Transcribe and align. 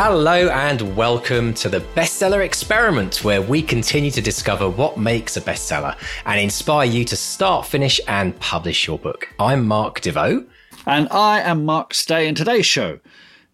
Hello 0.00 0.48
and 0.50 0.94
welcome 0.94 1.52
to 1.54 1.68
the 1.68 1.80
Bestseller 1.80 2.44
Experiment, 2.44 3.24
where 3.24 3.42
we 3.42 3.60
continue 3.60 4.12
to 4.12 4.20
discover 4.20 4.70
what 4.70 4.96
makes 4.96 5.36
a 5.36 5.40
bestseller 5.40 5.96
and 6.24 6.40
inspire 6.40 6.86
you 6.86 7.04
to 7.04 7.16
start, 7.16 7.66
finish, 7.66 8.00
and 8.06 8.38
publish 8.38 8.86
your 8.86 8.96
book. 8.96 9.28
I'm 9.40 9.66
Mark 9.66 10.00
Desvaux. 10.00 10.46
And 10.86 11.08
I 11.10 11.40
am 11.40 11.64
Mark 11.64 11.94
Stay, 11.94 12.28
and 12.28 12.36
today's 12.36 12.64
show 12.64 13.00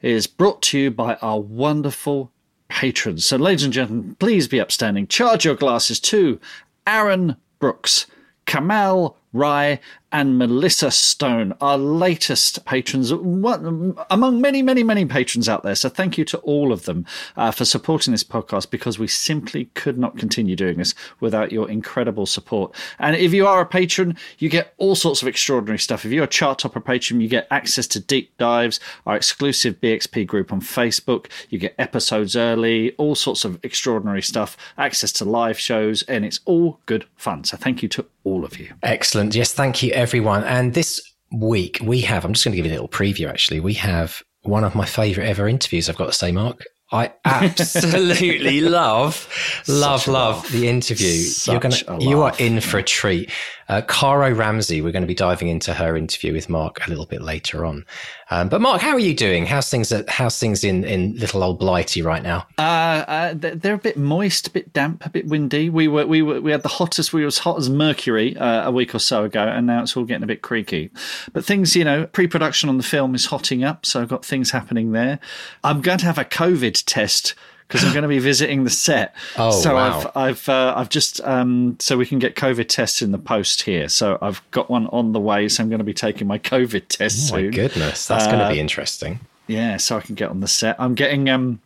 is 0.03 0.27
brought 0.27 0.61
to 0.65 0.79
you 0.79 0.91
by 0.91 1.15
our 1.23 1.41
wonderful 1.41 2.31
patrons. 2.69 3.25
So, 3.25 3.39
ladies 3.39 3.65
and 3.65 3.73
gentlemen, 3.73 4.15
please 4.17 4.47
be 4.47 4.61
upstanding. 4.61 5.07
Charge 5.07 5.47
your 5.47 5.55
glasses 5.55 5.99
to 6.01 6.39
Aaron 6.87 7.37
Brooks, 7.59 8.07
Kamal 8.45 9.17
Rai, 9.35 9.81
and 10.15 10.39
Melissa 10.39 10.93
Stone, 10.93 11.55
our 11.61 11.77
latest 11.77 12.65
patrons, 12.65 13.11
among 13.11 14.41
many, 14.41 14.63
many, 14.63 14.85
many 14.85 15.05
patrons 15.07 15.49
out 15.49 15.65
there. 15.65 15.75
So 15.75 15.89
thank 15.89 16.17
you 16.17 16.25
to 16.27 16.39
all 16.39 16.73
of 16.73 16.85
them 16.85 17.05
uh, 17.37 17.51
for 17.51 17.65
supporting 17.65 18.13
this 18.13 18.23
podcast 18.23 18.71
because 18.71 18.97
we 18.97 19.09
simply 19.09 19.65
could 19.75 19.99
not 19.99 20.17
continue 20.17 20.55
doing 20.55 20.79
this 20.79 20.95
without 21.19 21.51
your 21.51 21.69
incredible 21.69 22.27
support. 22.27 22.77
And 23.01 23.17
if 23.17 23.35
you 23.35 23.45
are 23.45 23.61
a 23.61 23.67
patron, 23.67 24.17
you 24.39 24.49
get 24.49 24.73
all 24.79 24.95
sorts 24.95 25.21
of 25.21 25.27
extraordinary 25.27 25.81
stuff. 25.81 26.05
If 26.05 26.13
you're 26.13 26.23
a 26.23 26.29
chart 26.29 26.61
topper 26.61 26.81
patron, 26.81 27.21
you 27.21 27.27
get 27.27 27.49
access 27.51 27.89
to 27.89 27.99
deep 27.99 28.39
dives, 28.39 28.79
our 29.07 29.17
exclusive 29.17 29.81
BXP 29.81 30.29
group 30.29 30.53
on 30.53 30.61
Facebook. 30.61 31.27
You 31.51 31.59
get 31.59 31.75
episodes 31.77 32.37
early, 32.37 32.93
all 32.99 33.17
sorts 33.17 33.45
of 33.45 33.59
extraordinary 33.65 34.23
stuff, 34.23 34.57
access 34.79 35.11
to 35.15 35.25
live 35.25 35.59
shows, 35.59 36.03
and 36.03 36.25
it's 36.25 36.39
all 36.45 36.79
good 36.87 37.07
fun. 37.17 37.43
So 37.43 37.57
thank 37.57 37.83
you 37.83 37.89
to 37.89 38.07
all 38.23 38.45
of 38.45 38.59
you. 38.59 38.73
Excellent. 38.83 39.24
Yes, 39.33 39.53
thank 39.53 39.83
you 39.83 39.93
everyone. 39.93 40.45
And 40.45 40.75
this 40.75 41.01
week 41.33 41.79
we 41.83 42.01
have, 42.03 42.25
I'm 42.25 42.33
just 42.33 42.45
going 42.45 42.53
to 42.53 42.57
give 42.57 42.67
you 42.67 42.73
a 42.73 42.75
little 42.75 42.89
preview 42.89 43.29
actually. 43.29 43.61
We 43.61 43.75
have 43.75 44.23
one 44.43 44.65
of 44.65 44.75
my 44.75 44.85
favorite 44.85 45.27
ever 45.27 45.49
interviews, 45.49 45.89
I've 45.89 45.97
got 45.97 46.07
to 46.07 46.13
say, 46.13 46.33
Mark. 46.33 46.65
I 46.95 47.13
absolutely 47.25 48.61
love, 48.61 49.29
love, 49.67 50.07
love 50.07 50.49
the 50.53 50.69
interview. 50.69 51.25
You're 51.45 51.59
gonna, 51.59 51.99
you 51.99 52.23
are 52.23 52.33
in 52.39 52.61
for 52.61 52.79
a 52.79 52.85
treat. 52.85 53.33
Uh, 53.69 53.81
Caro 53.81 54.33
Ramsay, 54.33 54.81
we're 54.83 54.93
going 54.93 55.03
to 55.03 55.09
be 55.09 55.15
diving 55.15 55.49
into 55.49 55.73
her 55.73 55.97
interview 55.97 56.33
with 56.33 56.49
Mark 56.49 56.87
a 56.87 56.91
little 56.91 57.07
bit 57.07 57.23
later 57.23 57.65
on. 57.65 57.85
Um, 58.31 58.49
but 58.49 58.61
Mark, 58.61 58.81
how 58.81 58.93
are 58.93 58.99
you 58.99 59.15
doing? 59.15 59.47
How's 59.47 59.71
things? 59.71 59.91
At, 59.91 60.09
how's 60.09 60.39
things 60.39 60.65
in, 60.65 60.85
in 60.85 61.17
little 61.17 61.43
old 61.43 61.59
Blighty 61.59 62.03
right 62.03 62.23
now? 62.23 62.47
Uh, 62.59 63.05
uh, 63.09 63.35
they're 63.37 63.75
a 63.75 63.79
bit 63.79 63.97
moist, 63.97 64.49
a 64.49 64.51
bit 64.51 64.73
damp, 64.73 65.07
a 65.07 65.11
bit 65.11 65.27
windy. 65.27 65.71
We 65.71 65.89
were 65.89 66.07
we 66.07 66.21
were 66.21 66.41
we 66.41 66.51
had 66.51 66.63
the 66.63 66.69
hottest. 66.69 67.13
We 67.13 67.23
were 67.23 67.29
as 67.29 67.39
hot 67.39 67.59
as 67.59 67.71
mercury 67.71 68.37
uh, 68.37 68.69
a 68.69 68.71
week 68.71 68.95
or 68.95 68.99
so 68.99 69.25
ago, 69.25 69.43
and 69.43 69.67
now 69.67 69.83
it's 69.83 69.97
all 69.97 70.05
getting 70.05 70.25
a 70.25 70.27
bit 70.27 70.43
creaky. 70.43 70.91
But 71.33 71.45
things, 71.45 71.75
you 71.75 71.85
know, 71.85 72.07
pre-production 72.07 72.69
on 72.69 72.77
the 72.77 72.83
film 72.83 73.15
is 73.15 73.27
hotting 73.27 73.65
up, 73.65 73.87
so 73.87 74.03
I've 74.03 74.09
got 74.09 74.25
things 74.25 74.51
happening 74.51 74.93
there. 74.93 75.21
I'm 75.63 75.81
going 75.81 75.99
to 75.99 76.07
have 76.07 76.19
a 76.19 76.25
COVID 76.25 76.84
test 76.87 77.35
because 77.67 77.83
I'm 77.85 77.93
going 77.93 78.03
to 78.03 78.09
be 78.09 78.19
visiting 78.19 78.65
the 78.65 78.71
set. 78.71 79.15
Oh, 79.37 79.51
so 79.51 79.75
wow. 79.75 80.13
I've 80.15 80.17
I've 80.17 80.49
uh, 80.49 80.75
I've 80.77 80.89
just 80.89 81.21
um, 81.23 81.77
so 81.81 81.97
we 81.97 82.07
can 82.07 82.19
get 82.21 82.37
COVID 82.37 82.69
tests 82.69 83.03
in 83.03 83.11
the 83.11 83.19
post 83.19 83.63
here. 83.63 83.89
So 83.89 84.17
I've 84.23 84.41
got 84.53 84.71
one 84.71 84.87
on 84.89 85.13
the 85.13 85.19
way. 85.19 85.49
So 85.49 85.63
I'm 85.63 85.69
going 85.69 85.81
to 85.81 85.85
be 85.85 85.95
taking 85.95 86.29
my 86.29 86.39
COVID 86.39 86.87
test 86.89 87.33
oh, 87.33 87.37
my 87.37 87.43
soon. 87.43 87.51
goodness, 87.51 88.07
that's 88.07 88.27
uh, 88.27 88.31
going 88.31 88.49
to 88.49 88.55
be 88.55 88.61
interesting. 88.61 89.21
Yeah, 89.49 89.77
so 89.79 89.97
I 89.97 90.01
can 90.01 90.15
get 90.15 90.31
on 90.31 90.41
the 90.41 90.49
set. 90.49 90.77
I'm 90.79 90.95
getting 90.95 91.29
um 91.29 91.61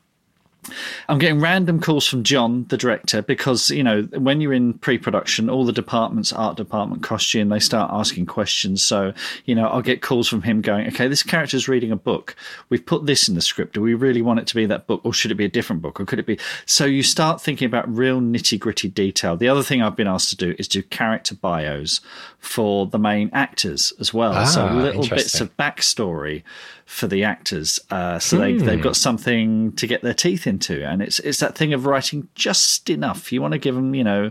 I'm 1.08 1.18
getting 1.18 1.40
random 1.40 1.80
calls 1.80 2.06
from 2.06 2.22
John, 2.22 2.66
the 2.68 2.76
director, 2.76 3.22
because 3.22 3.70
you 3.70 3.82
know 3.82 4.02
when 4.12 4.40
you're 4.40 4.52
in 4.52 4.74
pre-production, 4.74 5.48
all 5.48 5.64
the 5.64 5.72
departments, 5.72 6.32
art 6.32 6.56
department, 6.56 7.02
costume, 7.02 7.48
they 7.48 7.58
start 7.58 7.90
asking 7.92 8.26
questions. 8.26 8.82
So 8.82 9.14
you 9.46 9.54
know, 9.54 9.68
I'll 9.68 9.82
get 9.82 10.02
calls 10.02 10.28
from 10.28 10.42
him 10.42 10.60
going, 10.60 10.86
"Okay, 10.88 11.08
this 11.08 11.22
character's 11.22 11.68
reading 11.68 11.90
a 11.90 11.96
book. 11.96 12.36
We've 12.68 12.84
put 12.84 13.06
this 13.06 13.28
in 13.28 13.34
the 13.34 13.40
script. 13.40 13.74
Do 13.74 13.80
we 13.80 13.94
really 13.94 14.22
want 14.22 14.40
it 14.40 14.46
to 14.48 14.54
be 14.54 14.66
that 14.66 14.86
book, 14.86 15.00
or 15.04 15.12
should 15.12 15.30
it 15.30 15.36
be 15.36 15.44
a 15.44 15.48
different 15.48 15.80
book, 15.80 16.00
or 16.00 16.04
could 16.04 16.18
it 16.18 16.26
be?" 16.26 16.38
So 16.66 16.84
you 16.84 17.02
start 17.02 17.40
thinking 17.40 17.66
about 17.66 17.94
real 17.94 18.20
nitty 18.20 18.58
gritty 18.58 18.88
detail. 18.88 19.36
The 19.36 19.48
other 19.48 19.62
thing 19.62 19.82
I've 19.82 19.96
been 19.96 20.06
asked 20.06 20.30
to 20.30 20.36
do 20.36 20.54
is 20.58 20.68
do 20.68 20.82
character 20.82 21.34
bios 21.34 22.00
for 22.38 22.86
the 22.86 22.98
main 22.98 23.30
actors 23.32 23.92
as 23.98 24.14
well. 24.14 24.32
Ah, 24.32 24.44
so 24.44 24.66
little 24.72 25.06
bits 25.06 25.40
of 25.40 25.54
backstory 25.56 26.44
for 26.86 27.06
the 27.06 27.24
actors, 27.24 27.78
uh, 27.90 28.18
so 28.18 28.36
hmm. 28.36 28.42
they, 28.42 28.64
they've 28.64 28.82
got 28.82 28.96
something 28.96 29.72
to 29.72 29.86
get 29.86 30.02
their 30.02 30.14
teeth 30.14 30.46
into. 30.46 30.88
And 30.88 31.02
it's 31.02 31.18
it's 31.18 31.40
that 31.40 31.56
thing 31.56 31.74
of 31.74 31.84
writing 31.84 32.28
just 32.34 32.88
enough. 32.88 33.32
You 33.32 33.42
want 33.42 33.52
to 33.52 33.58
give 33.58 33.74
them, 33.74 33.94
you 33.94 34.04
know, 34.04 34.30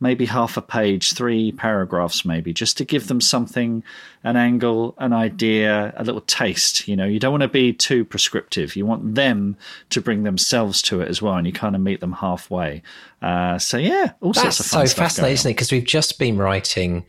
maybe 0.00 0.26
half 0.26 0.56
a 0.56 0.62
page, 0.62 1.14
three 1.14 1.50
paragraphs, 1.50 2.24
maybe, 2.24 2.52
just 2.52 2.76
to 2.76 2.84
give 2.84 3.08
them 3.08 3.20
something, 3.22 3.82
an 4.22 4.36
angle, 4.36 4.94
an 4.98 5.14
idea, 5.14 5.94
a 5.96 6.04
little 6.04 6.20
taste. 6.20 6.86
You 6.86 6.94
know, 6.94 7.06
you 7.06 7.18
don't 7.18 7.32
want 7.32 7.42
to 7.42 7.48
be 7.48 7.72
too 7.72 8.04
prescriptive. 8.04 8.76
You 8.76 8.84
want 8.84 9.14
them 9.14 9.56
to 9.90 10.00
bring 10.02 10.24
themselves 10.24 10.82
to 10.82 11.00
it 11.00 11.08
as 11.08 11.22
well, 11.22 11.34
and 11.34 11.46
you 11.46 11.52
kind 11.54 11.74
of 11.74 11.80
meet 11.80 12.00
them 12.00 12.12
halfway. 12.12 12.82
Uh, 13.22 13.58
so 13.58 13.78
yeah, 13.78 14.12
all 14.20 14.32
That's 14.32 14.56
sorts 14.56 14.60
of 14.60 14.66
fun 14.66 14.86
so 14.86 14.94
fascinating, 14.94 15.34
isn't 15.34 15.50
it? 15.50 15.54
Because 15.54 15.72
we've 15.72 15.84
just 15.84 16.18
been 16.18 16.36
writing 16.36 17.06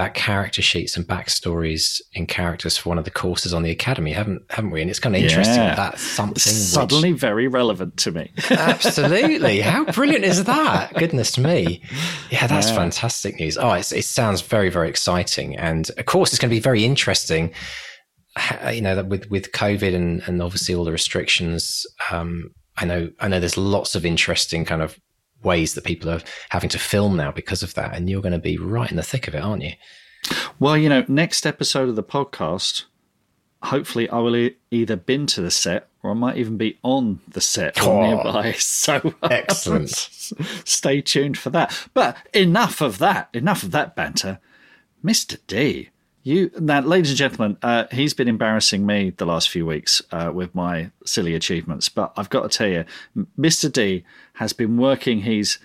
about 0.00 0.14
character 0.14 0.62
sheets 0.62 0.96
and 0.96 1.06
backstories 1.06 2.00
in 2.14 2.26
characters 2.26 2.76
for 2.76 2.88
one 2.88 2.96
of 2.96 3.04
the 3.04 3.10
courses 3.10 3.52
on 3.52 3.62
the 3.62 3.70
academy, 3.70 4.12
haven't 4.12 4.42
haven't 4.48 4.70
we? 4.70 4.80
And 4.80 4.88
it's 4.88 4.98
kind 4.98 5.14
of 5.14 5.22
interesting 5.22 5.56
yeah. 5.56 5.74
that 5.74 5.98
something 5.98 6.38
suddenly 6.38 7.12
which... 7.12 7.20
very 7.20 7.48
relevant 7.48 7.98
to 7.98 8.10
me. 8.10 8.32
Absolutely, 8.50 9.60
how 9.60 9.84
brilliant 9.84 10.24
is 10.24 10.44
that? 10.44 10.94
Goodness 10.98 11.36
me, 11.36 11.82
yeah, 12.30 12.46
that's 12.46 12.70
yeah. 12.70 12.76
fantastic 12.76 13.38
news. 13.38 13.58
Oh, 13.58 13.72
it 13.72 13.84
sounds 13.84 14.40
very 14.40 14.70
very 14.70 14.88
exciting, 14.88 15.56
and 15.56 15.90
of 15.98 16.06
course 16.06 16.32
it's 16.32 16.38
going 16.38 16.50
to 16.50 16.56
be 16.56 16.60
very 16.60 16.84
interesting. 16.84 17.52
You 18.72 18.80
know 18.80 19.04
with 19.04 19.28
with 19.30 19.52
COVID 19.52 19.94
and 19.94 20.22
and 20.26 20.40
obviously 20.40 20.74
all 20.74 20.84
the 20.84 20.92
restrictions. 20.92 21.84
Um, 22.10 22.54
I 22.78 22.86
know 22.86 23.10
I 23.20 23.28
know 23.28 23.38
there's 23.38 23.58
lots 23.58 23.94
of 23.94 24.06
interesting 24.06 24.64
kind 24.64 24.80
of 24.80 24.98
ways 25.42 25.74
that 25.74 25.84
people 25.84 26.10
are 26.10 26.20
having 26.50 26.70
to 26.70 26.78
film 26.78 27.16
now 27.16 27.32
because 27.32 27.62
of 27.62 27.74
that. 27.74 27.94
And 27.94 28.08
you're 28.08 28.22
going 28.22 28.32
to 28.32 28.38
be 28.38 28.58
right 28.58 28.90
in 28.90 28.96
the 28.96 29.02
thick 29.02 29.28
of 29.28 29.34
it, 29.34 29.42
aren't 29.42 29.62
you? 29.62 29.72
Well, 30.58 30.76
you 30.76 30.88
know, 30.88 31.04
next 31.08 31.46
episode 31.46 31.88
of 31.88 31.96
the 31.96 32.02
podcast, 32.02 32.84
hopefully 33.62 34.08
I 34.08 34.18
will 34.18 34.36
e- 34.36 34.56
either 34.70 34.96
been 34.96 35.26
to 35.28 35.40
the 35.40 35.50
set 35.50 35.88
or 36.02 36.10
I 36.10 36.14
might 36.14 36.36
even 36.36 36.56
be 36.56 36.78
on 36.82 37.20
the 37.28 37.40
set 37.40 37.82
or 37.82 38.02
oh, 38.02 38.06
nearby. 38.06 38.52
So 38.58 39.14
excellent. 39.22 39.90
stay 40.64 41.00
tuned 41.00 41.38
for 41.38 41.50
that. 41.50 41.88
But 41.94 42.16
enough 42.32 42.80
of 42.80 42.98
that. 42.98 43.28
Enough 43.32 43.62
of 43.62 43.70
that 43.72 43.94
banter. 43.96 44.40
Mr. 45.04 45.38
D, 45.46 45.90
you 46.22 46.50
now, 46.58 46.80
ladies 46.80 47.10
and 47.10 47.18
gentlemen, 47.18 47.56
uh, 47.62 47.84
he's 47.90 48.14
been 48.14 48.28
embarrassing 48.28 48.84
me 48.84 49.10
the 49.10 49.26
last 49.26 49.48
few 49.48 49.64
weeks 49.64 50.02
uh, 50.12 50.30
with 50.32 50.54
my 50.54 50.90
silly 51.04 51.34
achievements. 51.34 51.88
But 51.88 52.12
I've 52.16 52.30
got 52.30 52.50
to 52.50 52.58
tell 52.58 52.68
you, 52.68 52.84
Mr. 53.38 53.72
D 53.72 54.04
has 54.34 54.52
been 54.52 54.76
working 54.76 55.20
his 55.20 55.58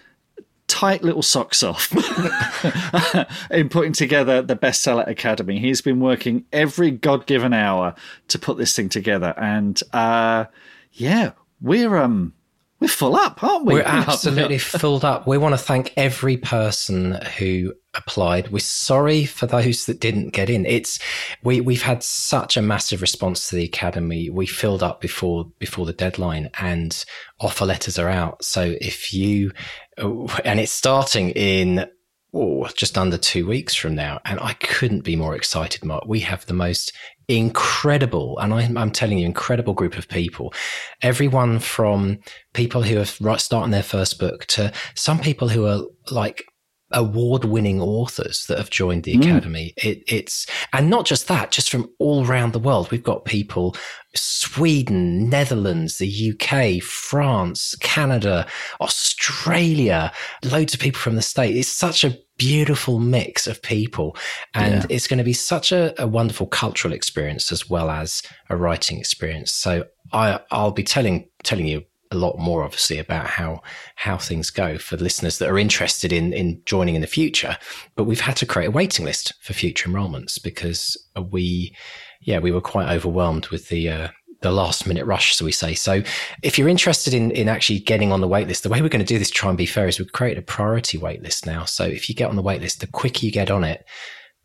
tight 0.68 1.04
little 1.04 1.22
socks 1.22 1.62
off 1.62 1.92
in 3.52 3.70
putting 3.70 3.94
together 3.94 4.42
the 4.42 4.56
bestseller 4.56 5.08
academy. 5.08 5.60
He's 5.60 5.82
been 5.82 6.00
working 6.00 6.46
every 6.52 6.92
god 6.92 7.26
given 7.26 7.54
hour 7.54 7.94
to 8.30 8.40
put 8.40 8.58
this 8.58 8.76
thing 8.76 8.90
together, 8.90 9.34
and 9.38 9.80
uh, 9.94 10.46
yeah, 10.94 11.32
we're 11.62 11.98
um 11.98 12.34
we're 12.80 12.88
full 12.88 13.16
up, 13.16 13.44
aren't 13.44 13.66
we? 13.66 13.76
We're 13.76 13.82
absolutely 13.86 14.58
filled 14.58 15.06
up. 15.06 15.28
We 15.28 15.38
want 15.38 15.54
to 15.54 15.58
thank 15.58 15.94
every 15.98 16.38
person 16.38 17.14
who 17.38 17.74
applied. 17.96 18.52
We're 18.52 18.60
sorry 18.60 19.26
for 19.26 19.48
those 19.48 19.86
that 19.86 20.00
didn't 20.00 20.30
get 20.30 20.50
in. 20.50 20.66
It's 20.66 21.00
we 21.44 21.62
we've 21.62 21.82
had 21.82 22.04
such 22.04 22.58
a 22.58 22.62
massive 22.62 23.02
response 23.02 23.50
to 23.50 23.56
the 23.56 23.66
academy. 23.66 24.30
We 24.30 24.46
filled 24.46 24.84
up 24.84 25.02
before 25.02 25.46
before 25.60 25.86
the 25.86 25.94
deadline, 25.94 26.50
and 26.60 27.04
offer 27.40 27.66
letters 27.66 28.00
are 28.00 28.10
out. 28.10 28.44
So 28.44 28.76
if 28.82 29.14
you 29.14 29.52
uh, 29.98 30.26
and 30.44 30.60
it's 30.60 30.72
starting 30.72 31.30
in 31.32 31.88
oh, 32.36 32.68
just 32.76 32.98
under 32.98 33.18
two 33.18 33.48
weeks 33.48 33.74
from 33.74 33.96
now. 33.96 34.20
And 34.26 34.40
I 34.40 34.54
couldn't 34.54 35.02
be 35.02 35.16
more 35.16 35.36
excited, 35.36 35.84
Mark. 35.86 36.04
We 36.06 36.20
have 36.20 36.46
the 36.46 36.54
most 36.54 36.92
incredible, 37.28 38.38
and 38.40 38.54
I'm, 38.54 38.78
I'm 38.78 38.92
telling 38.92 39.18
you, 39.18 39.26
incredible 39.26 39.74
group 39.74 39.98
of 39.98 40.08
people. 40.08 40.54
Everyone 41.02 41.60
from 41.60 42.20
people 42.54 42.84
who 42.84 43.00
are 43.00 43.40
starting 43.40 43.72
their 43.72 43.82
first 43.82 44.20
book 44.20 44.46
to 44.48 44.72
some 44.94 45.20
people 45.20 45.48
who 45.48 45.66
are 45.66 45.82
like 46.12 46.46
award-winning 46.92 47.82
authors 47.82 48.46
that 48.48 48.58
have 48.58 48.70
joined 48.70 49.04
the 49.04 49.16
mm. 49.16 49.22
academy. 49.22 49.74
It, 49.78 50.04
it's 50.08 50.46
and 50.72 50.90
not 50.90 51.06
just 51.06 51.28
that, 51.28 51.52
just 51.52 51.70
from 51.70 51.90
all 52.00 52.26
around 52.26 52.54
the 52.54 52.60
world. 52.60 52.92
We've 52.92 53.04
got 53.04 53.26
people 53.26 53.76
Sweden, 54.16 55.30
Netherlands, 55.30 55.98
the 55.98 56.34
UK, 56.34 56.82
France, 56.82 57.76
Canada, 57.82 58.48
Australia, 58.80 60.12
loads 60.44 60.74
of 60.74 60.80
people 60.80 61.00
from 61.00 61.16
the 61.16 61.22
state. 61.22 61.56
It's 61.56 61.68
such 61.68 62.04
a 62.04 62.18
beautiful 62.38 63.00
mix 63.00 63.48
of 63.48 63.62
people, 63.62 64.16
and 64.54 64.76
yeah. 64.76 64.86
it's 64.90 65.08
going 65.08 65.18
to 65.18 65.24
be 65.24 65.34
such 65.34 65.72
a, 65.72 66.00
a 66.02 66.08
wonderful 66.08 66.48
cultural 66.48 66.94
experience 66.94 67.52
as 67.52 67.70
well 67.70 67.90
as 67.90 68.22
a 68.50 68.56
writing 68.56 69.00
experience. 69.00 69.52
So 69.52 69.86
I, 70.14 70.40
I'll 70.52 70.72
be 70.72 70.84
telling 70.84 71.28
telling 71.44 71.68
you 71.68 71.84
a 72.12 72.16
lot 72.16 72.38
more 72.38 72.64
obviously 72.64 73.00
about 73.00 73.28
how 73.28 73.62
how 73.96 74.18
things 74.18 74.50
go 74.50 74.78
for 74.78 74.98
listeners 74.98 75.40
that 75.40 75.50
are 75.50 75.58
interested 75.58 76.14
in 76.14 76.34
in 76.34 76.62
joining 76.66 76.96
in 76.96 77.02
the 77.02 77.08
future. 77.08 77.58
But 77.96 78.06
we've 78.06 78.22
had 78.22 78.36
to 78.38 78.46
create 78.46 78.68
a 78.68 78.72
waiting 78.72 79.06
list 79.06 79.34
for 79.42 79.54
future 79.54 79.90
enrollments 79.90 80.42
because 80.42 80.98
we 81.32 81.76
yeah 82.22 82.40
we 82.40 82.52
were 82.52 82.62
quite 82.62 82.90
overwhelmed 82.90 83.48
with 83.48 83.70
the 83.70 83.90
uh, 83.90 84.08
the 84.42 84.52
last 84.52 84.86
minute 84.86 85.06
rush 85.06 85.36
so 85.36 85.46
we 85.46 85.52
say. 85.52 85.74
So 85.74 86.04
if 86.44 86.58
you're 86.58 86.70
interested 86.70 87.14
in 87.14 87.32
in 87.32 87.50
actually 87.50 87.80
getting 87.80 88.12
on 88.12 88.22
the 88.22 88.28
wait 88.28 88.48
list 88.48 88.64
the 88.64 88.70
way 88.70 88.82
we're 88.82 88.90
going 88.90 89.06
to 89.06 89.14
do 89.14 89.20
this 89.20 89.32
try 89.32 89.50
and 89.50 89.58
be 89.58 89.66
fair 89.66 89.88
is 89.88 90.00
we've 90.00 90.12
created 90.12 90.40
a 90.40 90.46
priority 90.46 90.98
wait 90.98 91.24
list 91.24 91.46
now. 91.46 91.66
So 91.66 91.86
if 91.86 92.10
you 92.10 92.16
get 92.16 92.30
on 92.30 92.36
the 92.36 92.42
wait 92.42 92.62
list 92.62 92.82
the 92.82 92.88
quicker 92.88 93.26
you 93.26 93.32
get 93.32 93.52
on 93.52 93.64
it 93.64 93.86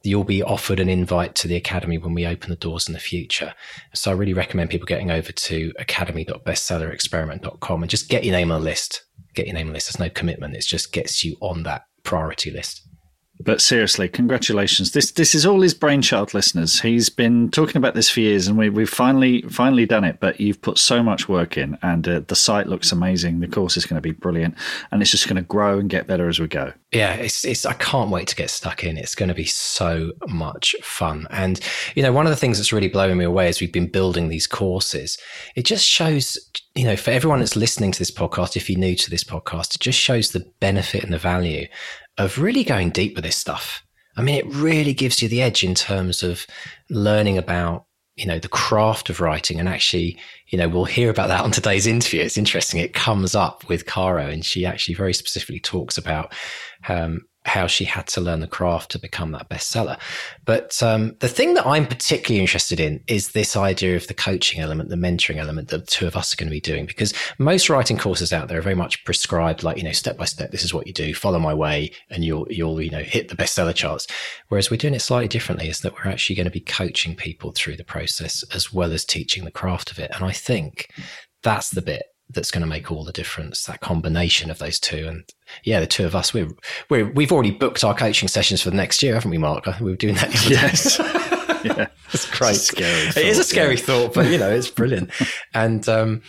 you'll 0.03 0.25
be 0.25 0.43
offered 0.43 0.81
an 0.81 0.89
invite 0.89 1.35
to 1.37 1.47
the 1.49 1.57
academy 1.57 1.99
when 1.99 2.15
we 2.15 2.27
open 2.27 2.49
the 2.51 2.57
doors 2.57 2.89
in 2.89 2.95
the 2.95 3.01
future. 3.01 3.55
So 3.95 4.11
I 4.11 4.15
really 4.15 4.33
recommend 4.33 4.71
people 4.71 4.87
getting 4.87 5.11
over 5.11 5.33
to 5.33 5.73
academy.bestsellerexperiment.com 5.79 7.83
and 7.83 7.91
just 7.91 8.09
get 8.09 8.25
your 8.25 8.35
name 8.35 8.51
on 8.51 8.61
the 8.61 8.65
list. 8.65 9.05
Get 9.35 9.47
your 9.47 9.55
name 9.55 9.67
on 9.67 9.73
the 9.73 9.75
list. 9.75 9.89
There's 9.89 10.01
no 10.01 10.09
commitment. 10.11 10.57
It 10.57 10.63
just 10.63 10.93
gets 10.93 11.23
you 11.25 11.37
on 11.41 11.65
that 11.65 11.83
priority 12.03 12.51
list. 12.51 12.89
But 13.43 13.63
seriously, 13.63 14.07
congratulations! 14.09 14.93
This 14.93 15.13
this 15.13 15.35
is 15.35 15.47
all 15.47 15.63
his 15.63 15.73
brainchild, 15.73 16.35
listeners. 16.35 16.81
He's 16.81 17.09
been 17.09 17.51
talking 17.51 17.79
about 17.79 17.95
this 17.95 18.11
for 18.11 18.21
years, 18.21 18.47
and 18.47 18.59
we, 18.59 18.69
we've 18.69 18.89
finally 18.89 19.43
finally 19.43 19.87
done 19.87 20.05
it. 20.05 20.19
But 20.21 20.41
you've 20.41 20.61
put 20.61 20.77
so 20.77 21.03
much 21.03 21.29
work 21.29 21.57
in, 21.57 21.79
and 21.81 22.07
uh, 22.07 22.21
the 22.27 22.37
site 22.37 22.67
looks 22.67 22.93
amazing. 22.93 23.41
The 23.41 23.49
course 23.49 23.79
is 23.79 23.87
going 23.87 23.97
to 23.97 24.03
be 24.03 24.13
brilliant, 24.13 24.57
and 24.91 25.01
it's 25.01 25.11
just 25.11 25.27
going 25.27 25.37
to 25.37 25.43
grow 25.43 25.79
and 25.79 25.89
get 25.89 26.07
better 26.07 26.29
as 26.29 26.39
we 26.39 26.49
go. 26.49 26.75
Yeah, 26.93 27.15
it's 27.15 27.45
it's. 27.47 27.65
I 27.65 27.73
can't 27.75 28.11
wait 28.11 28.29
to 28.29 28.37
get 28.37 28.51
stuck 28.51 28.85
in. 28.85 28.99
It's 28.99 29.15
going 29.15 29.31
to 29.31 29.35
be 29.35 29.47
so 29.47 30.13
much 30.29 30.77
fun. 30.83 31.27
And 31.31 31.61
you 31.95 32.03
know, 32.03 32.13
one 32.13 32.27
of 32.27 32.31
the 32.31 32.37
things 32.37 32.59
that's 32.59 32.75
really 32.75 32.89
blowing 32.89 33.17
me 33.17 33.25
away 33.25 33.49
as 33.49 33.61
we've 33.61 33.73
been 33.73 33.89
building 33.89 34.29
these 34.29 34.47
courses, 34.47 35.17
it 35.57 35.65
just 35.65 35.87
shows 35.87 36.39
you 36.77 36.85
know, 36.85 36.97
for 36.97 37.11
everyone 37.11 37.41
that's 37.41 37.57
listening 37.57 37.91
to 37.91 37.99
this 37.99 38.13
podcast, 38.13 38.57
if 38.57 38.71
you're 38.71 38.79
new 38.79 38.95
to 38.95 39.11
this 39.11 39.25
podcast, 39.25 39.75
it 39.75 39.81
just 39.81 39.99
shows 39.99 40.31
the 40.31 40.47
benefit 40.61 41.03
and 41.03 41.13
the 41.13 41.19
value 41.19 41.67
of 42.19 42.39
really 42.39 42.65
going 42.65 42.91
deep 42.91 43.15
with 43.15 43.25
this 43.25 43.37
stuff. 43.37 43.83
I 44.17 44.23
mean, 44.23 44.35
it 44.35 44.47
really 44.47 44.93
gives 44.93 45.23
you 45.23 45.29
the 45.29 45.43
edge 45.43 45.65
in 45.65 45.75
terms 45.75 46.23
of 46.23 46.47
learning 46.91 47.39
about, 47.39 47.87
you 48.17 48.27
know, 48.27 48.39
the 48.39 48.49
craft 48.49 49.09
of 49.09 49.21
writing. 49.21 49.59
And 49.59 49.69
actually, 49.69 50.19
you 50.49 50.59
know, 50.59 50.69
we'll 50.69 50.85
hear 50.85 51.11
about 51.11 51.29
that 51.29 51.43
on 51.43 51.53
today's 51.53 51.87
interview. 51.87 52.21
It's 52.21 52.37
interesting. 52.37 52.81
It 52.81 52.93
comes 52.93 53.35
up 53.35 53.69
with 53.69 53.87
Caro 53.87 54.27
and 54.27 54.45
she 54.45 54.67
actually 54.67 54.95
very 54.95 55.15
specifically 55.15 55.61
talks 55.61 55.97
about 55.97 56.35
um, 56.89 57.23
how 57.47 57.67
she 57.67 57.85
had 57.85 58.07
to 58.07 58.21
learn 58.21 58.41
the 58.41 58.47
craft 58.47 58.91
to 58.91 58.99
become 58.99 59.33
that 59.33 59.49
bestseller. 59.49 59.99
But 60.45 60.83
um, 60.83 61.17
the 61.21 61.29
thing 61.29 61.55
that 61.55 61.67
I'm 61.67 61.87
particularly 61.87 62.41
interested 62.41 62.79
in 62.79 63.03
is 63.07 63.31
this 63.31 63.57
idea 63.57 63.97
of 63.97 64.07
the 64.09 64.15
coaching 64.15 64.61
element, 64.61 64.91
the 64.91 64.97
mentoring 64.97 65.39
element 65.39 65.69
that 65.69 65.87
the 65.87 65.91
two 65.91 66.07
of 66.07 66.17
us 66.17 66.33
are 66.33 66.37
going 66.37 66.49
to 66.49 66.55
be 66.55 66.61
doing, 66.61 66.85
because 66.85 67.15
most 67.39 67.71
writing 67.71 67.97
courses 67.97 68.33
out 68.33 68.49
there 68.49 68.59
are 68.59 68.63
very 68.63 68.75
much 68.75 69.03
prescribed, 69.05 69.63
like 69.63 69.79
you 69.79 69.83
know, 69.83 69.93
step 69.93 70.19
by 70.19 70.27
step. 70.27 70.51
This 70.51 70.65
is 70.65 70.75
what 70.75 70.87
you 70.87 70.93
do. 70.93 71.15
Follow 71.15 71.39
my 71.39 71.55
way, 71.55 71.93
and 72.11 72.25
you'll 72.25 72.47
you'll 72.51 72.81
you 72.81 72.91
know 72.91 73.03
hit 73.03 73.29
the 73.29 73.37
bestseller 73.37 73.75
charts. 73.75 74.07
Whereas 74.49 74.71
we're 74.71 74.77
doing 74.77 74.95
it 74.95 75.01
slightly 75.01 75.29
differently, 75.29 75.69
is 75.69 75.81
that 75.81 75.95
we're 75.95 76.11
actually 76.11 76.37
going 76.37 76.45
to 76.45 76.51
be 76.51 76.61
coaching 76.61 77.17
people 77.17 77.53
through 77.53 77.77
the 77.77 77.85
process 77.85 78.45
as 78.55 78.73
well 78.73 78.93
as 78.93 79.05
teaching 79.05 79.45
the 79.45 79.51
craft 79.51 79.91
of 79.91 79.99
it. 79.99 80.11
And 80.15 80.25
I 80.25 80.33
think 80.33 80.89
that's 81.43 81.71
the 81.71 81.83
bit 81.83 82.03
that's 82.33 82.51
going 82.51 82.61
to 82.61 82.67
make 82.67 82.93
all 82.93 83.05
the 83.05 83.13
difference. 83.13 83.65
That 83.65 83.81
combination 83.81 84.51
of 84.51 84.59
those 84.59 84.79
two, 84.79 85.07
and 85.09 85.25
yeah, 85.65 85.81
the 85.81 85.87
two 85.87 86.05
of 86.05 86.15
us, 86.15 86.33
we're, 86.33 86.49
we're 86.89 87.07
we've 87.07 87.33
already 87.33 87.51
booked 87.51 87.85
our 87.85 87.95
coaching 87.95 88.29
sessions 88.29 88.63
for 88.63 88.71
the 88.71 88.77
next 88.77 89.03
year, 89.03 89.15
haven't 89.15 89.31
we, 89.31 89.39
Mark? 89.39 89.67
We 89.81 89.91
were 89.91 89.97
doing 89.97 90.15
that. 90.17 90.49
Yes, 90.49 90.99
yeah, 91.65 91.87
it's 92.13 92.31
great. 92.31 92.51
It's 92.51 92.67
scary. 92.67 93.07
Thought, 93.07 93.17
it 93.17 93.27
is 93.27 93.39
a 93.39 93.45
scary 93.45 93.75
yeah. 93.77 93.83
thought, 93.83 94.15
but 94.15 94.31
you 94.31 94.39
know, 94.39 94.51
it's 94.51 94.71
brilliant. 94.71 95.11
and 95.55 95.89
um, 95.89 96.23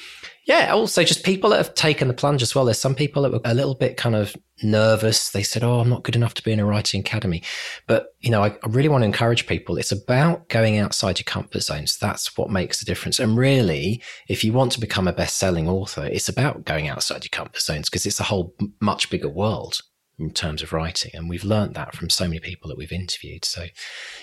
yeah, 0.46 0.72
also 0.72 1.04
just 1.04 1.24
people 1.24 1.52
that 1.52 1.58
have 1.58 1.76
taken 1.76 2.08
the 2.08 2.14
plunge 2.14 2.42
as 2.42 2.56
well. 2.56 2.66
There's 2.66 2.80
some 2.80 2.96
people 2.96 3.22
that 3.22 3.32
were 3.32 3.42
a 3.46 3.54
little 3.54 3.76
bit 3.76 3.96
kind 3.96 4.16
of 4.16 4.36
nervous. 4.64 5.30
They 5.30 5.44
said, 5.44 5.64
Oh, 5.64 5.80
I'm 5.80 5.90
not 5.90 6.04
good 6.04 6.16
enough 6.16 6.34
to 6.36 6.44
be 6.44 6.52
in 6.52 6.60
a 6.60 6.66
writing 6.66 7.02
academy. 7.02 7.44
But, 7.88 8.08
you 8.20 8.32
know, 8.32 8.44
I, 8.44 8.48
I 8.50 8.68
really 8.68 8.90
want 8.90 9.04
to 9.04 9.06
encourage 9.06 9.46
people. 9.46 9.78
It's 9.78 9.92
about 9.92 10.50
going 10.50 10.78
outside 10.78 11.20
your 11.20 11.26
comfort 11.26 11.62
zones. 11.62 11.98
That's 11.98 12.36
what 12.38 12.50
makes 12.50 12.80
the 12.80 12.86
difference. 12.86 13.20
And 13.20 13.38
really, 13.38 14.02
if 14.28 14.44
you 14.44 14.52
want 14.52 14.72
to 14.74 14.80
become 14.80 15.08
a 15.08 15.14
best 15.14 15.38
selling 15.38 15.70
author, 15.70 16.06
it's 16.06 16.30
about 16.30 16.66
going 16.66 16.88
outside 16.88 17.24
your 17.24 17.30
comfort 17.30 17.62
zones 17.62 17.90
because 17.90 18.08
it's 18.08 18.20
a 18.20 18.24
whole 18.24 18.56
much 18.80 19.12
bigger 19.12 19.30
world 19.30 19.82
in 20.20 20.32
terms 20.32 20.62
of 20.62 20.72
writing. 20.74 21.12
And 21.14 21.30
we've 21.30 21.44
learned 21.44 21.74
that 21.76 21.96
from 21.96 22.10
so 22.10 22.26
many 22.26 22.40
people 22.40 22.70
that 22.70 22.78
we've 22.78 22.92
interviewed. 22.92 23.44
So, 23.44 23.66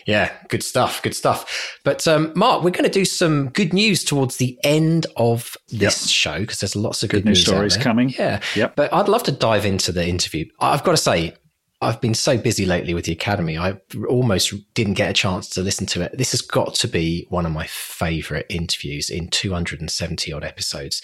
yeah, 0.06 0.32
good 0.48 0.62
stuff. 0.62 1.02
Good 1.02 1.14
stuff. 1.14 1.78
But, 1.84 2.06
um, 2.06 2.32
Mark, 2.36 2.62
we're 2.62 2.70
going 2.70 2.84
to 2.84 2.90
do 2.90 3.04
some 3.04 3.48
good 3.50 3.72
news 3.72 4.04
towards 4.04 4.36
the 4.36 4.58
end 4.62 5.06
of 5.16 5.56
this 5.68 6.02
yep. 6.02 6.10
show 6.10 6.40
because 6.40 6.60
there's 6.60 6.76
lots 6.76 7.02
of 7.02 7.10
good, 7.10 7.24
good 7.24 7.26
news, 7.26 7.42
stories 7.42 7.76
coming. 7.76 8.10
Yeah. 8.10 8.40
Yep. 8.54 8.76
But 8.76 8.92
I'd 8.92 9.08
love 9.08 9.24
to 9.24 9.32
dive 9.32 9.64
into 9.64 9.92
the 9.92 10.06
interview. 10.06 10.46
I've 10.60 10.84
got 10.84 10.92
to 10.92 10.96
say, 10.96 11.34
I've 11.80 12.00
been 12.00 12.14
so 12.14 12.36
busy 12.36 12.66
lately 12.66 12.92
with 12.92 13.04
the 13.04 13.12
Academy, 13.12 13.56
I 13.56 13.78
almost 14.08 14.52
didn't 14.74 14.94
get 14.94 15.10
a 15.10 15.14
chance 15.14 15.48
to 15.50 15.62
listen 15.62 15.86
to 15.86 16.02
it. 16.02 16.16
This 16.18 16.32
has 16.32 16.40
got 16.40 16.74
to 16.74 16.88
be 16.88 17.26
one 17.28 17.46
of 17.46 17.52
my 17.52 17.68
favorite 17.68 18.46
interviews 18.48 19.10
in 19.10 19.28
270 19.28 20.32
odd 20.32 20.42
episodes. 20.42 21.00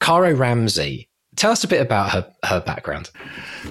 Caro 0.00 0.32
Ramsay 0.34 1.08
Tell 1.42 1.50
us 1.50 1.64
a 1.64 1.66
bit 1.66 1.80
about 1.80 2.10
her, 2.10 2.32
her 2.44 2.60
background. 2.60 3.10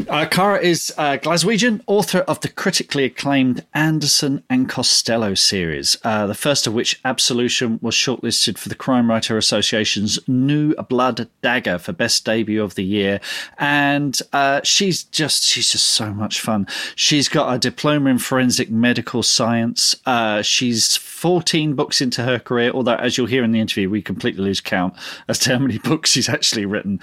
Uh, 0.10 0.26
Cara 0.26 0.60
is 0.60 0.94
a 0.98 1.18
Glaswegian, 1.18 1.82
author 1.88 2.20
of 2.20 2.42
the 2.42 2.50
critically 2.50 3.06
acclaimed 3.06 3.66
Anderson 3.74 4.44
and 4.50 4.68
Costello 4.68 5.36
series, 5.36 5.96
uh, 6.04 6.28
the 6.28 6.34
first 6.34 6.68
of 6.68 6.74
which, 6.74 7.00
Absolution, 7.06 7.80
was 7.82 7.96
shortlisted 7.96 8.58
for 8.58 8.68
the 8.68 8.76
Crime 8.76 9.10
Writer 9.10 9.38
Association's 9.38 10.20
New 10.28 10.74
Blood 10.90 11.30
Dagger 11.42 11.80
for 11.80 11.94
Best 11.94 12.26
Debut 12.26 12.62
of 12.62 12.76
the 12.76 12.84
Year. 12.84 13.22
And 13.58 14.20
uh, 14.34 14.60
she's 14.66 15.06
just 15.06 15.46
she's 15.46 15.70
just 15.70 15.86
so 15.86 16.14
much 16.14 16.42
fun. 16.42 16.68
She's 16.98 17.30
got 17.30 17.56
a 17.56 17.58
diploma 17.58 18.10
in 18.10 18.18
forensic 18.18 18.70
medical 18.70 19.24
science. 19.24 19.96
Uh, 20.06 20.42
she's 20.42 20.98
14 20.98 21.76
books 21.76 22.02
into 22.02 22.24
her 22.24 22.40
career, 22.40 22.72
although, 22.74 22.96
as 22.96 23.16
you'll 23.18 23.28
hear 23.28 23.44
in 23.44 23.52
the 23.52 23.60
interview, 23.60 23.90
we 23.90 24.02
completely 24.02 24.44
lose 24.44 24.60
count 24.60 24.96
as 25.28 25.38
to 25.40 25.52
how 25.52 25.60
many 25.60 25.78
books 25.84 26.10
she's 26.10 26.28
actually 26.28 26.66
written. 26.66 27.00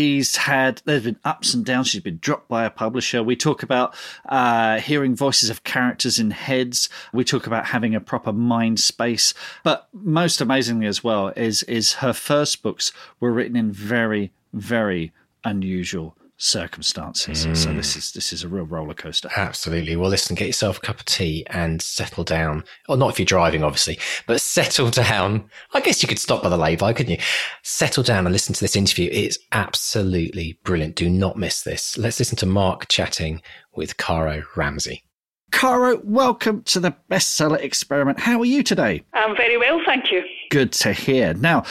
She's 0.00 0.34
had, 0.34 0.80
there's 0.86 1.04
been 1.04 1.18
ups 1.26 1.52
and 1.52 1.62
downs. 1.62 1.88
She's 1.88 2.00
been 2.00 2.20
dropped 2.22 2.48
by 2.48 2.64
a 2.64 2.70
publisher. 2.70 3.22
We 3.22 3.36
talk 3.36 3.62
about 3.62 3.94
uh, 4.26 4.80
hearing 4.80 5.14
voices 5.14 5.50
of 5.50 5.62
characters 5.62 6.18
in 6.18 6.30
heads. 6.30 6.88
We 7.12 7.22
talk 7.22 7.46
about 7.46 7.66
having 7.66 7.94
a 7.94 8.00
proper 8.00 8.32
mind 8.32 8.80
space. 8.80 9.34
But 9.62 9.88
most 9.92 10.40
amazingly, 10.40 10.86
as 10.86 11.04
well, 11.04 11.28
is, 11.36 11.64
is 11.64 11.92
her 11.94 12.14
first 12.14 12.62
books 12.62 12.92
were 13.20 13.30
written 13.30 13.56
in 13.56 13.72
very, 13.72 14.32
very 14.54 15.12
unusual 15.44 16.16
circumstances. 16.40 17.46
Mm. 17.46 17.56
So 17.56 17.72
this 17.72 17.96
is 17.96 18.12
this 18.12 18.32
is 18.32 18.42
a 18.42 18.48
real 18.48 18.64
roller 18.64 18.94
coaster. 18.94 19.28
Absolutely. 19.36 19.94
Well, 19.94 20.10
listen, 20.10 20.34
get 20.34 20.46
yourself 20.46 20.78
a 20.78 20.80
cup 20.80 20.98
of 20.98 21.04
tea 21.04 21.46
and 21.50 21.80
settle 21.80 22.24
down. 22.24 22.64
Or 22.88 22.96
not 22.96 23.10
if 23.10 23.18
you're 23.18 23.26
driving, 23.26 23.62
obviously, 23.62 23.98
but 24.26 24.40
settle 24.40 24.90
down. 24.90 25.48
I 25.74 25.80
guess 25.80 26.02
you 26.02 26.08
could 26.08 26.18
stop 26.18 26.42
by 26.42 26.48
the 26.48 26.56
lay-by, 26.56 26.94
couldn't 26.94 27.12
you? 27.12 27.22
Settle 27.62 28.02
down 28.02 28.26
and 28.26 28.32
listen 28.32 28.54
to 28.54 28.60
this 28.60 28.74
interview. 28.74 29.08
It's 29.12 29.38
absolutely 29.52 30.58
brilliant. 30.64 30.96
Do 30.96 31.08
not 31.10 31.36
miss 31.36 31.62
this. 31.62 31.96
Let's 31.98 32.18
listen 32.18 32.36
to 32.38 32.46
Mark 32.46 32.88
chatting 32.88 33.42
with 33.74 33.98
Caro 33.98 34.42
Ramsay. 34.56 35.04
Caro, 35.52 36.00
welcome 36.04 36.62
to 36.62 36.80
the 36.80 36.94
bestseller 37.10 37.60
experiment. 37.60 38.20
How 38.20 38.38
are 38.40 38.44
you 38.44 38.62
today? 38.62 39.02
I'm 39.12 39.36
very 39.36 39.56
well, 39.56 39.80
thank 39.84 40.12
you. 40.12 40.22
Good 40.50 40.72
to 40.72 40.92
hear. 40.92 41.34
Now, 41.34 41.64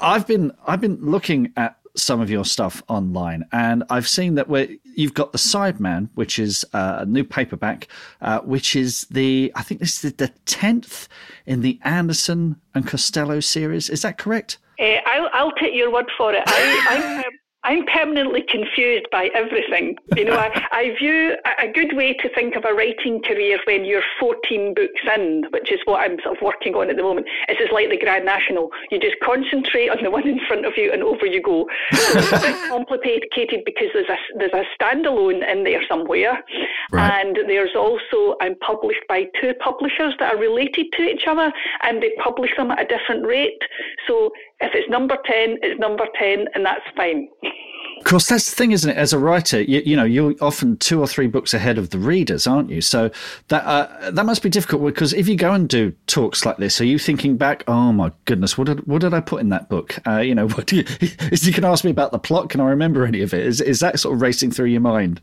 I've 0.00 0.26
been 0.26 0.52
I've 0.66 0.80
been 0.80 0.98
looking 1.00 1.52
at 1.56 1.76
some 1.94 2.20
of 2.20 2.30
your 2.30 2.44
stuff 2.44 2.82
online, 2.88 3.44
and 3.52 3.84
I've 3.90 4.08
seen 4.08 4.34
that 4.36 4.48
where 4.48 4.68
you've 4.96 5.14
got 5.14 5.32
the 5.32 5.38
Sideman, 5.38 6.08
which 6.14 6.38
is 6.38 6.64
uh, 6.72 6.98
a 7.00 7.06
new 7.06 7.24
paperback, 7.24 7.88
uh, 8.20 8.40
which 8.40 8.74
is 8.76 9.06
the 9.10 9.52
I 9.54 9.62
think 9.62 9.80
this 9.80 10.04
is 10.04 10.12
the 10.14 10.28
tenth 10.46 11.08
in 11.46 11.60
the 11.60 11.78
Anderson 11.84 12.56
and 12.74 12.86
Costello 12.86 13.40
series. 13.40 13.90
Is 13.90 14.02
that 14.02 14.18
correct? 14.18 14.58
Uh, 14.80 14.96
I'll, 15.06 15.28
I'll 15.32 15.52
take 15.52 15.74
your 15.74 15.92
word 15.92 16.10
for 16.16 16.32
it. 16.32 16.42
I, 16.46 17.24
I'm 17.64 17.86
permanently 17.86 18.42
confused 18.42 19.06
by 19.12 19.30
everything. 19.34 19.96
You 20.16 20.24
know, 20.24 20.36
I, 20.36 20.66
I 20.72 20.96
view 20.98 21.36
a 21.60 21.70
good 21.70 21.96
way 21.96 22.12
to 22.14 22.28
think 22.34 22.56
of 22.56 22.64
a 22.64 22.74
writing 22.74 23.22
career 23.22 23.58
when 23.66 23.84
you're 23.84 24.02
14 24.18 24.74
books 24.74 25.00
in, 25.16 25.44
which 25.50 25.70
is 25.70 25.78
what 25.84 26.00
I'm 26.00 26.18
sort 26.24 26.36
of 26.36 26.42
working 26.42 26.74
on 26.74 26.90
at 26.90 26.96
the 26.96 27.02
moment. 27.02 27.28
It's 27.48 27.60
just 27.60 27.72
like 27.72 27.88
the 27.88 27.98
Grand 27.98 28.24
National. 28.24 28.70
You 28.90 28.98
just 28.98 29.16
concentrate 29.22 29.90
on 29.90 30.02
the 30.02 30.10
one 30.10 30.26
in 30.26 30.40
front 30.48 30.66
of 30.66 30.72
you 30.76 30.92
and 30.92 31.04
over 31.04 31.24
you 31.24 31.40
go. 31.40 31.68
So 31.92 32.18
it's 32.18 32.32
a 32.32 32.40
bit 32.40 32.56
complicated 32.68 33.62
because 33.64 33.88
there's 33.94 34.08
a, 34.08 34.16
there's 34.38 34.52
a 34.52 34.64
standalone 34.76 35.48
in 35.48 35.62
there 35.62 35.82
somewhere. 35.88 36.42
Right. 36.90 37.24
And 37.24 37.36
there's 37.46 37.76
also, 37.76 38.34
I'm 38.40 38.56
published 38.58 39.06
by 39.08 39.26
two 39.40 39.54
publishers 39.62 40.14
that 40.18 40.34
are 40.34 40.38
related 40.38 40.86
to 40.96 41.02
each 41.02 41.28
other 41.28 41.52
and 41.82 42.02
they 42.02 42.10
publish 42.22 42.50
them 42.56 42.72
at 42.72 42.80
a 42.80 42.86
different 42.86 43.24
rate. 43.24 43.62
So 44.08 44.32
if 44.60 44.74
it's 44.74 44.90
number 44.90 45.16
10, 45.26 45.58
it's 45.62 45.78
number 45.78 46.06
10 46.18 46.46
and 46.54 46.66
that's 46.66 46.82
fine. 46.96 47.28
Of 47.98 48.04
course, 48.04 48.26
that's 48.26 48.50
the 48.50 48.56
thing, 48.56 48.72
isn't 48.72 48.90
it? 48.90 48.96
As 48.96 49.12
a 49.12 49.18
writer, 49.18 49.62
you, 49.62 49.82
you, 49.86 49.96
know, 49.96 50.04
you're 50.04 50.34
often 50.40 50.76
two 50.78 51.00
or 51.00 51.06
three 51.06 51.28
books 51.28 51.54
ahead 51.54 51.78
of 51.78 51.90
the 51.90 51.98
readers, 51.98 52.46
aren't 52.46 52.68
you? 52.68 52.80
So 52.80 53.10
that 53.48 53.64
uh, 53.64 54.10
that 54.10 54.26
must 54.26 54.42
be 54.42 54.48
difficult 54.48 54.84
because 54.84 55.12
if 55.12 55.28
you 55.28 55.36
go 55.36 55.52
and 55.52 55.68
do 55.68 55.92
talks 56.06 56.44
like 56.44 56.56
this, 56.56 56.80
are 56.80 56.84
you 56.84 56.98
thinking 56.98 57.36
back? 57.36 57.64
Oh 57.68 57.92
my 57.92 58.10
goodness, 58.24 58.58
what 58.58 58.66
did 58.66 58.86
what 58.86 59.02
did 59.02 59.14
I 59.14 59.20
put 59.20 59.40
in 59.40 59.50
that 59.50 59.68
book? 59.68 59.98
Uh, 60.06 60.18
you 60.18 60.34
know, 60.34 60.48
what 60.48 60.66
do 60.66 60.76
you, 60.76 60.84
is 61.30 61.46
you 61.46 61.52
can 61.52 61.64
ask 61.64 61.84
me 61.84 61.90
about 61.90 62.12
the 62.12 62.18
plot? 62.18 62.50
Can 62.50 62.60
I 62.60 62.68
remember 62.68 63.06
any 63.06 63.22
of 63.22 63.32
it? 63.32 63.46
Is 63.46 63.60
is 63.60 63.80
that 63.80 64.00
sort 64.00 64.14
of 64.14 64.20
racing 64.20 64.50
through 64.50 64.66
your 64.66 64.80
mind? 64.80 65.20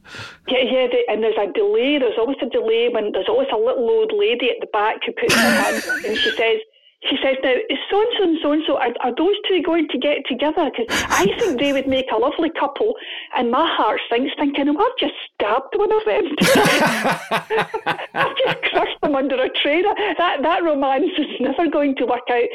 Yeah, 0.47 0.63
yeah, 0.63 0.87
and 1.09 1.23
there's 1.23 1.37
a 1.37 1.51
delay. 1.51 1.97
There's 1.97 2.17
always 2.17 2.37
a 2.41 2.49
delay 2.49 2.89
when 2.89 3.11
there's 3.11 3.27
always 3.27 3.47
a 3.51 3.57
little 3.57 3.89
old 3.89 4.13
lady 4.15 4.49
at 4.49 4.57
the 4.61 4.67
back 4.67 4.97
who 5.05 5.11
puts 5.11 5.33
her 5.33 5.41
hand 5.41 5.83
and 6.05 6.17
she 6.17 6.31
says 6.31 6.59
she 7.03 7.17
says, 7.23 7.37
now, 7.41 7.53
is 7.69 7.79
so 7.89 8.01
and 8.01 8.11
so 8.17 8.23
and 8.23 8.37
so 8.41 8.51
and 8.51 8.63
so, 8.67 8.77
are, 8.77 8.93
are 9.01 9.15
those 9.15 9.35
two 9.47 9.61
going 9.63 9.87
to 9.87 9.97
get 9.97 10.25
together? 10.27 10.69
Because 10.69 11.03
I 11.07 11.27
think 11.39 11.57
they 11.57 11.71
would 11.71 11.87
make 11.87 12.11
a 12.11 12.17
lovely 12.17 12.49
couple. 12.49 12.93
And 13.37 13.51
my 13.51 13.65
heart 13.73 14.01
thinks, 14.09 14.33
thinking, 14.37 14.67
oh, 14.67 14.77
I've 14.77 14.97
just 14.99 15.13
stabbed 15.33 15.73
one 15.75 15.91
of 15.93 16.03
them. 16.03 16.35
I've 18.13 18.35
just 18.37 18.61
crushed 18.63 18.99
them 19.01 19.15
under 19.15 19.41
a 19.41 19.49
tray. 19.49 19.81
That, 19.81 20.41
that 20.41 20.63
romance 20.63 21.11
is 21.17 21.39
never 21.39 21.69
going 21.69 21.95
to 21.97 22.05
work 22.05 22.29
out. 22.29 22.49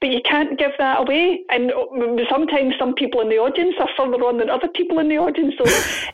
But 0.00 0.08
you 0.08 0.22
can't 0.24 0.58
give 0.58 0.72
that 0.78 1.00
away. 1.00 1.40
And 1.50 1.70
um, 1.70 2.18
sometimes 2.30 2.74
some 2.78 2.94
people 2.94 3.20
in 3.20 3.28
the 3.28 3.36
audience 3.36 3.74
are 3.78 3.88
further 3.98 4.24
on 4.24 4.38
than 4.38 4.48
other 4.48 4.68
people 4.68 4.98
in 5.00 5.10
the 5.10 5.18
audience. 5.18 5.54
So 5.58 5.64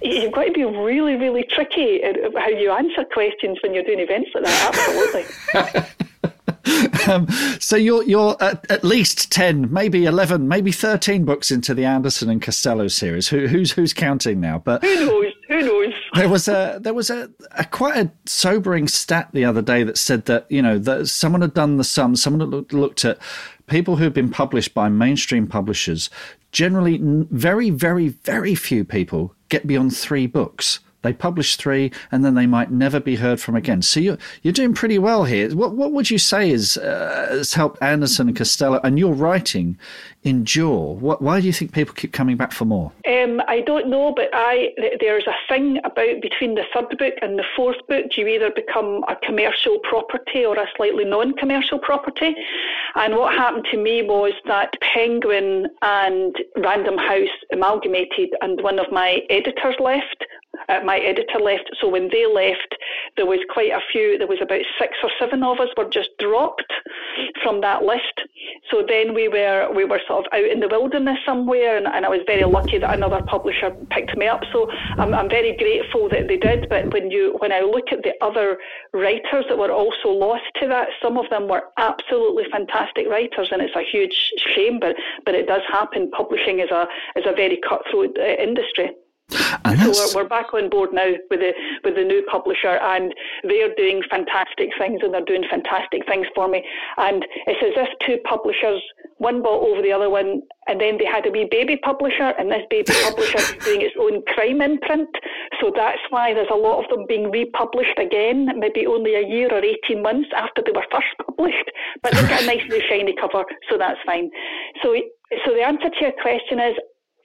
you've 0.02 0.32
got 0.32 0.44
to 0.44 0.52
be 0.52 0.64
really, 0.64 1.14
really 1.14 1.44
tricky 1.44 2.00
how 2.36 2.48
you 2.48 2.72
answer 2.72 3.04
questions 3.04 3.58
when 3.62 3.74
you're 3.74 3.84
doing 3.84 4.00
events 4.00 4.30
like 4.34 4.42
that. 4.44 4.74
Absolutely. 4.74 6.32
um, 7.08 7.28
so 7.60 7.76
you're 7.76 8.02
you're 8.04 8.36
at, 8.40 8.68
at, 8.70 8.84
least 8.84 9.30
ten, 9.30 9.72
maybe 9.72 10.04
eleven, 10.04 10.48
maybe 10.48 10.72
thirteen 10.72 11.24
books 11.24 11.50
into 11.50 11.74
the 11.74 11.84
Anderson 11.84 12.28
and 12.28 12.42
Costello 12.42 12.88
series. 12.88 13.28
Who, 13.28 13.46
who's 13.46 13.72
who's 13.72 13.92
counting 13.92 14.40
now? 14.40 14.58
But 14.58 14.82
who 14.82 15.06
knows? 15.06 15.32
Who 15.48 15.60
knows? 15.60 15.94
There 16.14 16.28
was 16.28 16.48
a 16.48 16.78
there 16.80 16.94
was 16.94 17.10
a, 17.10 17.30
a, 17.52 17.64
quite 17.64 17.96
a 17.96 18.10
sobering 18.24 18.88
stat 18.88 19.28
the 19.32 19.44
other 19.44 19.62
day 19.62 19.84
that 19.84 19.98
said 19.98 20.24
that 20.26 20.46
you 20.50 20.62
know 20.62 20.78
that 20.78 21.06
someone 21.08 21.42
had 21.42 21.54
done 21.54 21.76
the 21.76 21.84
sum. 21.84 22.16
Someone 22.16 22.40
had 22.40 22.50
looked, 22.50 22.72
looked 22.72 23.04
at 23.04 23.18
people 23.66 23.96
who 23.96 24.04
have 24.04 24.14
been 24.14 24.30
published 24.30 24.74
by 24.74 24.88
mainstream 24.88 25.46
publishers. 25.46 26.10
Generally, 26.52 27.00
very 27.02 27.70
very 27.70 28.08
very 28.08 28.54
few 28.54 28.84
people 28.84 29.34
get 29.48 29.66
beyond 29.66 29.96
three 29.96 30.26
books. 30.26 30.80
They 31.06 31.12
publish 31.12 31.54
three, 31.54 31.92
and 32.10 32.24
then 32.24 32.34
they 32.34 32.46
might 32.46 32.72
never 32.72 32.98
be 32.98 33.14
heard 33.14 33.40
from 33.40 33.54
again. 33.54 33.80
So 33.80 34.00
you're 34.00 34.18
you're 34.42 34.52
doing 34.52 34.74
pretty 34.74 34.98
well 34.98 35.22
here. 35.22 35.54
What 35.54 35.76
what 35.76 35.92
would 35.92 36.10
you 36.10 36.18
say 36.18 36.50
is 36.50 36.76
uh, 36.76 37.28
has 37.30 37.54
helped 37.54 37.80
Anderson 37.80 38.26
and 38.26 38.36
Costello 38.36 38.80
and 38.82 38.98
your 38.98 39.14
writing 39.14 39.78
endure? 40.24 40.96
What, 40.96 41.22
why 41.22 41.40
do 41.40 41.46
you 41.46 41.52
think 41.52 41.72
people 41.72 41.94
keep 41.94 42.12
coming 42.12 42.36
back 42.36 42.50
for 42.50 42.64
more? 42.64 42.90
Um, 43.06 43.40
I 43.46 43.60
don't 43.60 43.88
know, 43.88 44.12
but 44.16 44.30
I 44.32 44.70
there's 44.98 45.28
a 45.28 45.36
thing 45.48 45.78
about 45.84 46.20
between 46.20 46.56
the 46.56 46.64
third 46.74 46.98
book 46.98 47.14
and 47.22 47.38
the 47.38 47.44
fourth 47.54 47.78
book, 47.86 48.06
you 48.16 48.26
either 48.26 48.50
become 48.50 49.04
a 49.08 49.14
commercial 49.24 49.78
property 49.78 50.44
or 50.44 50.56
a 50.56 50.66
slightly 50.76 51.04
non-commercial 51.04 51.78
property. 51.78 52.34
And 52.96 53.14
what 53.14 53.32
happened 53.34 53.66
to 53.70 53.76
me 53.76 54.02
was 54.02 54.32
that 54.46 54.74
Penguin 54.80 55.68
and 55.82 56.34
Random 56.56 56.98
House 56.98 57.36
amalgamated, 57.52 58.30
and 58.40 58.60
one 58.62 58.80
of 58.80 58.90
my 58.90 59.20
editors 59.30 59.76
left 59.78 60.24
uh, 60.68 60.80
my 60.84 60.98
editor 60.98 61.38
left. 61.38 61.70
So 61.80 61.88
when 61.88 62.08
they 62.10 62.26
left, 62.26 62.74
there 63.16 63.26
was 63.26 63.40
quite 63.48 63.72
a 63.72 63.80
few. 63.92 64.18
There 64.18 64.26
was 64.26 64.40
about 64.40 64.62
six 64.78 64.96
or 65.02 65.10
seven 65.18 65.42
of 65.42 65.60
us 65.60 65.68
were 65.76 65.88
just 65.88 66.10
dropped 66.18 66.72
from 67.42 67.60
that 67.60 67.82
list. 67.82 68.22
So 68.70 68.84
then 68.86 69.14
we 69.14 69.28
were 69.28 69.70
we 69.74 69.84
were 69.84 70.00
sort 70.06 70.26
of 70.26 70.32
out 70.32 70.44
in 70.44 70.60
the 70.60 70.68
wilderness 70.68 71.18
somewhere, 71.24 71.76
and, 71.76 71.86
and 71.86 72.04
I 72.04 72.08
was 72.08 72.20
very 72.26 72.44
lucky 72.44 72.78
that 72.78 72.94
another 72.94 73.22
publisher 73.26 73.70
picked 73.90 74.16
me 74.16 74.26
up. 74.26 74.42
So 74.52 74.70
I'm, 74.98 75.14
I'm 75.14 75.28
very 75.28 75.56
grateful 75.56 76.08
that 76.10 76.28
they 76.28 76.36
did. 76.36 76.68
But 76.68 76.92
when 76.92 77.10
you 77.10 77.36
when 77.38 77.52
I 77.52 77.60
look 77.60 77.92
at 77.92 78.02
the 78.02 78.14
other 78.20 78.58
writers 78.92 79.44
that 79.48 79.58
were 79.58 79.72
also 79.72 80.08
lost 80.08 80.44
to 80.60 80.68
that, 80.68 80.88
some 81.02 81.16
of 81.16 81.28
them 81.30 81.48
were 81.48 81.64
absolutely 81.78 82.44
fantastic 82.50 83.06
writers, 83.08 83.48
and 83.52 83.62
it's 83.62 83.76
a 83.76 83.82
huge 83.82 84.32
shame. 84.54 84.78
But 84.80 84.96
but 85.24 85.34
it 85.34 85.46
does 85.46 85.62
happen. 85.70 86.10
Publishing 86.10 86.60
is 86.60 86.70
a 86.70 86.86
is 87.16 87.26
a 87.26 87.32
very 87.32 87.58
cutthroat 87.68 88.16
uh, 88.18 88.42
industry. 88.42 88.90
And 89.64 89.80
so 89.80 89.90
we're, 90.14 90.22
we're, 90.22 90.28
back 90.28 90.54
on 90.54 90.70
board 90.70 90.90
now 90.92 91.10
with 91.30 91.40
the 91.40 91.52
with 91.82 91.96
the 91.96 92.04
new 92.04 92.22
publisher, 92.30 92.78
and 92.78 93.12
they're 93.42 93.74
doing 93.74 94.02
fantastic 94.08 94.70
things, 94.78 95.00
and 95.02 95.12
they're 95.12 95.24
doing 95.24 95.42
fantastic 95.50 96.06
things 96.06 96.26
for 96.34 96.46
me. 96.46 96.62
And 96.96 97.26
it's 97.46 97.62
as 97.62 97.74
if 97.74 97.88
two 98.06 98.18
publishers, 98.22 98.80
one 99.18 99.42
bought 99.42 99.66
over 99.66 99.82
the 99.82 99.90
other 99.90 100.08
one, 100.08 100.42
and 100.68 100.80
then 100.80 100.98
they 100.98 101.04
had 101.04 101.26
a 101.26 101.30
wee 101.30 101.48
baby 101.50 101.76
publisher, 101.76 102.34
and 102.38 102.50
this 102.52 102.62
baby 102.70 102.92
publisher 103.04 103.38
is 103.38 103.64
doing 103.64 103.82
its 103.82 103.96
own 103.98 104.22
crime 104.34 104.62
imprint. 104.62 105.10
So 105.60 105.72
that's 105.74 106.02
why 106.10 106.32
there's 106.32 106.52
a 106.52 106.56
lot 106.56 106.84
of 106.84 106.90
them 106.90 107.04
being 107.08 107.30
republished 107.32 107.98
again, 107.98 108.46
maybe 108.58 108.86
only 108.86 109.16
a 109.16 109.26
year 109.26 109.50
or 109.50 109.64
eighteen 109.64 110.02
months 110.02 110.28
after 110.36 110.62
they 110.62 110.72
were 110.72 110.86
first 110.92 111.10
published. 111.26 111.70
But 112.02 112.14
they've 112.14 112.28
got 112.28 112.42
a 112.42 112.46
nice 112.46 112.62
new 112.68 112.82
shiny 112.88 113.16
cover, 113.18 113.44
so 113.68 113.76
that's 113.76 113.98
fine. 114.06 114.30
So 114.82 114.94
so 115.44 115.52
the 115.54 115.62
answer 115.66 115.90
to 115.90 116.00
your 116.00 116.12
question 116.22 116.60
is 116.60 116.76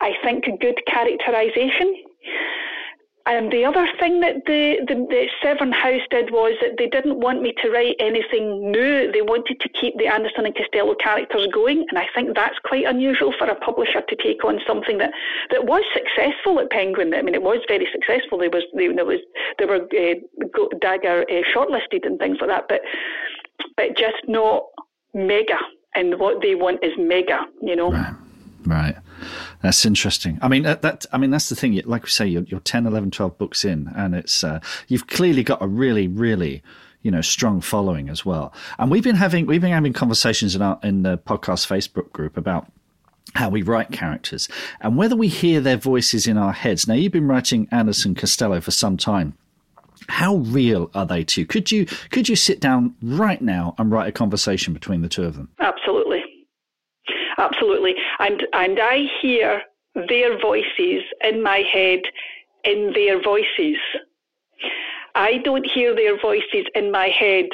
I 0.01 0.13
think, 0.24 0.46
a 0.48 0.58
good 0.58 0.79
characterisation. 0.88 1.96
And 3.27 3.51
the 3.51 3.63
other 3.65 3.88
thing 4.00 4.20
that 4.22 4.46
the, 4.48 4.77
the, 4.88 4.96
the, 4.96 5.27
Severn 5.43 5.72
House 5.72 6.01
did 6.10 6.31
was 6.31 6.53
that 6.62 6.77
they 6.79 6.88
didn't 6.88 7.20
want 7.20 7.41
me 7.41 7.53
to 7.62 7.70
write 7.70 7.96
anything 8.00 8.72
new. 8.72 9.12
They 9.12 9.22
wanted 9.22 9.60
to 9.60 9.70
keep 9.70 9.96
the 9.98 10.08
Anderson 10.08 10.48
and 10.48 10.55
Costello 10.55 10.96
characters 10.96 11.48
going, 11.53 11.86
and 11.89 12.00
I 12.00 12.08
think 12.15 12.34
that's 12.36 12.58
quite 12.65 12.86
unusual 12.86 13.31
for 13.38 13.46
a 13.46 13.55
publisher 13.55 14.01
to 14.01 14.15
take 14.15 14.43
on 14.43 14.60
something 14.65 14.98
that, 14.98 15.12
that 15.51 15.65
was 15.65 15.84
successful 15.93 16.60
at 16.60 16.72
Penguin. 16.72 17.13
I 17.13 17.22
mean, 17.22 17.36
it 17.36 17.43
was 17.43 17.60
very 17.67 17.88
successful. 17.91 18.39
There 18.39 18.50
was 18.50 18.63
there 18.74 19.05
was 19.05 19.20
there 19.60 19.67
were 19.67 19.86
uh, 19.86 20.77
Dagger 20.79 21.24
uh, 21.29 21.43
shortlisted 21.53 22.05
and 22.05 22.17
things 22.17 22.38
like 22.41 22.50
that, 22.50 22.65
but 22.67 22.81
but 23.77 23.96
just 23.96 24.17
not 24.27 24.63
mega. 25.13 25.60
And 25.93 26.20
what 26.20 26.41
they 26.41 26.55
want 26.55 26.84
is 26.84 26.93
mega, 26.98 27.41
you 27.62 27.75
know. 27.75 27.91
Right. 27.91 28.15
Right. 28.65 28.96
That's 29.61 29.85
interesting. 29.85 30.39
I 30.41 30.47
mean, 30.47 30.63
that, 30.63 30.81
that, 30.81 31.05
I 31.11 31.17
mean, 31.17 31.31
that's 31.31 31.49
the 31.49 31.55
thing. 31.55 31.79
Like 31.85 32.03
we 32.03 32.09
say, 32.09 32.27
you're, 32.27 32.43
you're 32.43 32.59
10, 32.59 32.85
11, 32.85 33.11
12 33.11 33.37
books 33.37 33.65
in, 33.65 33.91
and 33.95 34.15
it's 34.15 34.43
uh, 34.43 34.59
you've 34.87 35.07
clearly 35.07 35.43
got 35.43 35.61
a 35.61 35.67
really, 35.67 36.07
really, 36.07 36.63
you 37.01 37.11
know, 37.11 37.21
strong 37.21 37.61
following 37.61 38.09
as 38.09 38.25
well. 38.25 38.53
And 38.79 38.91
we've 38.91 39.03
been 39.03 39.15
having 39.15 39.45
we've 39.45 39.61
been 39.61 39.71
having 39.71 39.93
conversations 39.93 40.55
in 40.55 40.61
our 40.61 40.79
in 40.83 41.03
the 41.03 41.17
podcast 41.17 41.67
Facebook 41.67 42.11
group 42.11 42.37
about 42.37 42.71
how 43.35 43.49
we 43.49 43.61
write 43.61 43.91
characters 43.91 44.49
and 44.81 44.97
whether 44.97 45.15
we 45.15 45.27
hear 45.27 45.61
their 45.61 45.77
voices 45.77 46.27
in 46.27 46.37
our 46.37 46.51
heads. 46.51 46.87
Now, 46.87 46.95
you've 46.95 47.13
been 47.13 47.27
writing 47.27 47.67
Anderson 47.71 48.15
Costello 48.15 48.59
for 48.59 48.71
some 48.71 48.97
time. 48.97 49.37
How 50.09 50.37
real 50.37 50.89
are 50.93 51.05
they 51.05 51.23
to 51.23 51.41
you? 51.41 51.47
Could 51.47 51.71
you 51.71 51.85
could 52.09 52.27
you 52.27 52.35
sit 52.35 52.59
down 52.59 52.95
right 53.01 53.41
now 53.41 53.75
and 53.77 53.91
write 53.91 54.07
a 54.07 54.11
conversation 54.11 54.73
between 54.73 55.01
the 55.01 55.09
two 55.09 55.23
of 55.23 55.35
them? 55.35 55.49
Absolutely 55.59 56.30
absolutely. 57.41 57.95
And 58.19 58.45
and 58.53 58.79
I 58.79 59.07
hear 59.21 59.62
their 60.07 60.39
voices 60.39 61.03
in 61.24 61.43
my 61.43 61.60
head 61.60 62.01
in 62.63 62.91
their 62.93 63.21
voices. 63.21 63.77
I 65.15 65.39
don't 65.43 65.65
hear 65.65 65.93
their 65.95 66.19
voices 66.19 66.65
in 66.75 66.91
my 66.91 67.07
head 67.07 67.45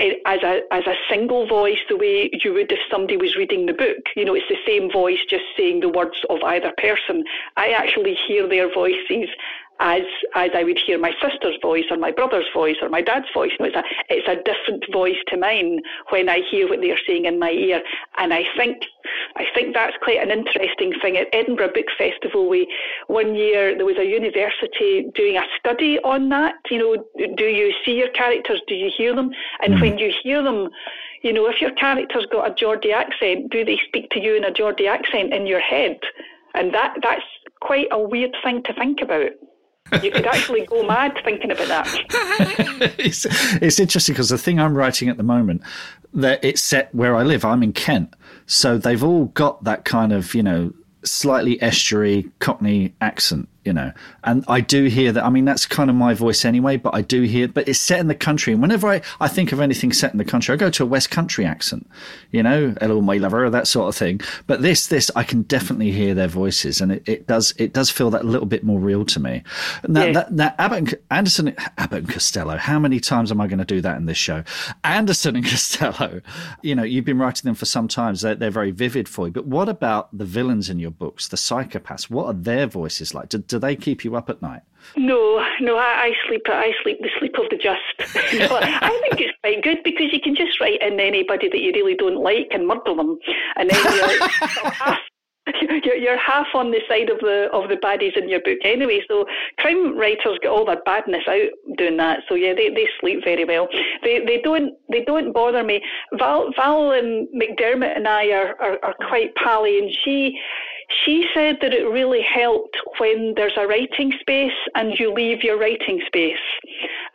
eh, 0.00 0.14
as 0.26 0.42
a 0.42 0.62
as 0.72 0.86
a 0.86 0.94
single 1.08 1.46
voice 1.46 1.78
the 1.88 1.96
way 1.96 2.30
you 2.42 2.54
would 2.54 2.72
if 2.72 2.80
somebody 2.90 3.16
was 3.16 3.36
reading 3.36 3.66
the 3.66 3.72
book. 3.72 3.98
You 4.16 4.24
know, 4.24 4.34
it's 4.34 4.48
the 4.48 4.56
same 4.66 4.90
voice 4.90 5.20
just 5.28 5.44
saying 5.56 5.80
the 5.80 5.88
words 5.88 6.18
of 6.30 6.42
either 6.42 6.72
person. 6.78 7.24
I 7.56 7.70
actually 7.70 8.16
hear 8.26 8.48
their 8.48 8.72
voices 8.72 9.28
as 9.80 10.02
as 10.34 10.50
I 10.54 10.64
would 10.64 10.78
hear 10.78 10.98
my 10.98 11.12
sister's 11.20 11.56
voice 11.60 11.84
or 11.90 11.96
my 11.96 12.10
brother's 12.10 12.46
voice 12.54 12.76
or 12.80 12.88
my 12.88 13.02
dad's 13.02 13.26
voice. 13.34 13.52
You 13.58 13.66
know, 13.70 13.72
it's 13.74 13.76
a 13.76 14.14
it's 14.14 14.28
a 14.28 14.42
different 14.42 14.84
voice 14.92 15.16
to 15.28 15.36
mine 15.36 15.80
when 16.10 16.28
I 16.28 16.40
hear 16.50 16.68
what 16.68 16.80
they're 16.80 16.98
saying 17.06 17.26
in 17.26 17.38
my 17.38 17.50
ear. 17.50 17.82
And 18.18 18.32
I 18.32 18.44
think 18.56 18.84
I 19.36 19.44
think 19.54 19.74
that's 19.74 19.96
quite 20.02 20.18
an 20.18 20.30
interesting 20.30 20.92
thing. 21.00 21.16
At 21.16 21.28
Edinburgh 21.32 21.72
Book 21.74 21.86
Festival, 21.98 22.48
we 22.48 22.72
one 23.06 23.34
year 23.34 23.76
there 23.76 23.86
was 23.86 23.98
a 23.98 24.04
university 24.04 25.10
doing 25.14 25.36
a 25.36 25.44
study 25.58 25.98
on 26.00 26.28
that. 26.30 26.54
You 26.70 26.78
know, 26.78 27.04
do 27.36 27.44
you 27.44 27.72
see 27.84 27.92
your 27.92 28.10
characters? 28.10 28.60
Do 28.66 28.74
you 28.74 28.90
hear 28.96 29.14
them? 29.14 29.30
And 29.60 29.74
mm. 29.74 29.80
when 29.80 29.98
you 29.98 30.12
hear 30.22 30.42
them, 30.42 30.70
you 31.22 31.32
know, 31.32 31.46
if 31.46 31.60
your 31.60 31.72
character's 31.72 32.26
got 32.26 32.50
a 32.50 32.54
Geordie 32.54 32.92
accent, 32.92 33.50
do 33.50 33.64
they 33.64 33.78
speak 33.86 34.10
to 34.10 34.20
you 34.20 34.36
in 34.36 34.44
a 34.44 34.52
Geordie 34.52 34.88
accent 34.88 35.32
in 35.32 35.46
your 35.46 35.60
head? 35.60 35.98
And 36.54 36.72
that 36.72 36.96
that's 37.02 37.24
quite 37.60 37.88
a 37.90 37.98
weird 37.98 38.34
thing 38.42 38.62
to 38.64 38.72
think 38.72 39.00
about. 39.02 39.30
You 40.02 40.10
could 40.10 40.26
actually 40.26 40.66
go 40.66 40.86
mad 40.86 41.18
thinking 41.24 41.50
about 41.50 41.68
that. 41.68 42.94
it's, 42.98 43.26
it's 43.62 43.78
interesting 43.78 44.14
because 44.14 44.30
the 44.30 44.38
thing 44.38 44.58
I'm 44.58 44.74
writing 44.74 45.08
at 45.08 45.16
the 45.16 45.22
moment, 45.22 45.62
that 46.14 46.42
it's 46.44 46.60
set 46.60 46.94
where 46.94 47.14
I 47.14 47.22
live. 47.22 47.44
I'm 47.44 47.62
in 47.62 47.72
Kent, 47.72 48.14
so 48.46 48.78
they've 48.78 49.02
all 49.04 49.26
got 49.26 49.62
that 49.64 49.84
kind 49.84 50.12
of 50.12 50.34
you 50.34 50.42
know 50.42 50.72
slightly 51.04 51.60
estuary 51.62 52.28
Cockney 52.40 52.94
accent 53.00 53.48
you 53.66 53.72
know. 53.72 53.92
And 54.24 54.44
I 54.48 54.60
do 54.60 54.84
hear 54.84 55.12
that. 55.12 55.24
I 55.24 55.28
mean, 55.28 55.44
that's 55.44 55.66
kind 55.66 55.90
of 55.90 55.96
my 55.96 56.14
voice 56.14 56.44
anyway, 56.44 56.76
but 56.76 56.94
I 56.94 57.02
do 57.02 57.22
hear, 57.22 57.48
but 57.48 57.68
it's 57.68 57.80
set 57.80 57.98
in 57.98 58.06
the 58.06 58.14
country. 58.14 58.52
And 58.52 58.62
whenever 58.62 58.88
I, 58.88 59.02
I 59.20 59.28
think 59.28 59.52
of 59.52 59.60
anything 59.60 59.92
set 59.92 60.12
in 60.12 60.18
the 60.18 60.24
country, 60.24 60.52
I 60.52 60.56
go 60.56 60.70
to 60.70 60.84
a 60.84 60.86
West 60.86 61.10
Country 61.10 61.44
accent, 61.44 61.90
you 62.30 62.42
know, 62.42 62.74
hello, 62.80 63.00
my 63.00 63.16
lover, 63.16 63.50
that 63.50 63.66
sort 63.66 63.88
of 63.88 63.96
thing. 63.96 64.20
But 64.46 64.62
this, 64.62 64.86
this, 64.86 65.10
I 65.16 65.24
can 65.24 65.42
definitely 65.42 65.90
hear 65.90 66.14
their 66.14 66.28
voices 66.28 66.80
and 66.80 66.92
it, 66.92 67.02
it 67.06 67.26
does, 67.26 67.52
it 67.58 67.72
does 67.72 67.90
feel 67.90 68.10
that 68.10 68.24
little 68.24 68.46
bit 68.46 68.64
more 68.64 68.78
real 68.78 69.04
to 69.06 69.20
me. 69.20 69.42
Now, 69.88 70.04
yeah. 70.04 70.12
that, 70.12 70.36
that 70.36 70.54
Abbott 70.58 70.78
and, 70.78 70.94
Anderson, 71.10 71.54
Abbott 71.76 72.04
and 72.04 72.08
Costello, 72.08 72.56
how 72.56 72.78
many 72.78 73.00
times 73.00 73.32
am 73.32 73.40
I 73.40 73.48
going 73.48 73.58
to 73.58 73.64
do 73.64 73.80
that 73.80 73.96
in 73.96 74.06
this 74.06 74.16
show? 74.16 74.44
Anderson 74.84 75.36
and 75.36 75.44
Costello, 75.50 76.20
you 76.62 76.74
know, 76.74 76.84
you've 76.84 77.04
been 77.04 77.18
writing 77.18 77.48
them 77.48 77.56
for 77.56 77.66
some 77.66 77.88
time. 77.88 78.14
They're, 78.14 78.36
they're 78.36 78.50
very 78.50 78.70
vivid 78.70 79.08
for 79.08 79.26
you. 79.26 79.32
But 79.32 79.46
what 79.46 79.68
about 79.68 80.16
the 80.16 80.24
villains 80.24 80.70
in 80.70 80.78
your 80.78 80.90
books, 80.90 81.28
the 81.28 81.36
psychopaths? 81.36 82.08
What 82.08 82.26
are 82.26 82.32
their 82.32 82.66
voices 82.66 83.14
like? 83.14 83.28
Do, 83.28 83.38
do 83.38 83.55
they 83.58 83.76
keep 83.76 84.04
you 84.04 84.16
up 84.16 84.30
at 84.30 84.42
night? 84.42 84.62
No, 84.96 85.44
no, 85.60 85.76
I, 85.76 86.10
I 86.10 86.12
sleep. 86.26 86.42
I 86.46 86.72
sleep 86.82 86.98
the 87.00 87.10
sleep 87.18 87.34
of 87.38 87.50
the 87.50 87.56
just. 87.56 87.80
no, 88.34 88.56
I 88.60 88.98
think 89.02 89.20
it's 89.20 89.38
quite 89.42 89.62
good 89.62 89.78
because 89.84 90.12
you 90.12 90.20
can 90.20 90.34
just 90.34 90.60
write 90.60 90.80
in 90.80 91.00
anybody 91.00 91.48
that 91.48 91.58
you 91.58 91.72
really 91.72 91.94
don't 91.94 92.22
like 92.22 92.48
and 92.52 92.66
murder 92.66 92.94
them, 92.94 93.18
and 93.56 93.70
then 93.70 93.84
you're 93.84 94.28
half, 94.28 94.98
you're 95.84 96.18
half 96.18 96.46
on 96.54 96.70
the 96.70 96.80
side 96.88 97.10
of 97.10 97.18
the 97.20 97.48
of 97.52 97.68
the 97.68 97.76
baddies 97.76 98.16
in 98.16 98.28
your 98.28 98.40
book 98.40 98.58
anyway. 98.64 99.00
So 99.08 99.26
crime 99.58 99.98
writers 99.98 100.38
get 100.40 100.50
all 100.50 100.64
their 100.64 100.82
badness 100.84 101.24
out 101.28 101.48
doing 101.76 101.96
that. 101.96 102.20
So 102.28 102.34
yeah, 102.34 102.54
they, 102.54 102.70
they 102.70 102.88
sleep 103.00 103.24
very 103.24 103.44
well. 103.44 103.68
They 104.02 104.24
they 104.24 104.40
don't 104.42 104.72
they 104.90 105.04
don't 105.04 105.32
bother 105.32 105.64
me. 105.64 105.82
Val 106.18 106.50
Val 106.56 106.92
and 106.92 107.28
McDermid 107.34 107.96
and 107.96 108.06
I 108.06 108.30
are, 108.30 108.60
are, 108.60 108.84
are 108.84 108.94
quite 109.08 109.34
pally, 109.34 109.78
and 109.78 109.90
she 110.04 110.38
she 111.04 111.26
said 111.34 111.56
that 111.60 111.72
it 111.72 111.88
really 111.88 112.22
helped 112.22 112.76
when 112.98 113.34
there's 113.36 113.56
a 113.56 113.66
writing 113.66 114.12
space 114.20 114.52
and 114.74 114.98
you 114.98 115.12
leave 115.12 115.42
your 115.42 115.58
writing 115.58 116.00
space. 116.06 116.36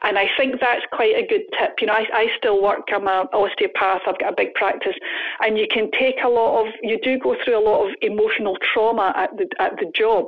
And 0.04 0.18
I 0.18 0.30
think 0.38 0.60
that's 0.60 0.86
quite 0.92 1.16
a 1.16 1.26
good 1.26 1.44
tip. 1.58 1.76
You 1.80 1.88
know, 1.88 1.94
I, 1.94 2.06
I 2.14 2.28
still 2.38 2.62
work, 2.62 2.90
I'm 2.94 3.08
an 3.08 3.28
osteopath, 3.34 4.02
I've 4.08 4.20
got 4.20 4.34
a 4.34 4.36
big 4.36 4.54
practice, 4.56 4.96
and 5.42 5.58
you 5.58 5.68
can 5.70 5.90
take 5.92 6.16
a 6.24 6.28
lot 6.28 6.66
of, 6.66 6.74
you 6.82 7.00
do 7.02 7.20
go 7.20 7.36
through 7.44 7.58
a 7.58 7.64
lot 7.64 7.88
of 7.88 7.96
emotional 8.02 8.58
trauma 8.74 9.14
at 9.16 9.38
the, 9.38 9.48
at 9.60 9.78
the 9.78 9.92
job. 9.96 10.26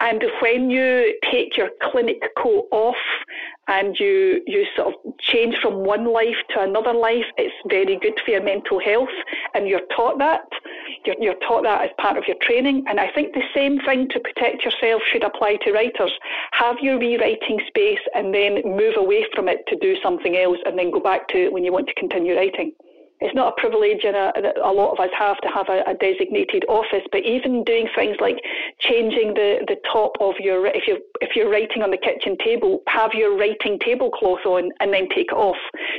And 0.00 0.24
when 0.40 0.70
you 0.70 1.18
take 1.30 1.56
your 1.56 1.70
clinic 1.82 2.22
coat 2.36 2.68
off 2.70 2.96
and 3.66 3.98
you, 3.98 4.42
you 4.46 4.64
sort 4.76 4.94
of 4.94 5.18
change 5.18 5.56
from 5.60 5.84
one 5.84 6.12
life 6.12 6.36
to 6.50 6.60
another 6.60 6.92
life, 6.92 7.24
it's 7.36 7.54
very 7.68 7.98
good 7.98 8.18
for 8.24 8.30
your 8.30 8.42
mental 8.42 8.78
health. 8.78 9.08
And 9.54 9.66
you're 9.66 9.86
taught 9.94 10.18
that. 10.18 10.42
You're, 11.04 11.16
you're 11.20 11.40
taught 11.46 11.64
that 11.64 11.82
as 11.82 11.90
part 11.98 12.16
of 12.16 12.24
your 12.28 12.36
training. 12.40 12.84
And 12.88 13.00
I 13.00 13.10
think 13.12 13.34
the 13.34 13.42
same 13.54 13.80
thing 13.80 14.08
to 14.10 14.20
protect 14.20 14.64
yourself 14.64 15.02
should 15.10 15.24
apply 15.24 15.56
to 15.64 15.72
writers. 15.72 16.12
Have 16.52 16.76
your 16.80 16.98
rewriting 16.98 17.60
space 17.66 18.00
and 18.14 18.32
then 18.32 18.62
move 18.64 18.96
away 18.96 19.26
from 19.34 19.48
it 19.48 19.66
to 19.66 19.76
do 19.76 19.96
something 20.00 20.36
else 20.36 20.58
and 20.64 20.78
then 20.78 20.92
go 20.92 21.00
back 21.00 21.26
to 21.28 21.38
it 21.44 21.52
when 21.52 21.64
you 21.64 21.72
want 21.72 21.88
to 21.88 21.94
continue 21.94 22.36
writing 22.36 22.72
it's 23.20 23.34
not 23.34 23.54
a 23.56 23.60
privilege 23.60 24.04
and 24.04 24.16
a, 24.16 24.32
a 24.64 24.72
lot 24.72 24.92
of 24.92 25.00
us 25.00 25.10
have 25.18 25.38
to 25.38 25.48
have 25.48 25.68
a, 25.68 25.82
a, 25.90 25.94
designated 25.94 26.64
office 26.68 27.02
but 27.10 27.24
even 27.24 27.64
doing 27.64 27.88
things 27.94 28.16
like 28.20 28.38
changing 28.78 29.34
the, 29.34 29.64
the 29.66 29.76
top 29.90 30.12
of 30.20 30.34
your 30.38 30.66
if 30.66 30.86
you 30.86 30.98
if 31.20 31.34
you're 31.34 31.50
writing 31.50 31.82
on 31.82 31.90
the 31.90 31.96
kitchen 31.96 32.36
table 32.44 32.82
have 32.86 33.12
your 33.14 33.36
writing 33.36 33.78
tablecloth 33.80 34.44
on 34.46 34.70
and 34.80 34.92
then 34.92 35.08
take 35.08 35.28
it 35.28 35.36
off. 35.36 35.56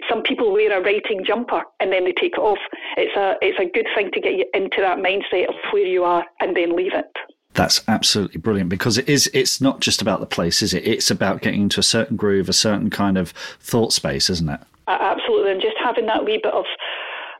Some 0.10 0.24
people 0.24 0.52
wear 0.52 0.78
a 0.78 0.82
writing 0.84 1.24
jumper 1.26 1.64
and 1.80 1.92
then 1.92 2.06
they 2.06 2.14
take 2.14 2.34
it 2.34 2.40
off. 2.40 2.60
It's 2.98 3.16
a 3.16 3.36
it's 3.42 3.60
a 3.60 3.66
good 3.66 3.88
thing 3.96 4.12
to 4.12 4.20
get 4.20 4.34
you 4.34 4.46
into 4.54 4.82
that 4.82 5.00
mindset 5.00 5.50
of 5.50 5.56
where 5.72 5.86
you 5.86 6.04
are 6.04 6.26
and 6.40 6.56
then 6.56 6.76
leave 6.76 6.94
it. 6.94 7.12
That's 7.54 7.82
absolutely 7.88 8.40
brilliant 8.40 8.70
because 8.70 8.98
it 8.98 9.10
is 9.10 9.30
it's 9.34 9.60
not 9.60 9.80
just 9.80 10.02
about 10.02 10.20
the 10.20 10.26
place 10.26 10.62
is 10.62 10.74
it? 10.74 10.86
It's 10.88 11.12
about 11.12 11.42
getting 11.42 11.64
into 11.64 11.80
a 11.80 11.84
certain 11.84 12.16
groove 12.16 12.50
a 12.50 12.54
certain 12.54 12.90
kind 12.90 13.18
of 13.18 13.32
thought 13.60 13.94
space 13.94 14.30
isn't 14.30 14.50
it? 14.50 14.60
Absolutely. 14.88 15.52
And 15.52 15.62
just 15.62 15.76
having 15.84 16.08
that 16.08 16.26
wee 16.26 16.40
bit 16.42 16.54
of 16.54 16.66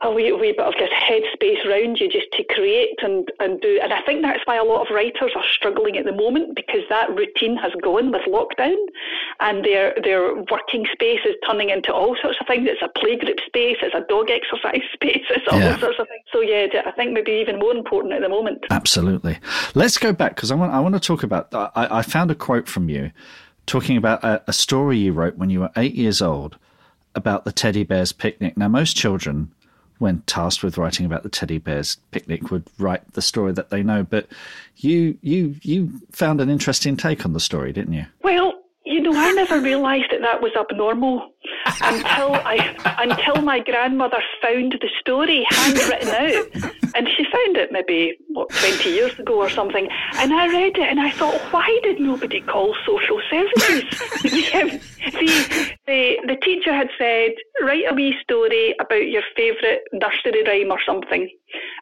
a 0.02 0.10
wee, 0.10 0.32
wee 0.32 0.52
bit 0.52 0.60
of 0.60 0.74
just 0.74 0.92
headspace 0.92 1.64
around 1.66 2.00
you 2.00 2.08
just 2.08 2.30
to 2.32 2.44
create 2.44 2.98
and, 3.02 3.30
and 3.38 3.60
do. 3.60 3.78
And 3.82 3.92
I 3.92 4.00
think 4.02 4.22
that's 4.22 4.40
why 4.46 4.56
a 4.56 4.64
lot 4.64 4.86
of 4.86 4.94
writers 4.94 5.32
are 5.36 5.44
struggling 5.52 5.98
at 5.98 6.06
the 6.06 6.12
moment 6.12 6.56
because 6.56 6.80
that 6.88 7.14
routine 7.14 7.56
has 7.56 7.72
gone 7.82 8.10
with 8.10 8.22
lockdown 8.22 8.76
and 9.40 9.64
their 9.64 9.94
their 10.02 10.34
working 10.50 10.86
space 10.90 11.20
is 11.26 11.34
turning 11.46 11.68
into 11.68 11.92
all 11.92 12.16
sorts 12.22 12.38
of 12.40 12.46
things. 12.46 12.66
It's 12.70 12.82
a 12.82 12.88
playgroup 12.98 13.44
space, 13.44 13.76
it's 13.82 13.94
a 13.94 14.06
dog 14.08 14.30
exercise 14.30 14.82
space, 14.94 15.24
it's 15.28 15.46
all 15.52 15.60
yeah. 15.60 15.78
sorts 15.78 15.98
of 15.98 16.08
things. 16.08 16.24
So 16.32 16.40
yeah, 16.40 16.66
I 16.86 16.92
think 16.92 17.12
maybe 17.12 17.32
even 17.32 17.58
more 17.58 17.74
important 17.74 18.14
at 18.14 18.22
the 18.22 18.28
moment. 18.28 18.64
Absolutely. 18.70 19.38
Let's 19.74 19.98
go 19.98 20.12
back 20.12 20.34
because 20.34 20.50
I 20.50 20.54
want 20.54 20.72
I 20.72 20.80
want 20.80 20.94
to 20.94 21.00
talk 21.00 21.22
about. 21.22 21.48
I, 21.52 21.98
I 21.98 22.02
found 22.02 22.30
a 22.30 22.34
quote 22.34 22.68
from 22.68 22.88
you 22.88 23.12
talking 23.66 23.98
about 23.98 24.24
a, 24.24 24.42
a 24.48 24.52
story 24.52 24.98
you 24.98 25.12
wrote 25.12 25.36
when 25.36 25.50
you 25.50 25.60
were 25.60 25.70
eight 25.76 25.94
years 25.94 26.22
old 26.22 26.56
about 27.14 27.44
the 27.44 27.52
teddy 27.52 27.84
bears 27.84 28.12
picnic. 28.12 28.56
Now, 28.56 28.68
most 28.68 28.96
children 28.96 29.52
when 30.00 30.22
tasked 30.22 30.64
with 30.64 30.76
writing 30.76 31.06
about 31.06 31.22
the 31.22 31.28
teddy 31.28 31.58
bears 31.58 31.96
picnic 32.10 32.50
would 32.50 32.64
write 32.78 33.12
the 33.12 33.22
story 33.22 33.52
that 33.52 33.70
they 33.70 33.82
know. 33.82 34.02
But 34.02 34.26
you 34.76 35.16
you 35.22 35.54
you 35.62 36.00
found 36.10 36.40
an 36.40 36.50
interesting 36.50 36.96
take 36.96 37.24
on 37.24 37.32
the 37.32 37.40
story 37.40 37.72
didn't 37.72 37.92
you? 37.92 38.06
Well 38.22 38.54
you 38.86 39.00
know 39.00 39.12
i 39.14 39.30
never 39.32 39.60
realized 39.60 40.06
that 40.10 40.22
that 40.22 40.40
was 40.40 40.50
abnormal 40.58 41.30
until 41.82 42.34
I 42.34 42.76
until 42.98 43.42
my 43.42 43.60
grandmother 43.60 44.22
found 44.42 44.72
the 44.80 44.88
story 45.00 45.46
handwritten 45.48 46.08
out, 46.08 46.69
and 46.94 47.08
she 47.16 47.24
found 47.24 47.56
it 47.56 47.72
maybe 47.72 48.16
what 48.28 48.48
twenty 48.50 48.90
years 48.90 49.18
ago 49.18 49.34
or 49.34 49.50
something. 49.50 49.88
And 50.14 50.32
I 50.32 50.48
read 50.48 50.76
it, 50.76 50.88
and 50.88 51.00
I 51.00 51.10
thought, 51.10 51.40
why 51.52 51.78
did 51.82 52.00
nobody 52.00 52.40
call 52.40 52.74
social 52.86 53.20
services? 53.30 53.84
the, 54.22 54.80
the 55.86 56.16
the 56.26 56.36
teacher 56.42 56.72
had 56.72 56.88
said, 56.98 57.32
write 57.62 57.84
a 57.88 57.94
wee 57.94 58.16
story 58.22 58.74
about 58.80 59.08
your 59.08 59.22
favourite 59.36 59.80
nursery 59.92 60.44
rhyme 60.44 60.70
or 60.70 60.80
something, 60.84 61.28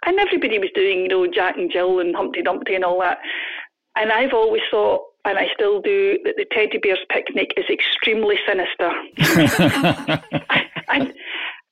and 0.07 0.19
everybody 0.19 0.59
was 0.59 0.71
doing, 0.75 1.03
you 1.03 1.09
know, 1.09 1.27
Jack 1.27 1.57
and 1.57 1.71
Jill 1.71 2.01
and 2.01 2.15
Humpty 2.15 2.43
Dumpty 2.43 2.75
and 2.75 2.85
all 2.85 3.01
that. 3.01 3.19
And 3.97 4.13
I've 4.13 4.33
always 4.33 4.63
thought, 4.71 5.03
and 5.25 5.39
I 5.39 5.49
still 5.53 5.81
do, 5.81 6.19
that 6.25 6.37
the 6.37 6.47
teddy 6.53 6.79
bear's 6.79 7.01
picnic 7.11 7.53
is 7.57 7.65
extremely 7.69 8.39
sinister. 8.47 8.91
and, 10.89 11.13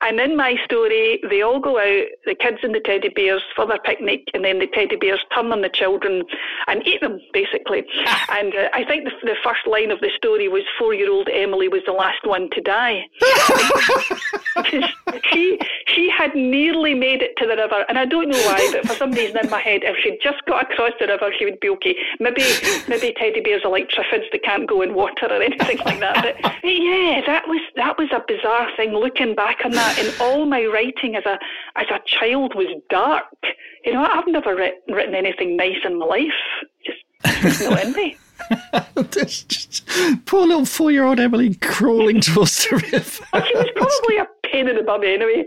and 0.03 0.21
in 0.21 0.37
my 0.37 0.57
story, 0.65 1.21
they 1.31 1.41
all 1.41 1.59
go 1.59 1.79
out, 1.79 2.07
the 2.27 2.35
kids 2.35 2.59
and 2.63 2.75
the 2.75 2.81
teddy 2.81 3.09
bears, 3.09 3.43
for 3.55 3.67
their 3.67 3.79
picnic, 3.79 4.29
and 4.35 4.45
then 4.45 4.59
the 4.59 4.67
teddy 4.67 4.97
bears 4.97 5.21
turn 5.35 5.51
on 5.53 5.63
the 5.63 5.71
children 5.71 6.23
and 6.67 6.87
eat 6.87 7.01
them, 7.01 7.19
basically. 7.33 7.83
and 8.31 8.55
uh, 8.55 8.69
I 8.75 8.85
think 8.85 9.05
the, 9.05 9.13
the, 9.23 9.37
first 9.43 9.67
line 9.67 9.91
of 9.91 10.01
the 10.01 10.11
story 10.15 10.49
was 10.49 10.65
four 10.79 10.93
year 10.93 11.11
old 11.11 11.31
Emily 11.33 11.69
was 11.69 11.81
the 11.87 11.93
last 11.93 12.27
one 12.27 12.51
to 12.51 12.61
die. 12.61 13.07
she, 15.33 15.59
she 15.87 16.11
had 16.11 16.35
nearly 16.35 16.95
made 16.95 17.23
it 17.23 17.35
to 17.39 17.47
the 17.47 17.57
river, 17.57 17.87
and 17.89 17.99
I 17.99 18.05
don't 18.05 18.29
know 18.29 18.39
why, 18.39 18.71
but 18.73 18.89
for 18.89 18.95
some 18.97 19.13
reason 19.13 19.39
in 19.43 19.49
my 19.49 19.61
head, 19.61 19.81
if 19.83 19.97
she'd 20.03 20.19
just 20.23 20.45
got 20.45 20.71
across 20.71 20.93
the 21.01 21.07
river, 21.07 21.31
she 21.39 21.47
would 21.47 21.61
be 21.61 21.71
okay. 21.71 21.97
Maybe 22.21 22.43
maybe 22.87 23.15
teddy 23.17 23.41
bears 23.41 23.63
are 23.65 23.71
like 23.71 23.89
triffids, 23.89 24.31
they 24.31 24.39
can't 24.39 24.69
go 24.69 24.83
in 24.83 24.93
water 24.93 25.27
or 25.31 25.43
anything 25.43 25.79
like 25.87 26.01
that. 26.01 26.23
But, 26.23 26.43
but 26.43 26.69
yeah, 26.69 27.23
that 27.27 27.49
was, 27.49 27.63
that 27.77 27.97
was 27.97 28.09
a 28.13 28.23
bizarre 28.29 28.69
thing 28.77 28.93
looking 28.93 29.35
back 29.35 29.65
on 29.65 29.71
that 29.73 29.86
that, 29.87 29.99
and 29.99 30.21
all 30.21 30.47
my 30.47 30.65
writing 30.65 31.17
as 31.17 31.25
a 31.25 31.39
as 31.77 31.87
a 31.91 32.01
child 32.07 32.55
was 32.55 32.69
dark. 32.91 33.25
You 33.85 33.93
know, 33.93 34.05
I've 34.05 34.27
never 34.27 34.55
writ- 34.55 34.83
written 34.89 35.15
anything 35.15 35.57
nice 35.57 35.79
in 35.85 35.99
my 35.99 36.07
life. 36.07 36.33
Just, 36.85 37.61
no 37.63 37.71
envy. 37.71 38.19
just, 39.11 39.87
poor 40.27 40.47
little 40.47 40.67
four-year-old 40.67 41.21
Emily 41.21 41.55
crawling 41.55 42.21
towards 42.21 42.65
the 42.65 42.77
river. 42.77 43.25
Well, 43.33 43.45
she 43.45 43.57
was 43.57 43.69
probably 43.77 44.19
a 44.19 44.27
pain 44.45 44.69
in 44.69 44.77
the 44.77 44.83
bum 44.83 45.03
anyway. 45.05 45.45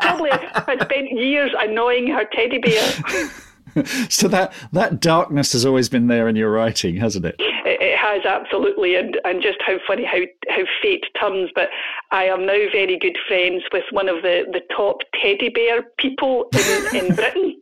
probably 0.00 0.30
had 0.30 0.82
spent 0.82 1.10
years 1.10 1.52
annoying 1.58 2.08
her 2.08 2.24
teddy 2.32 2.58
bear. 2.58 2.92
so 4.08 4.28
that 4.28 4.52
that 4.72 5.00
darkness 5.00 5.52
has 5.52 5.66
always 5.66 5.88
been 5.88 6.06
there 6.06 6.28
in 6.28 6.36
your 6.36 6.50
writing, 6.50 6.96
hasn't 6.96 7.24
it? 7.24 7.36
It, 7.38 7.80
it 7.80 7.98
has 7.98 8.24
absolutely, 8.24 8.96
and 8.96 9.18
and 9.24 9.42
just 9.42 9.58
how 9.66 9.76
funny 9.86 10.04
how 10.04 10.20
how 10.48 10.62
fate 10.82 11.04
turns. 11.20 11.50
But 11.54 11.68
I 12.10 12.24
am 12.24 12.46
now 12.46 12.58
very 12.72 12.98
good 12.98 13.18
friends 13.26 13.62
with 13.72 13.84
one 13.90 14.08
of 14.08 14.22
the 14.22 14.44
the 14.52 14.62
top 14.74 14.98
teddy 15.20 15.48
bear 15.48 15.82
people 15.98 16.48
in, 16.52 16.96
in 16.96 17.14
Britain. 17.14 17.60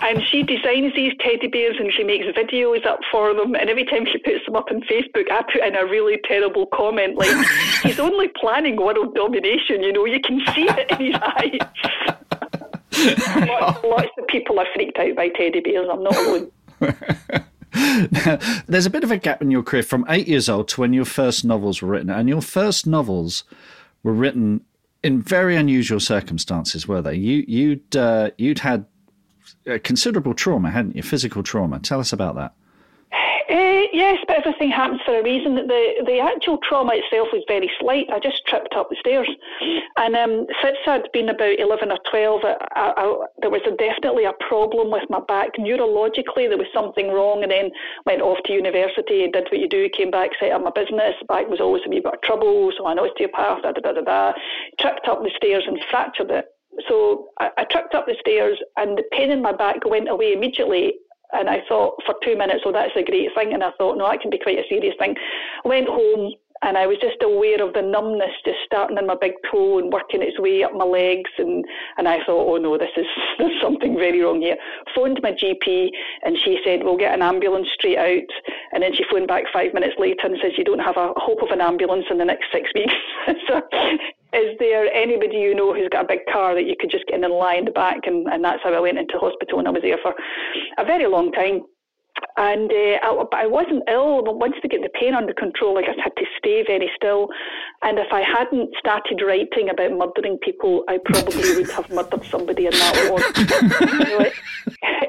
and 0.00 0.20
she 0.24 0.42
designs 0.42 0.92
these 0.96 1.12
teddy 1.20 1.46
bears 1.46 1.76
and 1.78 1.92
she 1.92 2.02
makes 2.02 2.26
videos 2.36 2.84
up 2.84 2.98
for 3.10 3.32
them. 3.34 3.54
And 3.54 3.70
every 3.70 3.84
time 3.84 4.04
she 4.10 4.18
puts 4.18 4.44
them 4.44 4.56
up 4.56 4.66
on 4.70 4.80
Facebook, 4.82 5.30
I 5.30 5.42
put 5.52 5.62
in 5.62 5.76
a 5.76 5.84
really 5.84 6.18
terrible 6.24 6.66
comment 6.66 7.16
like, 7.16 7.30
he's 7.84 8.00
only 8.00 8.28
planning 8.40 8.76
world 8.76 9.14
domination, 9.14 9.82
you 9.84 9.92
know, 9.92 10.04
you 10.04 10.20
can 10.20 10.40
see 10.54 10.66
it 10.68 10.90
in 10.90 11.12
his 11.12 11.14
eyes 11.22 12.12
lots, 13.02 13.84
lots 13.84 14.08
of 14.18 14.26
people 14.52 14.62
are 14.64 14.74
freaked 14.74 14.98
out 14.98 15.16
by 15.16 15.28
teddy 15.28 15.60
bears. 15.60 15.88
I'm 15.90 16.02
not 16.02 16.16
alone. 16.16 16.50
There's 18.66 18.86
a 18.86 18.90
bit 18.90 19.04
of 19.04 19.10
a 19.10 19.16
gap 19.16 19.40
in 19.40 19.50
your 19.50 19.62
career 19.62 19.82
from 19.82 20.04
eight 20.08 20.28
years 20.28 20.48
old 20.48 20.68
to 20.68 20.80
when 20.80 20.92
your 20.92 21.04
first 21.04 21.44
novels 21.44 21.80
were 21.80 21.88
written, 21.88 22.10
and 22.10 22.28
your 22.28 22.42
first 22.42 22.86
novels 22.86 23.44
were 24.02 24.12
written 24.12 24.62
in 25.02 25.22
very 25.22 25.56
unusual 25.56 26.00
circumstances, 26.00 26.86
were 26.86 27.02
they? 27.02 27.14
You 27.14 27.44
you'd 27.48 27.96
uh, 27.96 28.30
you'd 28.36 28.60
had 28.60 28.84
considerable 29.84 30.34
trauma, 30.34 30.70
hadn't 30.70 30.96
you? 30.96 31.02
Physical 31.02 31.42
trauma. 31.42 31.78
Tell 31.78 32.00
us 32.00 32.12
about 32.12 32.34
that. 32.36 32.54
Uh, 33.48 33.82
yes, 33.92 34.18
but 34.26 34.38
everything 34.38 34.70
happens 34.70 35.00
for 35.04 35.18
a 35.18 35.22
reason. 35.22 35.54
The 35.54 36.02
the 36.06 36.18
actual 36.18 36.58
trauma 36.58 36.92
itself 36.94 37.28
was 37.32 37.42
very 37.48 37.70
slight. 37.80 38.06
I 38.12 38.18
just 38.18 38.46
tripped 38.46 38.74
up 38.74 38.88
the 38.90 38.96
stairs, 39.00 39.28
and 39.96 40.14
um, 40.16 40.46
since 40.62 40.76
I'd 40.86 41.10
been 41.12 41.28
about 41.28 41.58
eleven 41.58 41.90
or 41.90 41.98
twelve, 42.10 42.42
I, 42.44 42.56
I, 42.74 43.26
there 43.40 43.50
was 43.50 43.62
a, 43.66 43.76
definitely 43.76 44.24
a 44.24 44.32
problem 44.48 44.90
with 44.90 45.08
my 45.10 45.20
back. 45.20 45.56
Neurologically, 45.58 46.48
there 46.48 46.58
was 46.58 46.66
something 46.72 47.08
wrong, 47.08 47.42
and 47.42 47.50
then 47.50 47.70
went 48.06 48.22
off 48.22 48.38
to 48.44 48.52
university, 48.52 49.24
and 49.24 49.32
did 49.32 49.48
what 49.50 49.60
you 49.60 49.68
do, 49.68 49.88
came 49.88 50.10
back, 50.10 50.30
set 50.38 50.52
up 50.52 50.62
my 50.62 50.70
business. 50.74 51.14
Back 51.28 51.48
was 51.48 51.60
always 51.60 51.82
a 51.86 51.88
wee 51.88 52.00
bit 52.00 52.14
of 52.14 52.22
trouble, 52.22 52.70
so 52.76 52.86
an 52.86 52.98
osteopath, 52.98 53.62
da 53.62 53.72
da 53.72 53.80
da 53.80 53.92
da 53.92 54.02
da. 54.02 54.32
Tripped 54.78 55.08
up 55.08 55.22
the 55.22 55.30
stairs 55.36 55.64
and 55.66 55.78
fractured 55.90 56.30
it. 56.30 56.46
So 56.88 57.28
I, 57.38 57.50
I 57.58 57.64
tripped 57.64 57.94
up 57.94 58.06
the 58.06 58.16
stairs, 58.20 58.58
and 58.76 58.96
the 58.96 59.04
pain 59.12 59.30
in 59.30 59.42
my 59.42 59.52
back 59.52 59.84
went 59.84 60.08
away 60.08 60.32
immediately 60.32 60.94
and 61.32 61.48
I 61.48 61.62
thought 61.68 61.96
for 62.04 62.14
two 62.22 62.36
minutes, 62.36 62.62
oh, 62.66 62.72
that's 62.72 62.96
a 62.96 63.02
great 63.02 63.30
thing. 63.34 63.52
And 63.52 63.62
I 63.62 63.70
thought, 63.78 63.96
no, 63.96 64.08
that 64.08 64.20
can 64.20 64.30
be 64.30 64.38
quite 64.38 64.58
a 64.58 64.68
serious 64.68 64.94
thing. 64.98 65.14
Went 65.64 65.88
home 65.88 66.34
and 66.62 66.78
I 66.78 66.86
was 66.86 66.98
just 67.00 67.20
aware 67.22 67.60
of 67.60 67.74
the 67.74 67.82
numbness 67.82 68.30
just 68.44 68.58
starting 68.64 68.96
in 68.96 69.06
my 69.06 69.16
big 69.20 69.32
toe 69.50 69.78
and 69.78 69.92
working 69.92 70.22
its 70.22 70.38
way 70.38 70.62
up 70.62 70.72
my 70.72 70.84
legs. 70.84 71.30
And, 71.38 71.64
and 71.98 72.06
I 72.06 72.18
thought, 72.24 72.46
oh 72.46 72.56
no, 72.56 72.78
this 72.78 72.94
is 72.96 73.06
there's 73.38 73.60
something 73.60 73.96
very 73.96 74.20
wrong 74.20 74.40
here. 74.40 74.56
Phoned 74.94 75.20
my 75.22 75.32
GP 75.32 75.88
and 76.22 76.38
she 76.38 76.60
said, 76.64 76.84
we'll 76.84 76.96
get 76.96 77.14
an 77.14 77.22
ambulance 77.22 77.68
straight 77.74 77.98
out. 77.98 78.30
And 78.72 78.82
then 78.82 78.94
she 78.94 79.04
phoned 79.10 79.26
back 79.26 79.44
five 79.52 79.74
minutes 79.74 79.96
later 79.98 80.26
and 80.26 80.38
says, 80.40 80.52
you 80.56 80.64
don't 80.64 80.78
have 80.78 80.96
a 80.96 81.12
hope 81.16 81.42
of 81.42 81.50
an 81.50 81.60
ambulance 81.60 82.06
in 82.10 82.18
the 82.18 82.24
next 82.24 82.46
six 82.52 82.70
weeks. 82.74 82.94
so 83.48 83.60
is 84.32 84.56
there 84.58 84.92
anybody 84.92 85.36
you 85.36 85.54
know 85.54 85.74
who's 85.74 85.88
got 85.90 86.04
a 86.04 86.08
big 86.08 86.20
car 86.32 86.54
that 86.54 86.64
you 86.64 86.74
could 86.78 86.90
just 86.90 87.06
get 87.06 87.16
in 87.16 87.24
and 87.24 87.34
lie 87.34 87.56
in 87.56 87.64
the 87.64 87.70
back? 87.70 88.06
And, 88.06 88.26
and 88.28 88.42
that's 88.42 88.62
how 88.62 88.72
I 88.72 88.80
went 88.80 88.98
into 88.98 89.18
hospital 89.18 89.58
and 89.58 89.68
I 89.68 89.70
was 89.70 89.82
there 89.82 89.98
for 90.02 90.14
a 90.78 90.84
very 90.84 91.06
long 91.06 91.32
time. 91.32 91.60
And 92.36 92.70
uh, 92.70 92.98
I, 93.02 93.24
but 93.30 93.38
I 93.38 93.46
wasn't 93.46 93.84
ill. 93.88 94.22
But 94.22 94.38
once 94.38 94.54
they 94.62 94.68
get 94.68 94.82
the 94.82 94.88
pain 94.88 95.14
under 95.14 95.34
control, 95.34 95.78
I 95.78 95.82
just 95.82 96.00
had 96.00 96.14
to 96.16 96.24
stay 96.38 96.64
very 96.66 96.90
still. 96.96 97.28
And 97.82 97.98
if 97.98 98.12
I 98.12 98.22
hadn't 98.22 98.70
started 98.78 99.22
writing 99.24 99.68
about 99.70 99.92
murdering 99.92 100.38
people, 100.38 100.84
I 100.88 100.98
probably 101.04 101.56
would 101.56 101.70
have 101.70 101.90
murdered 101.94 102.24
somebody 102.24 102.66
in 102.66 102.72
that 102.72 102.94
ward. 103.10 103.22
you 103.36 103.98
know, 104.04 104.30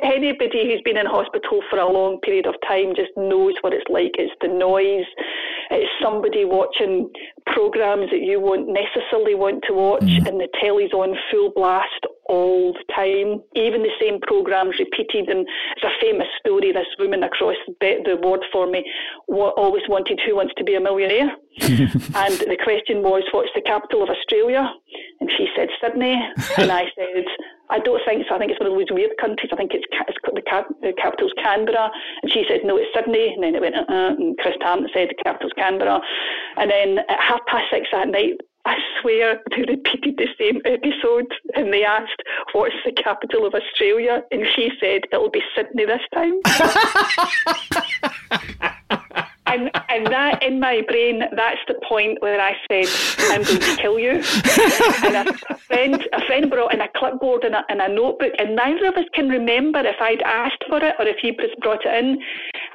anybody 0.04 0.70
who's 0.70 0.82
been 0.84 0.98
in 0.98 1.06
hospital 1.06 1.62
for 1.70 1.80
a 1.80 1.92
long 1.92 2.20
period 2.22 2.46
of 2.46 2.56
time 2.68 2.96
just 2.96 3.12
knows 3.16 3.54
what 3.62 3.74
it's 3.74 3.90
like. 3.90 4.16
It's 4.18 4.34
the 4.42 4.48
noise. 4.48 5.08
It's 5.72 5.90
somebody 6.02 6.46
watching 6.46 7.10
programs 7.48 8.12
that 8.12 8.22
you 8.22 8.40
won't 8.40 8.68
necessarily 8.68 9.36
want 9.36 9.64
to 9.68 9.74
watch, 9.74 10.04
mm. 10.04 10.28
and 10.28 10.40
the 10.40 10.48
telly's 10.62 10.94
on 10.94 11.16
full 11.32 11.52
blast 11.56 12.06
all 12.26 12.74
the 12.74 12.86
time. 12.94 13.42
Even 13.56 13.84
the 13.84 13.96
same 14.00 14.20
programs 14.22 14.78
repeated, 14.80 15.30
and 15.30 15.48
it's 15.76 15.84
a 15.84 15.94
famous 16.02 16.28
story. 16.40 16.72
This 16.72 16.88
woman 17.00 17.24
across 17.24 17.56
the, 17.80 17.98
the 18.06 18.18
ward 18.22 18.42
for 18.52 18.68
me 18.68 18.84
always 19.28 19.84
wanted 19.88 20.20
Who 20.26 20.36
Wants 20.36 20.54
to 20.58 20.64
Be 20.64 20.76
a 20.76 20.82
Millionaire, 20.82 21.32
and 21.62 22.34
the 22.50 22.58
question 22.64 23.02
was, 23.04 23.24
What's 23.32 23.52
the 23.56 23.62
capital 23.62 24.04
of 24.04 24.10
Australia? 24.10 24.70
And 25.20 25.30
she 25.38 25.48
said 25.56 25.70
Sydney, 25.82 26.20
and 26.58 26.72
I 26.72 26.86
said. 26.98 27.26
I 27.70 27.80
don't 27.80 28.02
think 28.06 28.26
so. 28.28 28.36
I 28.36 28.38
think 28.38 28.52
it's 28.52 28.60
one 28.60 28.70
of 28.70 28.78
those 28.78 28.92
weird 28.92 29.18
countries. 29.20 29.50
I 29.52 29.56
think 29.56 29.72
it's, 29.74 29.86
it's 29.90 30.18
the, 30.22 30.44
cap, 30.44 30.68
the 30.82 30.94
capital's 30.94 31.34
Canberra. 31.42 31.90
And 32.22 32.32
she 32.32 32.44
said, 32.48 32.60
no, 32.64 32.78
it's 32.78 32.92
Sydney. 32.94 33.34
And 33.34 33.42
then 33.42 33.56
it 33.56 33.62
went, 33.62 33.74
uh-uh. 33.74 34.14
And 34.14 34.38
Chris 34.38 34.54
Tarrant 34.62 34.92
said 34.94 35.10
the 35.10 35.24
capital's 35.24 35.54
Canberra. 35.58 36.00
And 36.58 36.70
then 36.70 37.00
at 37.10 37.20
half 37.20 37.40
past 37.48 37.72
six 37.72 37.88
that 37.92 38.10
night, 38.10 38.38
I 38.66 38.78
swear 39.02 39.42
they 39.52 39.64
repeated 39.68 40.16
the 40.18 40.30
same 40.40 40.62
episode 40.66 41.28
and 41.56 41.74
they 41.74 41.84
asked, 41.84 42.24
What's 42.54 42.76
the 42.86 42.94
capital 42.94 43.46
of 43.46 43.54
Australia? 43.54 44.24
And 44.32 44.46
she 44.56 44.72
said, 44.80 45.02
It'll 45.12 45.30
be 45.30 45.44
Sydney 45.56 45.86
this 45.86 46.00
time. 46.14 46.40
and, 49.46 49.70
and 49.90 50.08
that 50.08 50.42
in 50.42 50.62
my 50.62 50.82
brain, 50.88 51.24
that's 51.36 51.60
the 51.68 51.76
point 51.88 52.22
where 52.22 52.40
I 52.40 52.54
said, 52.72 52.88
I'm 53.32 53.44
going 53.44 53.60
to 53.60 53.76
kill 53.76 54.00
you. 54.00 54.24
and 55.04 55.28
a, 55.28 55.34
friend, 55.58 56.08
a 56.14 56.26
friend 56.26 56.50
brought 56.50 56.74
in 56.74 56.80
a 56.80 56.88
clipboard 56.96 57.44
and 57.44 57.56
a, 57.56 57.66
and 57.68 57.82
a 57.82 57.90
notebook, 57.94 58.32
and 58.40 58.56
neither 58.56 58.88
of 58.88 58.96
us 58.96 59.06
can 59.14 59.28
remember 59.28 59.80
if 59.80 60.00
I'd 60.00 60.22
asked 60.22 60.64
for 60.70 60.78
it 60.78 60.96
or 61.00 61.06
if 61.06 61.18
he 61.22 61.38
brought 61.62 61.86
it 61.86 61.94
in. 62.04 62.18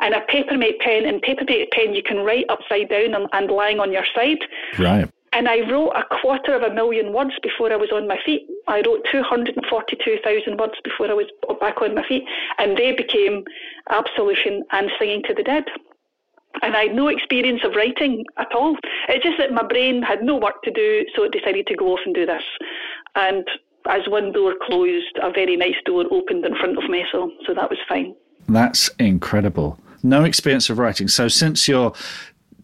And 0.01 0.15
a 0.15 0.21
papermate 0.29 0.79
pen, 0.81 1.07
and 1.07 1.23
papermate 1.23 1.71
pen 1.71 1.95
you 1.95 2.03
can 2.03 2.19
write 2.19 2.45
upside 2.51 2.91
down 2.91 3.15
and, 3.15 3.27
and 3.33 3.51
lying 3.51 3.81
on 3.81 3.91
your 3.91 4.05
side. 4.15 4.45
Right. 4.79 5.09
And 5.39 5.49
I 5.49 5.61
wrote 5.71 5.93
a 5.93 6.03
quarter 6.21 6.53
of 6.57 6.63
a 6.63 6.75
million 6.75 7.13
words 7.13 7.31
before 7.45 7.73
I 7.73 7.77
was 7.77 7.93
on 7.93 8.09
my 8.09 8.19
feet. 8.27 8.49
I 8.67 8.83
wrote 8.85 9.07
242,000 9.09 10.59
words 10.59 10.75
before 10.83 11.09
I 11.09 11.15
was 11.15 11.29
back 11.61 11.81
on 11.81 11.95
my 11.95 12.05
feet. 12.09 12.25
And 12.59 12.77
they 12.77 12.91
became 12.91 13.45
Absolution 13.89 14.65
and 14.73 14.91
Singing 14.99 15.23
to 15.29 15.35
the 15.35 15.45
Dead. 15.45 15.63
And 16.63 16.75
I 16.75 16.87
had 16.87 16.97
no 16.97 17.07
experience 17.07 17.61
of 17.63 17.77
writing 17.77 18.25
at 18.37 18.53
all. 18.53 18.77
It's 19.09 19.23
just 19.23 19.39
that 19.39 19.53
my 19.53 19.63
brain 19.63 20.03
had 20.03 20.25
no 20.25 20.35
work 20.35 20.61
to 20.65 20.73
do, 20.73 21.05
so 21.15 21.23
it 21.23 21.31
decided 21.31 21.69
to 21.69 21.77
go 21.77 21.93
off 21.93 22.01
and 22.05 22.17
do 22.17 22.27
this. 22.27 22.43
And 23.15 23.47
as 23.89 24.09
one 24.09 24.33
door 24.33 24.55
closed, 24.67 25.19
a 25.23 25.31
very 25.31 25.57
nice 25.57 25.79
door 25.85 26.05
opened 26.11 26.45
in 26.47 26.57
front 26.57 26.83
of 26.83 26.91
me, 26.91 27.05
so, 27.13 27.31
so 27.47 27.55
that 27.55 27.71
was 27.71 27.79
fine. 27.89 28.13
That's 28.49 28.91
incredible. 28.99 29.79
No 30.03 30.25
experience 30.25 30.69
of 30.69 30.81
writing. 30.81 31.07
So 31.07 31.29
since 31.29 31.69
your 31.69 31.93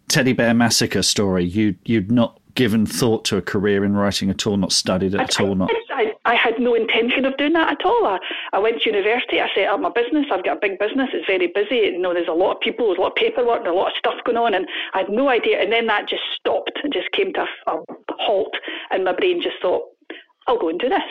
teddy 0.08 0.32
bear 0.32 0.54
massacre 0.54 1.02
story, 1.02 1.44
you 1.44 1.76
you'd 1.84 2.10
not 2.10 2.40
given 2.54 2.86
thought 2.86 3.24
to 3.26 3.36
a 3.36 3.42
career 3.42 3.84
in 3.84 3.94
writing 3.94 4.30
at 4.30 4.46
all, 4.46 4.56
not 4.56 4.72
studied 4.72 5.14
it 5.14 5.20
at 5.20 5.40
all, 5.40 5.54
not. 5.54 5.70
I, 5.90 6.12
I 6.24 6.34
had 6.34 6.58
no 6.58 6.74
intention 6.74 7.24
of 7.24 7.36
doing 7.36 7.52
that 7.54 7.72
at 7.72 7.84
all. 7.84 8.06
I, 8.06 8.18
I 8.52 8.58
went 8.58 8.82
to 8.82 8.90
university, 8.90 9.40
I 9.40 9.48
set 9.54 9.68
up 9.68 9.80
my 9.80 9.90
business, 9.90 10.26
I've 10.30 10.44
got 10.44 10.58
a 10.58 10.60
big 10.60 10.78
business, 10.78 11.10
it's 11.12 11.26
very 11.26 11.48
busy, 11.48 11.76
you 11.76 11.98
know, 11.98 12.14
there's 12.14 12.28
a 12.28 12.32
lot 12.32 12.56
of 12.56 12.60
people, 12.60 12.86
there's 12.86 12.98
a 12.98 13.02
lot 13.02 13.12
of 13.12 13.16
paperwork, 13.16 13.60
and 13.60 13.68
a 13.68 13.72
lot 13.72 13.88
of 13.88 13.98
stuff 13.98 14.14
going 14.24 14.38
on, 14.38 14.54
and 14.54 14.66
I 14.92 14.98
had 14.98 15.08
no 15.08 15.28
idea, 15.28 15.60
and 15.60 15.72
then 15.72 15.86
that 15.86 16.08
just 16.08 16.22
stopped 16.38 16.78
and 16.82 16.92
just 16.92 17.10
came 17.12 17.32
to 17.34 17.46
a, 17.66 17.72
a 17.72 17.84
halt, 18.18 18.54
and 18.90 19.04
my 19.04 19.12
brain 19.12 19.42
just 19.42 19.56
thought, 19.60 19.84
I'll 20.46 20.58
go 20.58 20.68
and 20.68 20.78
do 20.78 20.88
this. 20.88 21.02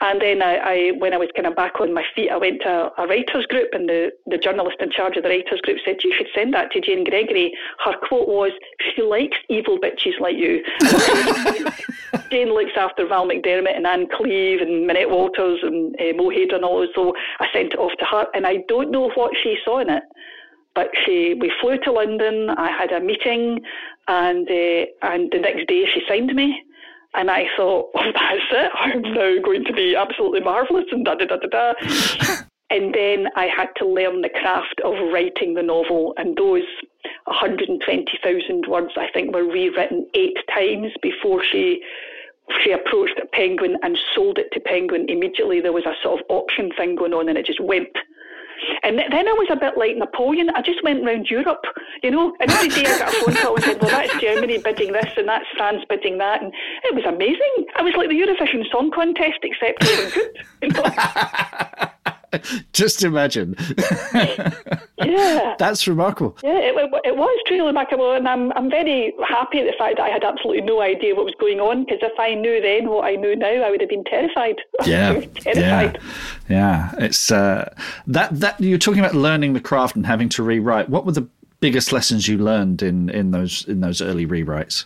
And 0.00 0.20
then 0.20 0.42
I, 0.42 0.56
I, 0.56 0.90
when 0.98 1.14
I 1.14 1.16
was 1.16 1.28
kind 1.36 1.46
of 1.46 1.54
back 1.54 1.80
on 1.80 1.94
my 1.94 2.04
feet, 2.14 2.30
I 2.30 2.36
went 2.36 2.62
to 2.62 2.90
a, 2.98 3.06
writers 3.06 3.46
group, 3.46 3.68
and 3.72 3.88
the, 3.88 4.10
the 4.26 4.38
journalist 4.38 4.76
in 4.80 4.90
charge 4.90 5.16
of 5.16 5.22
the 5.22 5.28
writers 5.28 5.60
group 5.60 5.78
said, 5.84 6.02
"You 6.02 6.12
should 6.16 6.26
send 6.34 6.54
that 6.54 6.72
to 6.72 6.80
Jane 6.80 7.04
Gregory." 7.04 7.52
Her 7.84 7.94
quote 7.96 8.28
was, 8.28 8.52
"She 8.80 9.02
likes 9.02 9.36
evil 9.48 9.78
bitches 9.78 10.18
like 10.20 10.36
you." 10.36 10.64
Jane 12.30 12.52
looks 12.52 12.72
after 12.76 13.06
Val 13.06 13.28
McDermid 13.28 13.76
and 13.76 13.86
Ann 13.86 14.08
Cleeves 14.12 14.62
and 14.62 14.86
Minette 14.86 15.10
Walters 15.10 15.60
and 15.62 15.94
uh, 16.00 16.16
Mo 16.16 16.30
Hayder 16.30 16.56
and 16.56 16.64
all 16.64 16.80
those. 16.80 16.88
So 16.94 17.14
I 17.40 17.46
sent 17.52 17.74
it 17.74 17.78
off 17.78 17.92
to 17.98 18.04
her, 18.04 18.26
and 18.34 18.46
I 18.46 18.58
don't 18.68 18.90
know 18.90 19.10
what 19.10 19.32
she 19.42 19.56
saw 19.64 19.78
in 19.80 19.90
it 19.90 20.02
but 20.74 20.90
she 21.04 21.34
we 21.34 21.52
flew 21.60 21.78
to 21.78 21.92
London. 21.92 22.50
I 22.50 22.68
had 22.70 22.90
a 22.90 23.00
meeting, 23.00 23.60
and 24.08 24.48
uh, 24.48 24.86
and 25.02 25.30
the 25.30 25.38
next 25.40 25.68
day 25.68 25.84
she 25.92 26.02
signed 26.08 26.34
me. 26.34 26.60
And 27.14 27.30
I 27.30 27.46
thought, 27.56 27.90
oh, 27.94 28.12
that's 28.12 28.42
it. 28.50 28.72
I'm 28.74 29.02
now 29.02 29.40
going 29.42 29.64
to 29.64 29.72
be 29.72 29.94
absolutely 29.94 30.40
marvellous 30.40 30.86
and 30.90 31.04
da 31.04 31.14
da 31.14 31.26
da 31.26 31.36
da 31.36 31.48
da. 31.48 31.72
and 32.70 32.94
then 32.94 33.28
I 33.36 33.46
had 33.46 33.68
to 33.76 33.86
learn 33.86 34.22
the 34.22 34.28
craft 34.28 34.80
of 34.84 34.94
writing 35.12 35.54
the 35.54 35.62
novel, 35.62 36.14
and 36.16 36.36
those 36.36 36.64
120,000 37.26 38.66
words, 38.68 38.92
I 38.96 39.08
think, 39.12 39.34
were 39.34 39.44
rewritten 39.44 40.08
eight 40.14 40.38
times 40.52 40.92
before 41.02 41.42
she 41.44 41.82
she 42.62 42.72
approached 42.72 43.18
Penguin 43.32 43.78
and 43.82 43.98
sold 44.14 44.38
it 44.38 44.52
to 44.52 44.60
Penguin. 44.60 45.06
Immediately, 45.08 45.60
there 45.60 45.72
was 45.72 45.86
a 45.86 45.94
sort 46.02 46.20
of 46.20 46.26
auction 46.28 46.70
thing 46.76 46.94
going 46.94 47.14
on, 47.14 47.28
and 47.28 47.38
it 47.38 47.46
just 47.46 47.60
went 47.60 47.96
and 48.82 48.98
then 48.98 49.28
I 49.28 49.32
was 49.32 49.48
a 49.50 49.56
bit 49.56 49.76
like 49.76 49.96
Napoleon. 49.96 50.50
I 50.50 50.62
just 50.62 50.82
went 50.84 51.04
round 51.04 51.28
Europe, 51.30 51.64
you 52.02 52.10
know, 52.10 52.34
and 52.40 52.50
every 52.50 52.68
day 52.68 52.84
I 52.86 52.98
got 52.98 53.14
a 53.14 53.24
phone 53.24 53.34
call 53.34 53.54
and 53.56 53.64
said, 53.64 53.80
well, 53.80 53.90
that's 53.90 54.20
Germany 54.20 54.58
bidding 54.58 54.92
this 54.92 55.12
and 55.16 55.28
that's 55.28 55.46
France 55.56 55.84
bidding 55.88 56.18
that. 56.18 56.42
And 56.42 56.52
it 56.84 56.94
was 56.94 57.04
amazing. 57.04 57.66
I 57.76 57.82
was 57.82 57.94
like 57.96 58.08
the 58.08 58.14
Eurovision 58.14 58.70
Song 58.70 58.90
Contest, 58.90 59.38
except 59.42 59.84
it 59.84 60.04
was 60.04 60.14
good. 60.14 60.46
You 60.62 60.68
know? 60.68 61.88
Just 62.72 63.02
imagine. 63.02 63.56
yeah. 64.98 65.54
That's 65.58 65.86
remarkable. 65.86 66.36
Yeah, 66.42 66.58
it, 66.58 66.74
it, 67.04 67.16
was 67.16 67.42
truly 67.46 67.66
remarkable. 67.66 68.12
And 68.12 68.28
I'm, 68.28 68.52
I'm 68.52 68.70
very 68.70 69.14
happy 69.26 69.60
at 69.60 69.66
the 69.66 69.74
fact 69.78 69.96
that 69.96 70.04
I 70.04 70.10
had 70.10 70.24
absolutely 70.24 70.62
no 70.62 70.80
idea 70.80 71.14
what 71.14 71.24
was 71.24 71.34
going 71.38 71.60
on 71.60 71.84
because 71.84 71.98
if 72.02 72.18
I 72.18 72.34
knew 72.34 72.60
then 72.60 72.88
what 72.88 73.04
I 73.04 73.16
know 73.16 73.34
now, 73.34 73.64
I 73.64 73.70
would 73.70 73.80
have 73.80 73.90
been 73.90 74.04
terrified. 74.04 74.56
Yeah. 74.84 75.20
terrified. 75.36 75.98
Yeah. 76.48 76.90
yeah. 76.98 77.04
It's 77.04 77.30
uh, 77.30 77.72
that, 78.06 78.38
that 78.38 78.60
you're 78.60 78.78
talking 78.78 79.00
about 79.00 79.14
learning 79.14 79.54
the 79.54 79.60
craft 79.60 79.96
and 79.96 80.04
having 80.04 80.28
to 80.30 80.42
rewrite. 80.42 80.88
What 80.88 81.06
were 81.06 81.12
the 81.12 81.28
biggest 81.60 81.92
lessons 81.92 82.28
you 82.28 82.36
learned 82.36 82.82
in, 82.82 83.08
in 83.08 83.30
those 83.30 83.64
in 83.66 83.80
those 83.80 84.02
early 84.02 84.26
rewrites? 84.26 84.84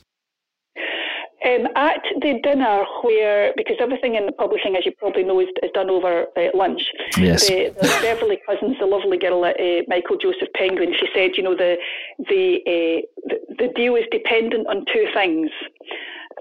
Um, 1.45 1.69
at 1.77 2.03
the 2.21 2.41
dinner, 2.43 2.85
where 3.03 3.53
because 3.57 3.77
everything 3.79 4.17
in 4.17 4.27
the 4.27 4.33
publishing, 4.33 4.75
as 4.75 4.85
you 4.85 4.91
probably 4.93 5.23
know, 5.23 5.39
is, 5.39 5.47
is 5.63 5.71
done 5.73 5.89
over 5.89 6.27
uh, 6.37 6.49
lunch. 6.53 6.83
Yes. 7.17 7.47
The, 7.47 7.73
the 7.81 7.87
Beverly 8.03 8.41
Cousins, 8.45 8.77
the 8.81 8.87
lovely 8.87 9.19
girl 9.19 9.45
at 9.45 9.59
uh, 9.61 9.83
Michael 9.87 10.17
Joseph 10.17 10.49
Penguin, 10.55 10.93
she 10.99 11.07
said, 11.15 11.37
you 11.37 11.45
know, 11.45 11.55
the 11.55 11.77
the, 12.29 12.59
uh, 12.67 13.07
the 13.29 13.39
the 13.59 13.73
deal 13.77 13.95
is 13.95 14.05
dependent 14.11 14.67
on 14.67 14.85
two 14.93 15.07
things. 15.15 15.51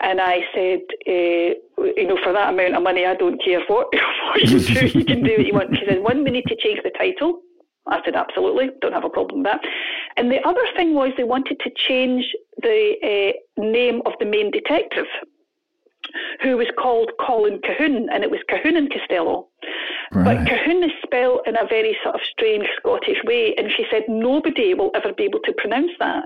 And 0.02 0.22
I 0.22 0.42
said, 0.54 0.82
uh, 1.08 1.84
you 1.96 2.08
know, 2.08 2.18
for 2.24 2.34
that 2.34 2.54
amount 2.54 2.76
of 2.76 2.84
money, 2.84 3.06
I 3.06 3.16
don't 3.16 3.44
care 3.44 3.62
what, 3.68 3.88
what 4.34 4.42
you 4.42 4.60
do. 4.60 4.88
You 4.88 5.06
can 5.06 5.24
do 5.24 5.34
what 5.38 5.46
you 5.46 5.54
want. 5.54 5.78
She 5.78 5.86
said, 5.88 6.02
one, 6.04 6.24
we 6.24 6.32
need 6.32 6.46
to 6.48 6.56
change 6.56 6.80
the 6.84 6.92
title. 6.92 7.42
I 7.90 8.02
said, 8.04 8.16
absolutely, 8.16 8.70
don't 8.82 8.94
have 8.94 9.06
a 9.06 9.10
problem 9.10 9.44
with 9.44 9.52
that. 9.52 9.62
And 10.18 10.32
the 10.32 10.46
other 10.48 10.66
thing 10.76 10.94
was 10.94 11.12
they 11.16 11.24
wanted 11.24 11.60
to 11.62 11.70
change 11.76 12.26
the 12.62 12.94
uh, 13.04 13.62
name 13.62 14.02
of 14.06 14.14
the 14.20 14.26
main 14.26 14.52
detective, 14.52 15.06
who 16.42 16.58
was 16.58 16.68
called 16.78 17.12
Colin 17.20 17.60
Colquhoun, 17.60 18.08
and 18.12 18.24
it 18.24 18.32
was 18.32 18.40
Colquhoun 18.50 18.78
and 18.78 18.92
Costello. 18.92 19.48
Right. 20.12 20.38
But 20.38 20.48
Colquhoun 20.48 20.86
is 20.86 20.92
spelled 21.04 21.42
in 21.46 21.56
a 21.58 21.68
very 21.68 21.98
sort 22.04 22.16
of 22.16 22.22
strange 22.32 22.68
Scottish 22.78 23.22
way, 23.26 23.54
and 23.58 23.72
she 23.76 23.86
said, 23.92 24.04
nobody 24.08 24.74
will 24.74 24.92
ever 24.96 25.14
be 25.14 25.24
able 25.24 25.40
to 25.46 25.54
pronounce 25.54 25.92
that. 26.00 26.24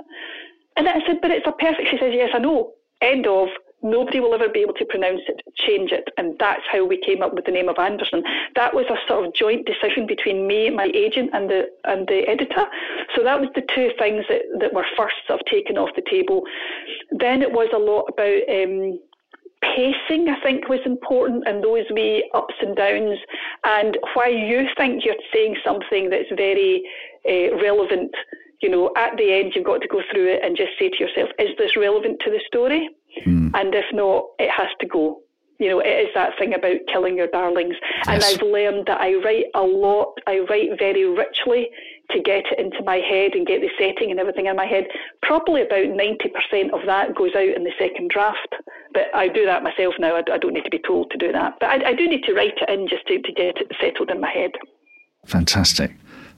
And 0.77 0.87
I 0.87 1.05
said, 1.05 1.19
but 1.21 1.31
it's 1.31 1.47
a 1.47 1.51
perfect, 1.51 1.89
she 1.89 1.97
says, 1.97 2.13
yes, 2.13 2.29
I 2.33 2.39
know. 2.39 2.73
End 3.01 3.27
of. 3.27 3.49
Nobody 3.83 4.19
will 4.19 4.33
ever 4.33 4.49
be 4.49 4.61
able 4.61 4.73
to 4.75 4.85
pronounce 4.85 5.21
it, 5.27 5.41
change 5.55 5.91
it. 5.91 6.09
And 6.17 6.37
that's 6.39 6.63
how 6.71 6.85
we 6.85 6.97
came 6.97 7.21
up 7.21 7.33
with 7.33 7.45
the 7.45 7.51
name 7.51 7.69
of 7.69 7.79
Anderson. 7.79 8.23
That 8.55 8.73
was 8.73 8.85
a 8.89 8.97
sort 9.07 9.25
of 9.25 9.33
joint 9.33 9.65
decision 9.65 10.05
between 10.05 10.47
me, 10.47 10.69
my 10.69 10.91
agent, 10.93 11.31
and 11.33 11.49
the 11.49 11.69
and 11.85 12.07
the 12.07 12.27
editor. 12.27 12.65
So 13.15 13.23
that 13.23 13.39
was 13.39 13.49
the 13.55 13.63
two 13.73 13.91
things 13.97 14.25
that, 14.29 14.41
that 14.59 14.73
were 14.73 14.85
first 14.97 15.15
sort 15.27 15.41
of 15.41 15.45
taken 15.45 15.77
off 15.77 15.89
the 15.95 16.03
table. 16.09 16.43
Then 17.11 17.41
it 17.41 17.51
was 17.51 17.69
a 17.73 17.79
lot 17.79 18.05
about 18.05 18.41
um, 18.49 18.99
pacing, 19.61 20.27
I 20.27 20.39
think, 20.41 20.69
was 20.69 20.79
important 20.85 21.47
and 21.47 21.63
those 21.63 21.85
wee 21.91 22.29
ups 22.33 22.55
and 22.61 22.75
downs. 22.75 23.19
And 23.63 23.97
why 24.13 24.27
you 24.27 24.67
think 24.77 25.05
you're 25.05 25.15
saying 25.33 25.57
something 25.63 26.09
that's 26.09 26.29
very 26.35 26.83
uh, 27.27 27.55
relevant, 27.61 28.11
you 28.61 28.69
know, 28.69 28.91
at 28.95 29.17
the 29.17 29.33
end, 29.33 29.53
you've 29.55 29.65
got 29.65 29.81
to 29.81 29.87
go 29.87 30.01
through 30.11 30.33
it 30.33 30.41
and 30.43 30.55
just 30.55 30.71
say 30.77 30.89
to 30.89 30.97
yourself, 30.97 31.29
is 31.39 31.49
this 31.57 31.75
relevant 31.75 32.21
to 32.23 32.29
the 32.29 32.39
story? 32.45 32.89
Mm. 33.25 33.51
And 33.55 33.73
if 33.73 33.85
not, 33.91 34.25
it 34.39 34.51
has 34.51 34.67
to 34.79 34.87
go. 34.87 35.21
You 35.57 35.69
know, 35.69 35.79
it 35.79 36.07
is 36.07 36.09
that 36.15 36.37
thing 36.39 36.55
about 36.55 36.77
killing 36.87 37.17
your 37.17 37.27
darlings. 37.27 37.75
Yes. 37.81 38.07
And 38.07 38.23
I've 38.23 38.41
learned 38.41 38.87
that 38.87 38.99
I 38.99 39.13
write 39.15 39.45
a 39.53 39.61
lot, 39.61 40.17
I 40.25 40.39
write 40.49 40.79
very 40.79 41.05
richly 41.05 41.69
to 42.11 42.19
get 42.19 42.45
it 42.51 42.59
into 42.59 42.83
my 42.83 42.97
head 42.97 43.33
and 43.33 43.45
get 43.45 43.61
the 43.61 43.69
setting 43.77 44.09
and 44.11 44.19
everything 44.19 44.47
in 44.47 44.55
my 44.55 44.65
head. 44.65 44.85
Probably 45.21 45.61
about 45.61 45.85
90% 45.85 46.73
of 46.73 46.85
that 46.87 47.15
goes 47.15 47.35
out 47.35 47.55
in 47.55 47.63
the 47.63 47.71
second 47.77 48.09
draft. 48.09 48.55
But 48.93 49.13
I 49.13 49.27
do 49.27 49.45
that 49.45 49.63
myself 49.63 49.93
now. 49.99 50.15
I, 50.15 50.37
don't 50.37 50.53
need 50.53 50.65
to 50.65 50.69
be 50.69 50.81
told 50.85 51.11
to 51.11 51.17
do 51.17 51.31
that. 51.31 51.57
But 51.59 51.69
I, 51.69 51.89
I 51.89 51.93
do 51.93 52.07
need 52.07 52.23
to 52.23 52.33
write 52.33 52.57
it 52.59 52.69
in 52.69 52.87
just 52.87 53.07
to, 53.07 53.21
to 53.21 53.31
get 53.31 53.57
it 53.57 53.71
settled 53.79 54.09
in 54.09 54.19
my 54.19 54.31
head. 54.31 54.51
Fantastic. 55.27 55.91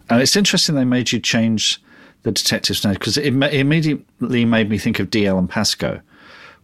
And 0.10 0.22
it's 0.22 0.36
interesting 0.36 0.76
they 0.76 0.86
made 0.86 1.12
you 1.12 1.20
change 1.20 1.82
the 2.24 2.32
detective's 2.32 2.84
name 2.84 2.94
because 2.94 3.18
it, 3.18 3.28
immediately 3.28 4.46
made 4.46 4.70
me 4.70 4.78
think 4.78 5.00
of 5.00 5.10
Dalziel 5.10 5.38
and 5.38 5.50
Pascoe 5.50 6.02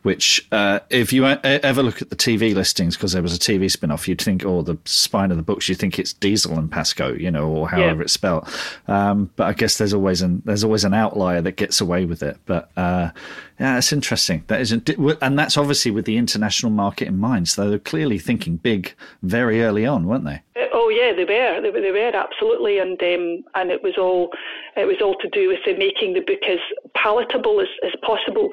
which 0.03 0.47
uh, 0.51 0.79
if 0.89 1.11
you 1.11 1.25
ever 1.25 1.83
look 1.83 2.01
at 2.01 2.09
the 2.09 2.15
TV 2.15 2.53
listings, 2.53 2.95
because 2.95 3.11
there 3.13 3.21
was 3.21 3.35
a 3.35 3.39
TV 3.39 3.69
spin 3.69 3.91
off, 3.91 4.07
you'd 4.07 4.21
think, 4.21 4.45
oh, 4.45 4.61
the 4.61 4.77
spine 4.85 5.31
of 5.31 5.37
the 5.37 5.43
books, 5.43 5.67
you 5.67 5.75
think 5.75 5.99
it's 5.99 6.13
Diesel 6.13 6.57
and 6.57 6.71
Pascoe, 6.71 7.13
you 7.13 7.31
know, 7.31 7.47
or 7.49 7.69
however 7.69 7.97
yeah. 7.97 8.03
it's 8.03 8.13
spelled. 8.13 8.47
Um, 8.87 9.29
but 9.35 9.47
I 9.47 9.53
guess 9.53 9.77
there's 9.77 9.93
always 9.93 10.21
an 10.21 10.41
there's 10.45 10.63
always 10.63 10.83
an 10.83 10.93
outlier 10.93 11.41
that 11.41 11.53
gets 11.53 11.81
away 11.81 12.05
with 12.05 12.23
it. 12.23 12.37
But 12.45 12.71
uh, 12.77 13.11
yeah, 13.59 13.77
it's 13.77 13.91
interesting. 13.91 14.43
That 14.47 14.61
isn't, 14.61 14.89
and 15.21 15.37
that's 15.37 15.57
obviously 15.57 15.91
with 15.91 16.05
the 16.05 16.17
international 16.17 16.71
market 16.71 17.07
in 17.07 17.17
mind. 17.17 17.49
So 17.49 17.69
they're 17.69 17.79
clearly 17.79 18.17
thinking 18.17 18.57
big 18.57 18.93
very 19.21 19.61
early 19.61 19.85
on, 19.85 20.05
weren't 20.05 20.25
they? 20.25 20.41
Uh, 20.55 20.67
oh 20.73 20.89
yeah, 20.89 21.13
they 21.13 21.25
were. 21.25 21.61
They 21.61 21.69
were, 21.69 21.81
they 21.81 21.91
were 21.91 22.15
absolutely, 22.15 22.79
and 22.79 23.01
um, 23.01 23.43
and 23.55 23.69
it 23.69 23.83
was 23.83 23.97
all 23.97 24.31
it 24.77 24.85
was 24.85 25.01
all 25.01 25.15
to 25.15 25.29
do 25.29 25.49
with 25.49 25.59
making 25.77 26.13
the 26.13 26.21
book 26.21 26.43
as 26.47 26.59
palatable 26.95 27.59
as, 27.59 27.67
as 27.83 27.91
possible. 28.01 28.45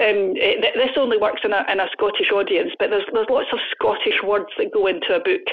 Um, 0.00 0.32
it, 0.36 0.74
this 0.74 0.93
only 0.96 1.18
works 1.18 1.42
in 1.44 1.52
a, 1.52 1.64
in 1.70 1.80
a 1.80 1.88
Scottish 1.92 2.30
audience, 2.32 2.72
but 2.78 2.90
there's 2.90 3.04
there's 3.12 3.28
lots 3.30 3.48
of 3.52 3.58
Scottish 3.70 4.22
words 4.22 4.50
that 4.58 4.72
go 4.72 4.86
into 4.86 5.14
a 5.14 5.20
book, 5.20 5.46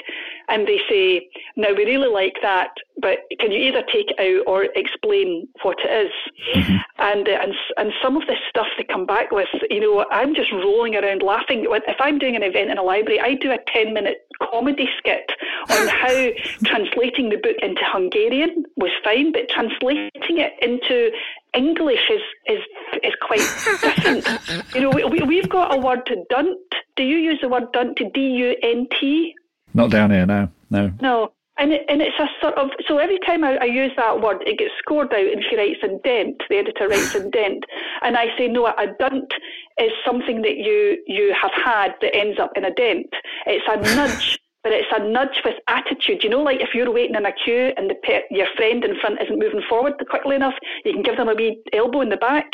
and 0.48 0.66
they 0.66 0.80
say, 0.88 1.28
"Now 1.56 1.72
we 1.74 1.84
really 1.84 2.08
like 2.08 2.36
that, 2.42 2.70
but 2.98 3.18
can 3.40 3.52
you 3.52 3.58
either 3.58 3.82
take 3.92 4.10
it 4.10 4.20
out 4.20 4.46
or 4.46 4.64
explain 4.74 5.48
what 5.62 5.78
it 5.84 6.06
is?" 6.06 6.12
Mm-hmm. 6.56 6.76
And 6.98 7.28
uh, 7.28 7.38
and 7.42 7.54
and 7.76 7.92
some 8.02 8.16
of 8.16 8.26
this 8.26 8.38
stuff 8.48 8.66
they 8.76 8.84
come 8.84 9.06
back 9.06 9.30
with, 9.32 9.48
you 9.70 9.80
know, 9.80 10.06
I'm 10.10 10.34
just 10.34 10.52
rolling 10.52 10.96
around 10.96 11.22
laughing. 11.22 11.66
If 11.68 12.00
I'm 12.00 12.18
doing 12.18 12.36
an 12.36 12.42
event 12.42 12.70
in 12.70 12.78
a 12.78 12.82
library, 12.82 13.20
I 13.20 13.34
do 13.34 13.50
a 13.50 13.58
ten 13.72 13.92
minute 13.92 14.26
comedy 14.40 14.88
skit 14.98 15.30
on 15.70 15.88
how 16.02 16.30
translating 16.64 17.30
the 17.30 17.36
book 17.36 17.56
into 17.62 17.82
Hungarian 17.84 18.64
was 18.76 18.90
fine, 19.04 19.32
but 19.32 19.48
translating 19.48 20.38
it 20.38 20.52
into 20.60 21.10
English 21.54 22.10
is 22.10 22.22
is 22.46 22.60
is 23.02 23.12
quite 23.20 23.38
different. 23.38 24.74
you 24.74 24.80
know, 24.80 24.90
we, 24.90 25.20
we, 25.22 25.36
have 25.36 25.48
got 25.48 25.74
a 25.74 25.78
word 25.78 26.04
to 26.06 26.24
dunt. 26.30 26.58
Do 26.96 27.02
you 27.02 27.16
use 27.16 27.38
the 27.42 27.48
word 27.48 27.64
dunt 27.72 27.96
to 27.98 28.10
D 28.10 28.20
U 28.20 28.56
N 28.62 28.86
T? 28.98 29.34
Not 29.74 29.90
down 29.90 30.10
here, 30.10 30.26
no, 30.26 30.48
no. 30.70 30.92
No. 31.00 31.32
And, 31.58 31.72
it, 31.72 31.82
and 31.88 32.00
it's 32.00 32.18
a 32.18 32.26
sort 32.40 32.54
of 32.54 32.70
so 32.88 32.96
every 32.96 33.18
time 33.26 33.44
I, 33.44 33.56
I 33.56 33.64
use 33.64 33.92
that 33.96 34.20
word, 34.20 34.42
it 34.46 34.58
gets 34.58 34.72
scored 34.78 35.12
out, 35.12 35.20
and 35.20 35.42
she 35.48 35.56
writes 35.56 35.80
in 35.82 36.00
dent. 36.02 36.42
The 36.48 36.56
editor 36.56 36.88
writes 36.88 37.14
in 37.14 37.30
dent, 37.30 37.64
and 38.00 38.16
I 38.16 38.36
say 38.38 38.48
no. 38.48 38.66
A 38.66 38.86
dunt 38.98 39.32
is 39.78 39.92
something 40.04 40.40
that 40.42 40.56
you 40.56 40.98
you 41.06 41.34
have 41.40 41.52
had 41.52 41.94
that 42.00 42.16
ends 42.16 42.40
up 42.40 42.52
in 42.56 42.64
a 42.64 42.72
dent. 42.72 43.06
It's 43.46 43.64
a 43.68 43.76
nudge 43.94 44.40
but 44.62 44.72
it's 44.72 44.88
a 44.96 45.02
nudge 45.02 45.40
with 45.44 45.56
attitude. 45.68 46.22
You 46.22 46.30
know, 46.30 46.42
like 46.42 46.60
if 46.60 46.70
you're 46.74 46.92
waiting 46.92 47.16
in 47.16 47.26
a 47.26 47.32
queue 47.32 47.72
and 47.76 47.90
the 47.90 47.94
pe- 47.94 48.22
your 48.30 48.46
friend 48.56 48.84
in 48.84 48.98
front 49.00 49.20
isn't 49.20 49.38
moving 49.38 49.62
forward 49.68 49.94
quickly 50.08 50.36
enough, 50.36 50.54
you 50.84 50.92
can 50.92 51.02
give 51.02 51.16
them 51.16 51.28
a 51.28 51.34
wee 51.34 51.60
elbow 51.72 52.00
in 52.00 52.08
the 52.08 52.16
back. 52.16 52.52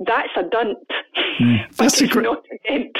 That's 0.00 0.30
a 0.36 0.42
dunt. 0.42 0.78
Mm, 1.40 1.72
that's 1.76 2.00
a 2.00 2.06
great. 2.06 2.24
not 2.24 2.44
a 2.50 2.68
dent. 2.68 2.96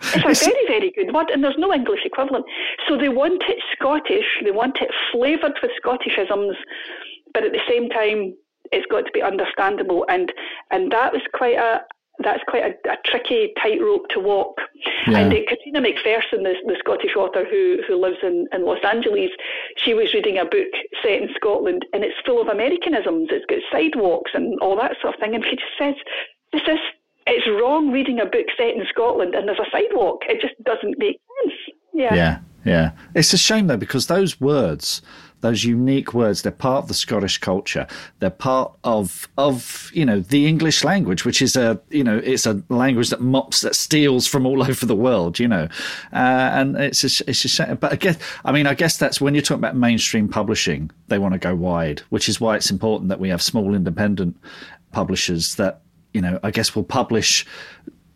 It's 0.00 0.42
a 0.42 0.50
very, 0.50 0.66
very 0.66 0.90
good 0.90 1.14
word, 1.14 1.30
and 1.30 1.42
there's 1.42 1.58
no 1.58 1.72
English 1.72 2.00
equivalent. 2.04 2.44
So 2.88 2.96
they 2.96 3.08
want 3.08 3.42
it 3.48 3.58
Scottish, 3.72 4.26
they 4.42 4.50
want 4.50 4.78
it 4.80 4.90
flavoured 5.12 5.58
with 5.62 5.70
Scottishisms, 5.82 6.54
but 7.32 7.44
at 7.44 7.52
the 7.52 7.60
same 7.68 7.88
time, 7.88 8.34
it's 8.72 8.86
got 8.90 9.06
to 9.06 9.12
be 9.12 9.22
understandable. 9.22 10.04
And 10.08 10.32
and 10.70 10.90
that 10.92 11.12
was 11.12 11.22
quite 11.32 11.56
a, 11.56 11.82
that's 12.18 12.42
quite 12.46 12.62
a, 12.62 12.90
a 12.90 12.96
tricky 13.04 13.52
tightrope 13.60 14.08
to 14.10 14.20
walk. 14.20 14.58
Yeah. 15.06 15.18
And 15.18 15.32
uh, 15.32 15.36
Catriona 15.48 15.80
McPherson, 15.80 16.44
the, 16.44 16.54
the 16.66 16.76
Scottish 16.78 17.16
author 17.16 17.44
who, 17.44 17.78
who 17.86 18.00
lives 18.00 18.18
in, 18.22 18.46
in 18.52 18.64
Los 18.64 18.78
Angeles, 18.84 19.30
she 19.76 19.94
was 19.94 20.14
reading 20.14 20.38
a 20.38 20.44
book 20.44 20.68
set 21.02 21.22
in 21.22 21.28
Scotland 21.34 21.84
and 21.92 22.04
it's 22.04 22.14
full 22.24 22.40
of 22.40 22.48
Americanisms. 22.48 23.28
It's 23.30 23.46
got 23.46 23.58
sidewalks 23.72 24.30
and 24.34 24.58
all 24.60 24.76
that 24.76 24.96
sort 25.02 25.14
of 25.14 25.20
thing. 25.20 25.34
And 25.34 25.44
she 25.44 25.56
just 25.56 25.76
says, 25.78 25.94
this 26.52 26.62
is, 26.68 26.78
it's 27.26 27.48
wrong 27.60 27.90
reading 27.90 28.20
a 28.20 28.26
book 28.26 28.46
set 28.56 28.74
in 28.74 28.84
Scotland 28.88 29.34
and 29.34 29.48
there's 29.48 29.58
a 29.58 29.70
sidewalk. 29.72 30.22
It 30.28 30.40
just 30.40 30.54
doesn't 30.62 30.98
make 30.98 31.20
sense. 31.42 31.54
Yeah. 31.92 32.14
Yeah. 32.14 32.38
Yeah. 32.64 32.90
It's 33.14 33.32
a 33.32 33.38
shame 33.38 33.66
though, 33.66 33.76
because 33.76 34.06
those 34.06 34.40
words 34.40 35.02
those 35.44 35.62
unique 35.62 36.14
words. 36.14 36.40
They're 36.40 36.50
part 36.50 36.84
of 36.84 36.88
the 36.88 36.94
Scottish 36.94 37.36
culture. 37.36 37.86
They're 38.18 38.30
part 38.30 38.72
of 38.82 39.28
of 39.36 39.90
you 39.92 40.06
know 40.06 40.20
the 40.20 40.46
English 40.46 40.82
language, 40.84 41.26
which 41.26 41.42
is 41.42 41.54
a 41.54 41.78
you 41.90 42.02
know 42.02 42.18
it's 42.24 42.46
a 42.46 42.62
language 42.70 43.10
that 43.10 43.20
mops 43.20 43.60
that 43.60 43.76
steals 43.76 44.26
from 44.26 44.46
all 44.46 44.62
over 44.68 44.86
the 44.86 44.96
world. 44.96 45.38
You 45.38 45.48
know, 45.48 45.68
uh, 46.14 46.48
and 46.58 46.76
it's 46.76 47.04
a, 47.04 47.30
it's 47.30 47.60
a 47.60 47.76
but 47.76 47.92
I 47.92 47.96
guess 47.96 48.18
I 48.44 48.52
mean 48.52 48.66
I 48.66 48.72
guess 48.72 48.96
that's 48.96 49.20
when 49.20 49.34
you're 49.34 49.42
talking 49.42 49.60
about 49.60 49.76
mainstream 49.76 50.28
publishing, 50.28 50.90
they 51.08 51.18
want 51.18 51.34
to 51.34 51.38
go 51.38 51.54
wide, 51.54 52.00
which 52.08 52.26
is 52.28 52.40
why 52.40 52.56
it's 52.56 52.70
important 52.70 53.10
that 53.10 53.20
we 53.20 53.28
have 53.28 53.42
small 53.42 53.74
independent 53.74 54.36
publishers 54.92 55.56
that 55.56 55.82
you 56.14 56.22
know 56.22 56.40
I 56.42 56.52
guess 56.52 56.74
will 56.74 56.84
publish 56.84 57.44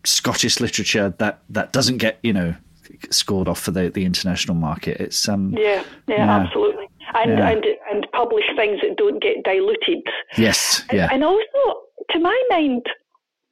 Scottish 0.03 0.59
literature 0.59 1.13
that 1.19 1.41
that 1.49 1.73
doesn't 1.73 1.97
get 1.97 2.17
you 2.23 2.33
know 2.33 2.55
scored 3.11 3.47
off 3.47 3.59
for 3.59 3.69
the, 3.69 3.89
the 3.89 4.03
international 4.03 4.55
market. 4.55 4.99
It's 4.99 5.29
um 5.29 5.53
yeah 5.55 5.83
yeah, 6.07 6.15
yeah. 6.15 6.39
absolutely 6.39 6.78
and, 7.15 7.37
yeah. 7.37 7.49
and 7.49 7.65
and 7.91 8.07
publish 8.11 8.45
things 8.55 8.79
that 8.81 8.97
don't 8.97 9.21
get 9.21 9.43
diluted. 9.43 10.03
Yes, 10.37 10.83
yeah. 10.91 11.03
And, 11.11 11.13
and 11.13 11.23
also, 11.23 11.81
to 12.11 12.19
my 12.19 12.43
mind, 12.49 12.85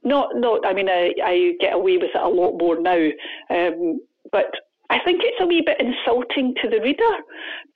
not 0.03 0.29
not. 0.35 0.65
I 0.65 0.73
mean, 0.73 0.89
I, 0.89 1.13
I 1.23 1.53
get 1.59 1.73
away 1.73 1.97
with 1.97 2.11
it 2.13 2.21
a 2.21 2.27
lot 2.27 2.57
more 2.57 2.79
now, 2.79 3.09
um, 3.49 3.99
but 4.31 4.51
I 4.89 4.99
think 5.03 5.21
it's 5.23 5.41
a 5.41 5.45
wee 5.45 5.63
bit 5.65 5.79
insulting 5.79 6.55
to 6.61 6.69
the 6.69 6.79
reader 6.79 7.03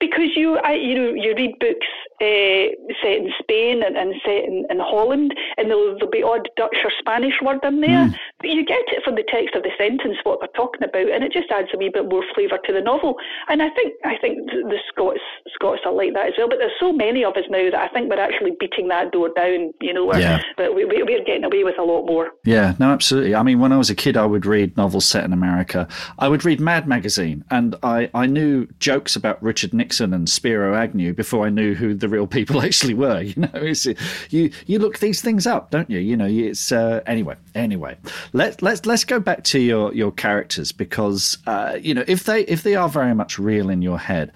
because 0.00 0.30
you, 0.34 0.56
I, 0.58 0.72
you 0.72 0.94
know, 0.94 1.12
you 1.12 1.34
read 1.36 1.58
books 1.60 1.86
uh, 2.22 2.70
set 3.02 3.18
in 3.18 3.30
Spain 3.40 3.82
and, 3.82 3.96
and 3.96 4.14
set 4.24 4.44
in, 4.44 4.64
in 4.70 4.78
Holland, 4.78 5.34
and 5.58 5.68
there'll, 5.68 5.94
there'll, 5.98 6.10
be 6.10 6.22
odd 6.22 6.48
Dutch 6.56 6.76
or 6.84 6.92
Spanish 6.98 7.34
word 7.42 7.58
in 7.64 7.80
there, 7.80 8.06
mm. 8.06 8.14
but 8.38 8.50
you 8.50 8.64
get 8.64 8.84
it 8.88 9.02
from 9.02 9.16
the 9.16 9.24
text 9.26 9.54
of 9.56 9.62
the 9.62 9.70
sentence 9.76 10.18
what 10.22 10.38
they're 10.40 10.48
talking 10.54 10.86
about, 10.86 11.10
and 11.10 11.24
it 11.24 11.32
just 11.32 11.50
adds 11.50 11.68
a 11.74 11.78
wee 11.78 11.90
bit 11.92 12.08
more 12.08 12.22
flavour 12.34 12.58
to 12.64 12.72
the 12.72 12.80
novel. 12.80 13.16
And 13.48 13.62
I 13.62 13.70
think 13.70 13.94
I 14.04 14.16
think 14.20 14.38
the 14.50 14.78
Scots 14.88 15.20
Scots 15.54 15.82
are 15.84 15.92
like 15.92 16.14
that 16.14 16.28
as 16.28 16.34
well. 16.38 16.48
But 16.48 16.58
there's 16.58 16.78
so 16.78 16.92
many 16.92 17.24
of 17.24 17.36
us 17.36 17.44
now 17.50 17.70
that 17.70 17.74
I 17.74 17.88
think 17.88 18.08
we're 18.08 18.20
actually 18.20 18.52
beating 18.60 18.88
that 18.88 19.10
door 19.10 19.30
down. 19.34 19.72
You 19.80 19.92
know, 19.92 20.14
yeah. 20.14 20.42
but 20.56 20.74
we, 20.74 20.84
we, 20.84 21.02
we're 21.02 21.24
getting 21.24 21.44
away 21.44 21.64
with 21.64 21.78
a 21.78 21.82
lot 21.82 22.06
more. 22.06 22.30
Yeah, 22.44 22.74
no, 22.78 22.90
absolutely. 22.90 23.34
I 23.34 23.42
mean, 23.42 23.58
when 23.58 23.72
I 23.72 23.78
was 23.78 23.90
a 23.90 23.94
kid, 23.94 24.16
I 24.16 24.26
would 24.26 24.46
read 24.46 24.76
novels 24.76 25.06
set 25.06 25.24
in 25.24 25.32
America. 25.32 25.88
I 26.18 26.28
would 26.28 26.44
read 26.44 26.60
Mad 26.60 26.86
magazine, 26.86 27.44
and 27.50 27.74
I 27.82 28.10
I 28.14 28.26
knew 28.26 28.68
jokes 28.78 29.16
about 29.16 29.42
Richard 29.42 29.74
Nixon 29.74 30.14
and 30.14 30.28
Spiro 30.28 30.74
Agnew 30.74 31.14
before 31.14 31.46
I 31.46 31.50
knew 31.50 31.74
who 31.74 31.94
the 31.94 32.08
real 32.12 32.26
people 32.26 32.62
actually 32.68 32.94
were. 32.94 33.22
You 33.22 33.34
know, 33.42 33.50
it's, 33.54 33.86
you 34.30 34.52
you 34.66 34.78
look 34.78 34.98
these 34.98 35.20
things 35.20 35.46
up, 35.46 35.70
don't 35.70 35.90
you? 35.90 35.98
You 35.98 36.16
know, 36.16 36.26
it's 36.28 36.70
uh, 36.70 37.00
anyway. 37.06 37.36
Anyway, 37.54 37.96
let 38.32 38.62
let's 38.62 38.86
let's 38.86 39.04
go 39.04 39.18
back 39.18 39.42
to 39.44 39.58
your 39.58 39.92
your 39.94 40.12
characters 40.12 40.70
because 40.70 41.38
uh, 41.46 41.78
you 41.80 41.94
know 41.94 42.04
if 42.06 42.24
they 42.24 42.42
if 42.42 42.62
they 42.62 42.76
are 42.76 42.88
very 42.88 43.14
much 43.14 43.38
real 43.38 43.70
in 43.70 43.82
your 43.82 43.98
head. 43.98 44.30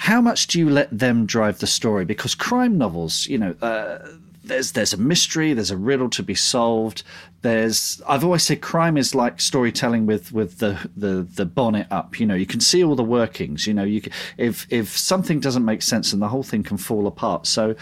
How 0.00 0.20
much 0.20 0.46
do 0.46 0.60
you 0.60 0.70
let 0.70 0.96
them 0.96 1.26
drive 1.26 1.58
the 1.58 1.66
story? 1.66 2.04
Because 2.04 2.32
crime 2.32 2.78
novels, 2.78 3.26
you 3.26 3.36
know, 3.36 3.56
uh, 3.60 4.06
there's 4.48 4.72
there's 4.72 4.92
a 4.92 4.96
mystery, 4.96 5.52
there's 5.52 5.70
a 5.70 5.76
riddle 5.76 6.10
to 6.10 6.22
be 6.22 6.34
solved. 6.34 7.02
There's 7.42 8.02
I've 8.08 8.24
always 8.24 8.42
said 8.42 8.60
crime 8.60 8.96
is 8.96 9.14
like 9.14 9.40
storytelling 9.40 10.06
with 10.06 10.32
with 10.32 10.58
the 10.58 10.90
the 10.96 11.22
the 11.22 11.46
bonnet 11.46 11.86
up. 11.90 12.18
You 12.18 12.26
know, 12.26 12.34
you 12.34 12.46
can 12.46 12.60
see 12.60 12.82
all 12.82 12.96
the 12.96 13.04
workings. 13.04 13.66
You 13.66 13.74
know, 13.74 13.84
you 13.84 14.00
can, 14.00 14.12
if 14.36 14.66
if 14.70 14.96
something 14.96 15.40
doesn't 15.40 15.64
make 15.64 15.82
sense, 15.82 16.12
and 16.12 16.20
the 16.20 16.28
whole 16.28 16.42
thing 16.42 16.62
can 16.62 16.76
fall 16.76 17.06
apart. 17.06 17.46
So 17.46 17.76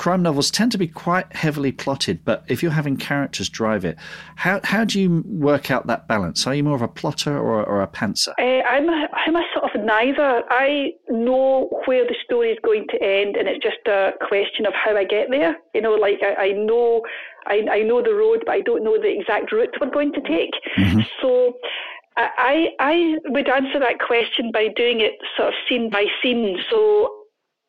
crime 0.00 0.22
novels 0.22 0.50
tend 0.50 0.72
to 0.72 0.78
be 0.78 0.88
quite 0.88 1.30
heavily 1.36 1.70
plotted, 1.70 2.24
but 2.24 2.42
if 2.48 2.62
you're 2.62 2.72
having 2.72 2.96
characters 2.96 3.50
drive 3.50 3.84
it, 3.84 3.98
how 4.34 4.58
how 4.64 4.82
do 4.82 4.98
you 4.98 5.22
work 5.26 5.70
out 5.70 5.86
that 5.88 6.08
balance? 6.08 6.46
Are 6.46 6.54
you 6.54 6.64
more 6.64 6.74
of 6.74 6.80
a 6.80 6.88
plotter 6.88 7.36
or, 7.36 7.62
or 7.62 7.82
a 7.82 7.86
pantser? 7.86 8.32
Uh, 8.38 8.62
I'm 8.66 8.88
a, 8.88 9.08
I'm 9.12 9.36
a 9.36 9.44
sort 9.52 9.76
of 9.76 9.84
neither. 9.84 10.42
I 10.48 10.92
know 11.10 11.68
where 11.84 12.04
the 12.06 12.14
story 12.24 12.50
is 12.50 12.58
going 12.64 12.86
to 12.88 13.02
end, 13.02 13.36
and 13.36 13.46
it's 13.46 13.62
just 13.62 13.86
a 13.86 14.12
question 14.26 14.64
of 14.64 14.72
how 14.72 14.96
I 14.96 15.04
get 15.04 15.28
there. 15.28 15.54
You 15.74 15.82
know, 15.82 15.92
like 15.92 16.20
I, 16.22 16.46
I 16.46 16.52
know 16.52 17.02
I, 17.46 17.66
I 17.70 17.82
know 17.82 18.02
the 18.02 18.14
road, 18.14 18.44
but 18.46 18.52
I 18.52 18.62
don't 18.62 18.82
know 18.82 18.96
the 18.96 19.12
exact 19.20 19.52
route 19.52 19.76
we're 19.82 19.90
going 19.90 20.14
to 20.14 20.22
take. 20.22 20.54
Mm-hmm. 20.78 21.00
So. 21.20 21.52
I, 22.16 22.70
I 22.80 23.16
would 23.26 23.48
answer 23.48 23.78
that 23.78 23.98
question 23.98 24.50
by 24.52 24.68
doing 24.76 25.00
it 25.00 25.12
sort 25.38 25.48
of 25.48 25.54
scene 25.66 25.88
by 25.88 26.04
scene. 26.20 26.58
So 26.68 27.19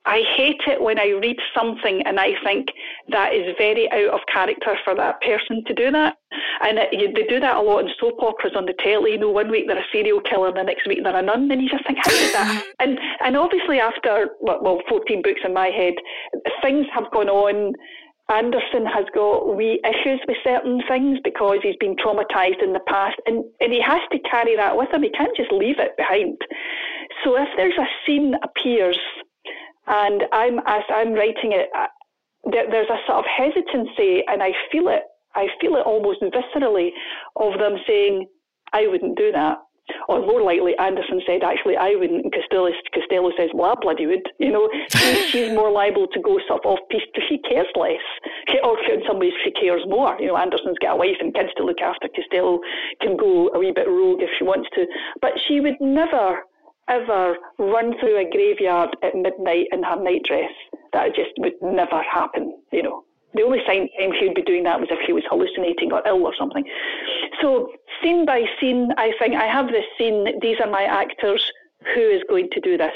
I 0.05 0.23
hate 0.35 0.61
it 0.65 0.81
when 0.81 0.99
I 0.99 1.09
read 1.09 1.37
something 1.55 2.01
and 2.05 2.19
I 2.19 2.33
think 2.43 2.69
that 3.09 3.33
is 3.33 3.53
very 3.57 3.91
out 3.91 4.15
of 4.15 4.19
character 4.31 4.75
for 4.83 4.95
that 4.95 5.21
person 5.21 5.63
to 5.65 5.73
do 5.73 5.91
that. 5.91 6.17
And 6.61 6.79
it, 6.79 6.89
you, 6.91 7.13
they 7.13 7.23
do 7.23 7.39
that 7.39 7.55
a 7.55 7.61
lot 7.61 7.85
in 7.85 7.89
soap 7.99 8.17
operas 8.19 8.53
on 8.55 8.65
the 8.65 8.73
telly. 8.79 9.11
You 9.11 9.19
know, 9.19 9.29
one 9.29 9.51
week 9.51 9.67
they're 9.67 9.77
a 9.77 9.85
serial 9.91 10.21
killer, 10.21 10.47
and 10.47 10.57
the 10.57 10.63
next 10.63 10.87
week 10.87 10.99
they're 11.03 11.15
a 11.15 11.21
nun, 11.21 11.51
and 11.51 11.61
you 11.61 11.69
just 11.69 11.85
think, 11.85 11.99
how 12.01 12.11
is 12.11 12.33
that? 12.33 12.47
Mm-hmm. 12.47 12.69
and 12.79 12.99
and 13.23 13.37
obviously 13.37 13.79
after 13.79 14.29
well, 14.41 14.81
14 14.89 15.21
books 15.21 15.41
in 15.45 15.53
my 15.53 15.67
head, 15.67 15.93
things 16.61 16.87
have 16.93 17.11
gone 17.11 17.29
on. 17.29 17.73
Anderson 18.29 18.85
has 18.85 19.05
got 19.13 19.57
wee 19.57 19.81
issues 19.83 20.21
with 20.25 20.37
certain 20.43 20.81
things 20.87 21.19
because 21.23 21.57
he's 21.61 21.75
been 21.81 21.97
traumatized 21.97 22.63
in 22.63 22.73
the 22.73 22.81
past, 22.87 23.17
and 23.27 23.43
and 23.59 23.71
he 23.71 23.81
has 23.81 24.01
to 24.11 24.19
carry 24.19 24.55
that 24.55 24.75
with 24.75 24.89
him. 24.91 25.03
He 25.03 25.11
can't 25.11 25.35
just 25.35 25.51
leave 25.51 25.79
it 25.79 25.95
behind. 25.97 26.37
So 27.23 27.35
if 27.37 27.49
there's 27.55 27.77
a 27.77 27.85
scene 28.05 28.33
appears 28.41 28.97
and 29.87 30.23
I'm 30.31 30.59
as 30.65 30.83
I'm 30.89 31.13
writing 31.13 31.51
it, 31.53 31.69
uh, 31.75 31.87
there's 32.45 32.89
a 32.89 32.97
sort 33.07 33.19
of 33.19 33.25
hesitancy, 33.25 34.23
and 34.27 34.41
I 34.41 34.51
feel 34.71 34.87
it. 34.87 35.03
I 35.35 35.47
feel 35.59 35.75
it 35.75 35.85
almost 35.85 36.21
viscerally 36.21 36.89
of 37.35 37.59
them 37.59 37.77
saying, 37.87 38.27
"I 38.73 38.87
wouldn't 38.87 39.17
do 39.17 39.31
that." 39.31 39.59
Or 40.07 40.19
more 40.19 40.41
likely, 40.41 40.77
Anderson 40.77 41.21
said, 41.25 41.43
actually, 41.43 41.75
I 41.75 41.95
wouldn't. 41.95 42.23
And 42.23 42.33
Costello, 42.33 42.71
Costello 42.93 43.31
says, 43.37 43.49
well, 43.53 43.71
I 43.71 43.75
bloody 43.81 44.05
would. 44.05 44.23
You 44.39 44.51
know, 44.51 44.69
she's 45.29 45.51
more 45.51 45.71
liable 45.71 46.07
to 46.07 46.19
go 46.21 46.39
sort 46.47 46.65
of 46.65 46.71
off 46.71 46.79
piece 46.89 47.01
because 47.13 47.27
she 47.27 47.37
cares 47.39 47.67
less. 47.75 48.01
Or 48.63 48.77
in 48.79 49.01
some 49.07 49.19
ways, 49.19 49.33
she 49.43 49.51
cares 49.51 49.81
more. 49.87 50.17
You 50.19 50.27
know, 50.27 50.37
Anderson's 50.37 50.77
got 50.79 50.93
a 50.93 50.97
wife 50.97 51.17
and 51.19 51.33
kids 51.33 51.49
to 51.57 51.63
look 51.63 51.81
after. 51.81 52.07
Costello 52.15 52.59
can 53.01 53.17
go 53.17 53.49
a 53.53 53.59
wee 53.59 53.73
bit 53.75 53.87
rogue 53.87 54.21
if 54.21 54.29
she 54.37 54.43
wants 54.43 54.69
to. 54.75 54.85
But 55.21 55.33
she 55.47 55.59
would 55.59 55.79
never 55.79 56.43
ever 56.89 57.35
run 57.57 57.93
through 57.99 58.17
a 58.19 58.29
graveyard 58.29 58.95
at 59.03 59.15
midnight 59.15 59.67
in 59.71 59.83
her 59.83 60.01
nightdress. 60.01 60.51
That 60.93 61.15
just 61.15 61.31
would 61.37 61.53
never 61.61 62.01
happen, 62.03 62.57
you 62.71 62.83
know. 62.83 63.03
The 63.33 63.43
only 63.43 63.59
time 63.65 63.87
would 63.99 64.35
be 64.35 64.41
doing 64.41 64.63
that 64.63 64.79
was 64.79 64.89
if 64.91 64.99
she 65.05 65.13
was 65.13 65.23
hallucinating 65.29 65.93
or 65.93 66.05
ill 66.05 66.25
or 66.25 66.33
something. 66.37 66.65
So, 67.41 67.69
scene 68.03 68.25
by 68.25 68.43
scene, 68.59 68.89
I 68.97 69.13
think 69.19 69.35
I 69.35 69.47
have 69.47 69.67
this 69.67 69.85
scene, 69.97 70.39
these 70.41 70.57
are 70.59 70.69
my 70.69 70.83
actors, 70.83 71.41
who 71.95 72.01
is 72.01 72.21
going 72.29 72.49
to 72.51 72.59
do 72.59 72.77
this? 72.77 72.95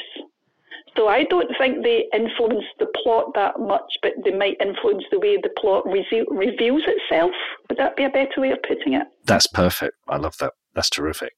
So 0.95 1.07
I 1.07 1.23
don't 1.25 1.51
think 1.57 1.83
they 1.83 2.05
influence 2.13 2.63
the 2.79 2.87
plot 3.03 3.31
that 3.35 3.59
much, 3.59 3.97
but 4.01 4.13
they 4.23 4.31
might 4.31 4.55
influence 4.61 5.03
the 5.11 5.19
way 5.19 5.37
the 5.37 5.49
plot 5.57 5.85
re- 5.85 6.25
reveals 6.29 6.83
itself. 6.87 7.33
Would 7.69 7.77
that 7.77 7.97
be 7.97 8.05
a 8.05 8.09
better 8.09 8.39
way 8.39 8.51
of 8.51 8.59
putting 8.63 8.93
it? 8.93 9.07
That's 9.25 9.47
perfect. 9.47 9.95
I 10.07 10.17
love 10.17 10.37
that. 10.37 10.53
That's 10.75 10.89
terrific. 10.89 11.33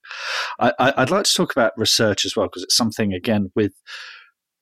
I, 0.59 0.93
would 0.97 1.11
like 1.11 1.25
to 1.25 1.33
talk 1.33 1.51
about 1.51 1.73
research 1.77 2.25
as 2.25 2.35
well 2.35 2.47
because 2.47 2.63
it's 2.63 2.75
something 2.75 3.13
again 3.13 3.51
with 3.55 3.73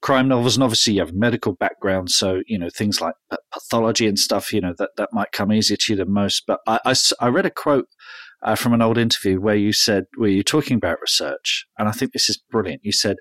crime 0.01 0.27
novels, 0.27 0.55
and 0.55 0.63
obviously 0.63 0.93
you 0.93 0.99
have 0.99 1.09
a 1.09 1.15
medical 1.15 1.53
background, 1.53 2.11
so 2.11 2.41
you 2.45 2.59
know 2.59 2.69
things 2.69 3.01
like 3.01 3.15
pathology 3.51 4.07
and 4.07 4.19
stuff. 4.19 4.53
You 4.53 4.61
know 4.61 4.73
that 4.77 4.91
that 4.97 5.09
might 5.13 5.31
come 5.31 5.51
easier 5.51 5.77
to 5.77 5.93
you 5.93 5.97
than 5.97 6.13
most. 6.13 6.43
But 6.45 6.59
I, 6.67 6.79
I, 6.85 6.93
I 7.19 7.27
read 7.29 7.45
a 7.45 7.51
quote 7.51 7.87
uh, 8.43 8.55
from 8.55 8.73
an 8.73 8.81
old 8.81 8.97
interview 8.97 9.39
where 9.39 9.55
you 9.55 9.73
said 9.73 10.05
where 10.17 10.29
you're 10.29 10.43
talking 10.43 10.77
about 10.77 11.01
research, 11.01 11.65
and 11.79 11.87
I 11.89 11.91
think 11.91 12.11
this 12.11 12.29
is 12.29 12.41
brilliant. 12.51 12.81
You 12.83 12.91
said, 12.91 13.17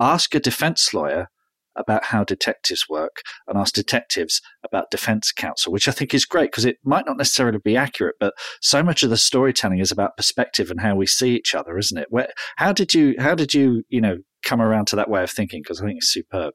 "Ask 0.00 0.34
a 0.34 0.40
defense 0.40 0.92
lawyer 0.92 1.28
about 1.76 2.04
how 2.04 2.24
detectives 2.24 2.88
work 2.88 3.22
and 3.46 3.58
ask 3.58 3.74
detectives 3.74 4.40
about 4.64 4.90
defense 4.90 5.32
counsel, 5.32 5.72
which 5.72 5.88
I 5.88 5.92
think 5.92 6.14
is 6.14 6.24
great 6.24 6.50
because 6.50 6.64
it 6.64 6.78
might 6.84 7.06
not 7.06 7.16
necessarily 7.16 7.58
be 7.58 7.76
accurate, 7.76 8.16
but 8.20 8.34
so 8.60 8.82
much 8.82 9.02
of 9.02 9.10
the 9.10 9.16
storytelling 9.16 9.78
is 9.78 9.92
about 9.92 10.16
perspective 10.16 10.70
and 10.70 10.80
how 10.80 10.94
we 10.94 11.06
see 11.06 11.34
each 11.34 11.54
other, 11.54 11.78
isn't 11.78 11.98
it? 11.98 12.08
Where, 12.10 12.28
how 12.56 12.72
did 12.72 12.94
you, 12.94 13.14
how 13.18 13.34
did 13.34 13.54
you, 13.54 13.82
you 13.88 14.00
know, 14.00 14.18
come 14.44 14.60
around 14.60 14.86
to 14.88 14.96
that 14.96 15.10
way 15.10 15.22
of 15.22 15.30
thinking? 15.30 15.62
Because 15.62 15.80
I 15.80 15.86
think 15.86 15.98
it's 15.98 16.12
superb. 16.12 16.54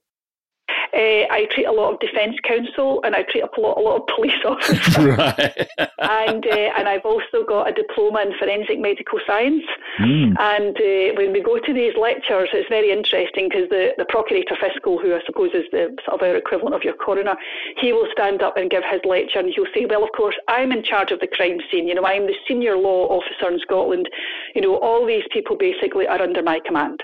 Uh, 0.93 1.29
I 1.29 1.47
treat 1.51 1.65
a 1.65 1.71
lot 1.71 1.93
of 1.93 1.99
defence 1.99 2.35
counsel 2.43 3.01
and 3.03 3.15
I 3.15 3.23
treat 3.23 3.43
a 3.43 3.61
lot, 3.61 3.77
a 3.77 3.81
lot 3.81 4.01
of 4.01 4.07
police 4.07 4.39
officers. 4.45 4.97
right. 4.97 5.67
and 5.99 6.45
uh, 6.45 6.69
and 6.77 6.87
I've 6.87 7.05
also 7.05 7.45
got 7.47 7.69
a 7.69 7.73
diploma 7.73 8.21
in 8.21 8.37
forensic 8.37 8.79
medical 8.79 9.19
science. 9.25 9.63
Mm. 9.99 10.35
And 10.39 10.75
uh, 10.77 11.15
when 11.15 11.31
we 11.31 11.41
go 11.41 11.59
to 11.59 11.73
these 11.73 11.93
lectures, 11.95 12.49
it's 12.53 12.69
very 12.69 12.91
interesting 12.91 13.49
because 13.49 13.69
the, 13.69 13.93
the 13.97 14.05
procurator 14.05 14.55
fiscal, 14.59 14.97
who 14.97 15.15
I 15.15 15.21
suppose 15.25 15.51
is 15.53 15.65
the 15.71 15.95
sort 16.05 16.21
of 16.21 16.27
our 16.27 16.35
equivalent 16.35 16.75
of 16.75 16.83
your 16.83 16.95
coroner, 16.95 17.35
he 17.77 17.93
will 17.93 18.07
stand 18.11 18.41
up 18.41 18.57
and 18.57 18.69
give 18.69 18.83
his 18.83 19.01
lecture 19.05 19.39
and 19.39 19.49
he'll 19.53 19.65
say, 19.73 19.85
well, 19.85 20.03
of 20.03 20.11
course, 20.15 20.35
I'm 20.47 20.71
in 20.71 20.83
charge 20.83 21.11
of 21.11 21.19
the 21.19 21.27
crime 21.27 21.59
scene. 21.69 21.87
You 21.87 21.95
know, 21.95 22.05
I'm 22.05 22.27
the 22.27 22.35
senior 22.47 22.77
law 22.77 23.07
officer 23.07 23.51
in 23.51 23.59
Scotland. 23.59 24.09
You 24.55 24.61
know, 24.61 24.77
all 24.79 25.05
these 25.05 25.25
people 25.31 25.55
basically 25.55 26.07
are 26.07 26.21
under 26.21 26.41
my 26.41 26.59
command. 26.65 27.03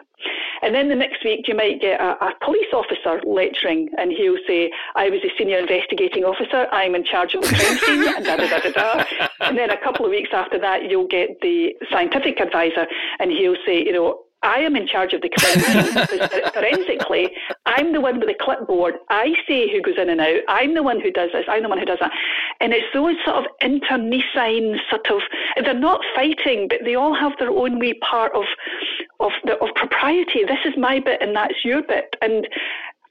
And 0.62 0.74
then 0.74 0.90
the 0.90 0.96
next 0.96 1.24
week, 1.24 1.48
you 1.48 1.56
might 1.56 1.82
get 1.82 2.00
a, 2.00 2.14
a, 2.24 2.32
police 2.44 2.72
officer 2.74 3.22
lecturing, 3.26 3.90
and 3.98 4.12
he'll 4.12 4.38
say, 4.48 4.72
I 4.96 5.10
was 5.10 5.20
a 5.24 5.30
senior 5.38 5.58
investigating 5.60 6.24
officer, 6.24 6.68
I'm 6.72 6.96
in 6.96 7.04
charge 7.04 7.36
of 7.36 7.42
the 7.42 7.50
crime 7.50 7.78
scene, 7.80 8.16
and 8.16 8.26
da 8.26 8.38
da 8.38 8.48
da 8.48 8.60
da 8.60 8.72
da. 8.72 9.28
And 9.42 9.58
then 9.58 9.70
a 9.70 9.78
couple 9.78 10.06
of 10.06 10.12
weeks 10.12 10.30
after 10.34 10.60
that, 10.60 10.90
you'll 10.90 11.08
get 11.08 11.42
the 11.42 11.76
scientific 11.92 12.40
advisor, 12.40 12.88
and 13.20 13.32
he'll 13.32 13.58
say, 13.66 13.84
you 13.84 13.92
know, 13.92 14.26
I 14.46 14.60
am 14.60 14.76
in 14.76 14.86
charge 14.88 15.14
of 15.14 15.22
the 15.22 15.30
crime 15.30 15.60
scene 15.60 16.52
forensically. 16.54 17.32
I'm 17.66 17.94
the 17.94 18.02
one 18.02 18.20
with 18.20 18.30
the 18.30 18.36
clipboard. 18.40 18.96
I 19.10 19.34
say 19.48 19.72
who 19.72 19.82
goes 19.82 19.96
in 19.98 20.10
and 20.10 20.22
out. 20.22 20.42
I'm 20.48 20.76
the 20.76 20.84
one 20.84 21.02
who 21.02 21.12
does 21.12 21.32
this. 21.34 21.46
I'm 21.48 21.64
the 21.64 21.70
one 21.70 21.80
who 21.80 21.86
does 21.86 21.98
that. 22.00 22.12
And 22.62 22.72
it's 22.72 22.86
those 22.94 23.16
sort 23.26 23.38
of 23.38 23.46
internecine 23.62 24.80
sort 24.90 25.10
of. 25.10 25.22
They're 25.64 25.74
not 25.74 26.02
fighting, 26.16 26.68
but 26.70 26.80
they 26.86 26.94
all 26.94 27.16
have 27.16 27.34
their 27.40 27.50
own 27.50 27.80
wee 27.80 27.96
part 27.96 28.34
of 28.36 28.46
of 29.20 29.32
the, 29.44 29.54
of 29.60 29.70
propriety. 29.76 30.44
This 30.46 30.60
is 30.66 30.74
my 30.78 31.00
bit, 31.00 31.22
and 31.22 31.36
that's 31.36 31.64
your 31.64 31.82
bit. 31.82 32.16
And 32.22 32.48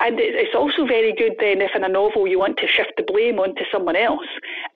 and 0.00 0.18
it's 0.18 0.54
also 0.54 0.86
very 0.86 1.12
good 1.12 1.34
then 1.38 1.60
if 1.60 1.74
in 1.74 1.84
a 1.84 1.88
novel 1.88 2.26
you 2.26 2.38
want 2.38 2.56
to 2.58 2.66
shift 2.66 2.92
the 2.96 3.02
blame 3.02 3.38
onto 3.38 3.62
someone 3.70 3.96
else. 3.96 4.26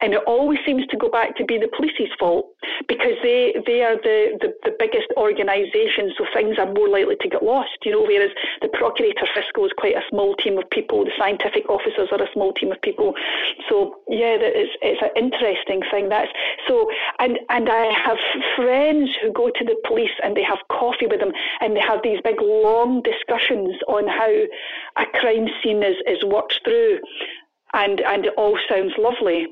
And 0.00 0.14
it 0.14 0.22
always 0.26 0.58
seems 0.64 0.86
to 0.86 0.96
go 0.96 1.08
back 1.08 1.36
to 1.36 1.44
be 1.44 1.58
the 1.58 1.68
police's 1.68 2.12
fault 2.18 2.46
because 2.86 3.18
they 3.22 3.54
they 3.66 3.82
are 3.82 3.96
the, 3.96 4.38
the, 4.40 4.54
the 4.64 4.74
biggest 4.78 5.08
organisation, 5.16 6.12
so 6.16 6.24
things 6.32 6.56
are 6.58 6.72
more 6.72 6.88
likely 6.88 7.16
to 7.20 7.28
get 7.28 7.42
lost. 7.42 7.78
You 7.84 7.92
know, 7.92 8.02
whereas 8.02 8.30
the 8.62 8.68
Procurator 8.68 9.26
Fiscal 9.34 9.66
is 9.66 9.72
quite 9.76 9.96
a 9.96 10.02
small 10.08 10.34
team 10.36 10.58
of 10.58 10.68
people, 10.70 11.04
the 11.04 11.12
scientific 11.18 11.68
officers 11.68 12.08
are 12.12 12.22
a 12.22 12.32
small 12.32 12.52
team 12.52 12.72
of 12.72 12.80
people. 12.82 13.14
So 13.68 14.00
yeah, 14.08 14.36
it's 14.38 14.74
it's 14.82 15.02
an 15.02 15.10
interesting 15.16 15.82
thing. 15.90 16.08
That's 16.08 16.30
so, 16.66 16.90
and 17.18 17.38
and 17.48 17.68
I 17.68 17.92
have 17.92 18.18
friends 18.56 19.10
who 19.20 19.32
go 19.32 19.50
to 19.50 19.64
the 19.64 19.76
police 19.86 20.14
and 20.22 20.36
they 20.36 20.44
have 20.44 20.58
coffee 20.70 21.06
with 21.06 21.20
them 21.20 21.32
and 21.60 21.76
they 21.76 21.80
have 21.80 22.02
these 22.02 22.20
big 22.22 22.40
long 22.40 23.02
discussions 23.02 23.76
on 23.88 24.06
how 24.06 24.30
a 24.98 25.18
crime 25.18 25.46
scene 25.62 25.82
is 25.82 25.96
is 26.06 26.24
worked 26.24 26.60
through, 26.64 26.98
and 27.74 28.00
and 28.00 28.26
it 28.26 28.34
all 28.36 28.58
sounds 28.68 28.92
lovely 28.98 29.46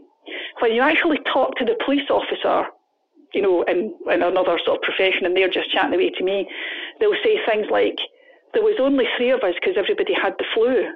when 0.60 0.72
you 0.72 0.82
actually 0.82 1.18
talk 1.32 1.54
to 1.56 1.64
the 1.64 1.76
police 1.84 2.08
officer, 2.10 2.68
you 3.34 3.42
know, 3.42 3.62
in, 3.62 3.94
in 4.10 4.22
another 4.22 4.58
sort 4.64 4.78
of 4.78 4.82
profession, 4.82 5.26
and 5.26 5.36
they're 5.36 5.48
just 5.48 5.70
chatting 5.70 5.94
away 5.94 6.10
to 6.10 6.24
me, 6.24 6.48
they'll 7.00 7.14
say 7.22 7.38
things 7.46 7.66
like, 7.70 7.98
there 8.54 8.62
was 8.62 8.76
only 8.80 9.04
three 9.16 9.30
of 9.30 9.42
us 9.42 9.54
because 9.60 9.76
everybody 9.76 10.14
had 10.14 10.34
the 10.38 10.44
flu. 10.54 10.88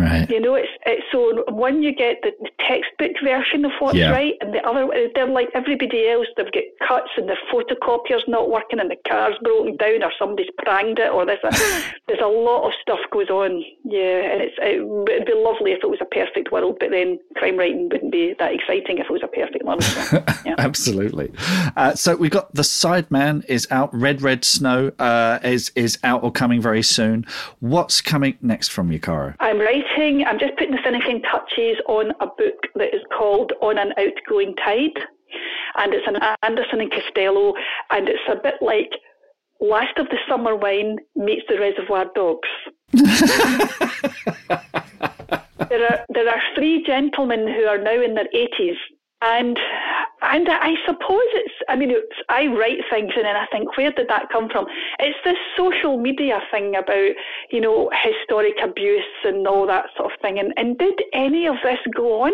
Right. 0.00 0.28
You 0.30 0.40
know, 0.40 0.54
it's 0.54 0.68
it's 0.86 1.04
so 1.12 1.44
one 1.52 1.82
you 1.82 1.94
get 1.94 2.22
the, 2.22 2.32
the 2.40 2.50
textbook 2.66 3.12
version 3.22 3.64
of 3.64 3.72
what's 3.80 3.96
Yeah. 3.96 4.10
right, 4.10 4.34
and 4.40 4.54
the 4.54 4.62
other, 4.66 4.86
they're 5.14 5.26
like 5.26 5.48
everybody 5.54 6.08
else. 6.08 6.26
They've 6.36 6.50
got 6.50 6.62
cuts, 6.88 7.10
and 7.16 7.28
the 7.28 7.36
photocopier's 7.52 8.24
not 8.26 8.50
working, 8.50 8.80
and 8.80 8.90
the 8.90 8.96
car's 9.06 9.34
broken 9.42 9.76
down, 9.76 10.02
or 10.02 10.10
somebody's 10.18 10.50
pranged 10.64 10.98
it, 10.98 11.10
or 11.12 11.26
there's 11.26 11.44
a 11.44 11.50
there's 12.08 12.20
a 12.22 12.26
lot 12.26 12.66
of 12.66 12.72
stuff 12.80 12.98
goes 13.12 13.28
on. 13.28 13.62
Yeah, 13.84 14.32
and 14.32 14.42
it's 14.42 14.54
it, 14.58 14.80
it'd 15.12 15.26
be 15.26 15.34
lovely 15.34 15.72
if 15.72 15.80
it 15.82 15.90
was 15.90 16.00
a 16.00 16.06
perfect 16.06 16.50
world, 16.50 16.76
but 16.80 16.90
then 16.90 17.18
crime 17.36 17.56
writing 17.58 17.88
wouldn't 17.90 18.10
be 18.12 18.34
that 18.38 18.52
exciting 18.54 18.98
if 18.98 19.06
it 19.06 19.12
was 19.12 19.22
a 19.22 19.28
perfect 19.28 19.64
world. 19.64 19.82
So, 19.82 20.24
yeah. 20.46 20.54
Absolutely. 20.58 21.30
Uh, 21.76 21.94
so 21.94 22.16
we've 22.16 22.30
got 22.30 22.54
the 22.54 22.62
Sideman 22.62 23.44
is 23.48 23.66
out. 23.70 23.94
Red 23.94 24.22
Red 24.22 24.44
Snow 24.44 24.92
uh, 24.98 25.38
is 25.44 25.70
is 25.74 25.98
out 26.02 26.22
or 26.24 26.32
coming 26.32 26.60
very 26.60 26.82
soon. 26.82 27.26
What's 27.60 28.00
coming 28.00 28.38
next 28.40 28.68
from 28.68 28.90
you, 28.90 28.98
Caro? 28.98 29.34
I'm 29.40 29.58
writing. 29.74 30.24
I'm 30.26 30.38
just 30.38 30.56
putting 30.56 30.72
the 30.72 30.82
finishing 30.82 31.22
touches 31.22 31.76
on 31.86 32.10
a 32.20 32.26
book 32.26 32.66
that 32.74 32.94
is 32.94 33.02
called 33.16 33.52
On 33.62 33.78
an 33.78 33.92
Outgoing 33.98 34.54
Tide, 34.56 34.98
and 35.76 35.94
it's 35.94 36.06
an 36.06 36.16
Anderson 36.42 36.80
and 36.80 36.90
Costello, 36.90 37.54
and 37.90 38.08
it's 38.08 38.20
a 38.30 38.36
bit 38.36 38.54
like 38.60 38.90
Last 39.60 39.98
of 39.98 40.08
the 40.08 40.18
Summer 40.28 40.56
Wine 40.56 40.98
meets 41.16 41.42
the 41.48 41.58
Reservoir 41.58 42.06
Dogs. 42.14 42.48
there 45.68 45.84
are 45.84 46.04
there 46.08 46.28
are 46.28 46.42
three 46.54 46.84
gentlemen 46.84 47.46
who 47.46 47.64
are 47.64 47.78
now 47.78 48.00
in 48.02 48.14
their 48.14 48.28
eighties, 48.34 48.76
and 49.24 49.58
and 50.22 50.48
I 50.48 50.74
suppose 50.86 51.28
it's. 51.32 51.54
I 51.68 51.76
mean, 51.76 51.90
it's, 51.90 52.16
I 52.28 52.46
write 52.46 52.78
things 52.90 53.12
and 53.16 53.24
then 53.24 53.36
I 53.36 53.46
think, 53.52 53.76
where 53.76 53.90
did 53.90 54.08
that 54.08 54.28
come 54.30 54.48
from? 54.48 54.66
It's 54.98 55.18
this 55.24 55.36
social 55.56 55.98
media 55.98 56.40
thing 56.50 56.76
about 56.76 57.10
you 57.50 57.60
know 57.60 57.90
historic 58.02 58.54
abuse 58.62 59.02
and 59.24 59.46
all 59.46 59.66
that 59.66 59.86
sort 59.96 60.12
of 60.12 60.20
thing. 60.20 60.38
And 60.38 60.52
and 60.56 60.78
did 60.78 61.00
any 61.12 61.46
of 61.46 61.56
this 61.62 61.78
go 61.94 62.22
on? 62.22 62.32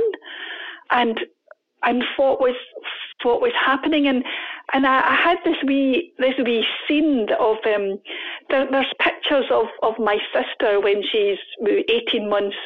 And 0.90 1.20
and 1.82 2.04
what 2.16 2.40
was 2.40 2.56
what 3.22 3.40
was 3.40 3.52
happening 3.54 4.06
and 4.06 4.24
and 4.72 4.86
I, 4.86 5.00
I 5.00 5.14
had 5.14 5.38
this 5.44 5.56
wee 5.66 6.12
this 6.18 6.34
wee 6.38 6.66
scene 6.86 7.28
of 7.38 7.56
um 7.66 7.98
there, 8.48 8.66
there's 8.70 8.92
pictures 8.98 9.46
of 9.50 9.66
of 9.82 9.94
my 9.98 10.18
sister 10.32 10.80
when 10.80 11.02
she's 11.02 11.38
18 11.66 12.28
months 12.28 12.56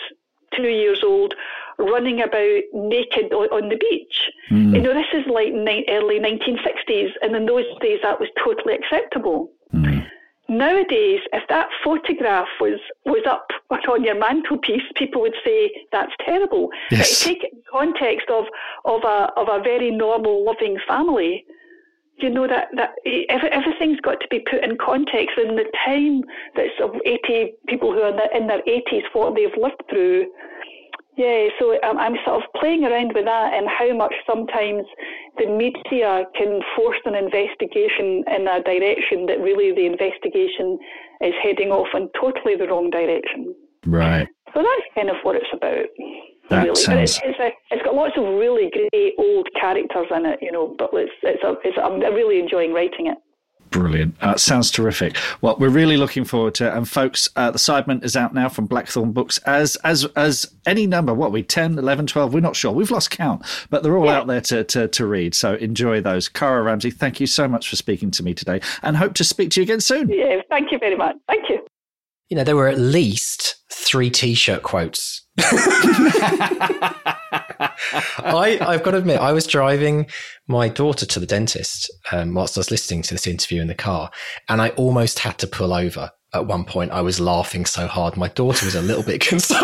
two 0.56 0.68
years 0.68 1.02
old 1.04 1.34
running 1.78 2.20
about 2.20 2.62
naked 2.72 3.32
on, 3.32 3.68
the 3.68 3.76
beach 3.76 4.30
hmm. 4.48 4.74
you 4.74 4.80
know 4.80 4.94
this 4.94 5.06
is 5.12 5.26
like 5.26 5.52
ni- 5.52 5.84
early 5.88 6.18
1960s 6.20 7.10
and 7.22 7.34
in 7.34 7.46
those 7.46 7.64
days 7.80 7.98
that 8.02 8.18
was 8.18 8.28
totally 8.42 8.74
acceptable 8.74 9.50
hmm. 9.70 10.00
Nowadays, 10.48 11.20
if 11.32 11.42
that 11.48 11.68
photograph 11.82 12.48
was, 12.60 12.78
was 13.06 13.24
up 13.26 13.48
on 13.88 14.04
your 14.04 14.18
mantelpiece, 14.18 14.82
people 14.94 15.22
would 15.22 15.34
say 15.44 15.70
that's 15.90 16.12
terrible. 16.24 16.68
Yes. 16.90 17.22
But 17.22 17.28
take 17.28 17.44
it 17.44 17.52
in 17.52 17.62
context 17.70 18.28
of, 18.28 18.44
of, 18.84 19.02
a, 19.04 19.32
of 19.36 19.48
a 19.48 19.62
very 19.62 19.90
normal, 19.90 20.44
loving 20.44 20.78
family. 20.86 21.46
You 22.18 22.30
know 22.30 22.46
that, 22.46 22.68
that 22.76 22.94
everything's 23.28 24.00
got 24.00 24.20
to 24.20 24.28
be 24.30 24.38
put 24.38 24.62
in 24.62 24.76
context 24.76 25.36
in 25.36 25.56
the 25.56 25.64
time 25.84 26.22
that's 26.54 26.78
of 26.80 26.92
80 27.04 27.54
people 27.66 27.92
who 27.92 28.02
are 28.02 28.32
in 28.32 28.46
their 28.46 28.62
80s, 28.62 29.02
what 29.12 29.34
they've 29.34 29.56
lived 29.60 29.82
through. 29.90 30.26
Yeah, 31.16 31.46
so 31.60 31.78
I'm, 31.84 31.98
I'm 31.98 32.16
sort 32.26 32.42
of 32.42 32.50
playing 32.58 32.84
around 32.84 33.12
with 33.14 33.24
that 33.24 33.54
and 33.54 33.68
how 33.68 33.94
much 33.94 34.14
sometimes 34.26 34.82
the 35.38 35.46
media 35.46 36.24
can 36.34 36.60
force 36.74 36.98
an 37.04 37.14
investigation 37.14 38.24
in 38.26 38.48
a 38.48 38.62
direction 38.62 39.26
that 39.26 39.38
really 39.38 39.70
the 39.70 39.86
investigation 39.86 40.78
is 41.20 41.34
heading 41.40 41.70
off 41.70 41.86
in 41.94 42.08
totally 42.20 42.56
the 42.56 42.66
wrong 42.66 42.90
direction. 42.90 43.54
Right. 43.86 44.26
So 44.54 44.62
that's 44.62 44.86
kind 44.94 45.08
of 45.08 45.16
what 45.22 45.36
it's 45.36 45.46
about. 45.52 45.86
That 46.50 46.64
really. 46.64 46.68
But 46.68 46.68
it's, 46.70 46.84
sounds- 46.84 47.20
it's, 47.24 47.38
a, 47.38 47.50
it's 47.70 47.82
got 47.84 47.94
lots 47.94 48.14
of 48.16 48.24
really 48.24 48.70
great 48.70 49.14
old 49.16 49.48
characters 49.58 50.06
in 50.10 50.26
it, 50.26 50.38
you 50.42 50.50
know, 50.50 50.74
but 50.78 50.90
it's, 50.94 51.12
it's, 51.22 51.42
a, 51.44 51.54
it's 51.64 51.78
I'm 51.80 52.00
really 52.00 52.40
enjoying 52.40 52.72
writing 52.72 53.06
it. 53.06 53.18
Brilliant. 53.74 54.14
Uh, 54.20 54.36
sounds 54.36 54.70
terrific. 54.70 55.16
Well, 55.40 55.56
we're 55.58 55.68
really 55.68 55.96
looking 55.96 56.24
forward 56.24 56.54
to 56.54 56.68
it. 56.68 56.74
And 56.76 56.88
folks, 56.88 57.28
uh, 57.34 57.50
The 57.50 57.58
Sideman 57.58 58.04
is 58.04 58.16
out 58.16 58.32
now 58.32 58.48
from 58.48 58.66
Blackthorn 58.66 59.10
Books 59.10 59.38
as 59.38 59.74
as 59.82 60.04
as 60.14 60.54
any 60.64 60.86
number. 60.86 61.12
What 61.12 61.26
are 61.26 61.30
we 61.30 61.42
10, 61.42 61.76
11, 61.76 62.06
12? 62.06 62.32
We're 62.32 62.38
not 62.38 62.54
sure. 62.54 62.70
We've 62.70 62.92
lost 62.92 63.10
count, 63.10 63.42
but 63.70 63.82
they're 63.82 63.96
all 63.96 64.06
Yeah. 64.06 64.18
out 64.18 64.28
there 64.28 64.40
to, 64.42 64.62
to, 64.62 64.86
to 64.86 65.06
read. 65.06 65.34
So 65.34 65.54
enjoy 65.54 66.00
those. 66.00 66.28
Caro 66.28 66.62
Ramsay, 66.62 66.92
thank 66.92 67.18
you 67.18 67.26
so 67.26 67.48
much 67.48 67.68
for 67.68 67.74
speaking 67.74 68.12
to 68.12 68.22
me 68.22 68.32
today 68.32 68.60
and 68.84 68.96
hope 68.96 69.14
to 69.14 69.24
speak 69.24 69.50
to 69.50 69.60
you 69.60 69.64
again 69.64 69.80
soon. 69.80 70.08
Yeah, 70.08 70.40
thank 70.48 70.70
you 70.70 70.78
very 70.78 70.96
much. 70.96 71.16
Thank 71.26 71.48
you. 71.50 71.66
You 72.28 72.36
know, 72.36 72.44
there 72.44 72.56
were 72.56 72.68
at 72.68 72.78
least 72.78 73.56
three 73.72 74.10
t-shirt 74.10 74.62
quotes. 74.62 75.26
I, 78.18 78.58
I've 78.60 78.82
got 78.82 78.92
to 78.92 78.98
admit, 78.98 79.20
I 79.20 79.32
was 79.32 79.46
driving 79.46 80.06
my 80.46 80.68
daughter 80.68 81.06
to 81.06 81.20
the 81.20 81.26
dentist 81.26 81.90
um, 82.12 82.34
whilst 82.34 82.56
I 82.56 82.60
was 82.60 82.70
listening 82.70 83.02
to 83.02 83.14
this 83.14 83.26
interview 83.26 83.60
in 83.60 83.68
the 83.68 83.74
car, 83.74 84.10
and 84.48 84.62
I 84.62 84.70
almost 84.70 85.18
had 85.18 85.38
to 85.38 85.46
pull 85.46 85.72
over. 85.72 86.10
At 86.32 86.46
one 86.46 86.64
point, 86.64 86.90
I 86.90 87.00
was 87.00 87.20
laughing 87.20 87.64
so 87.64 87.86
hard, 87.86 88.16
my 88.16 88.28
daughter 88.28 88.66
was 88.66 88.74
a 88.74 88.82
little 88.82 89.04
bit 89.04 89.20
concerned. 89.28 89.62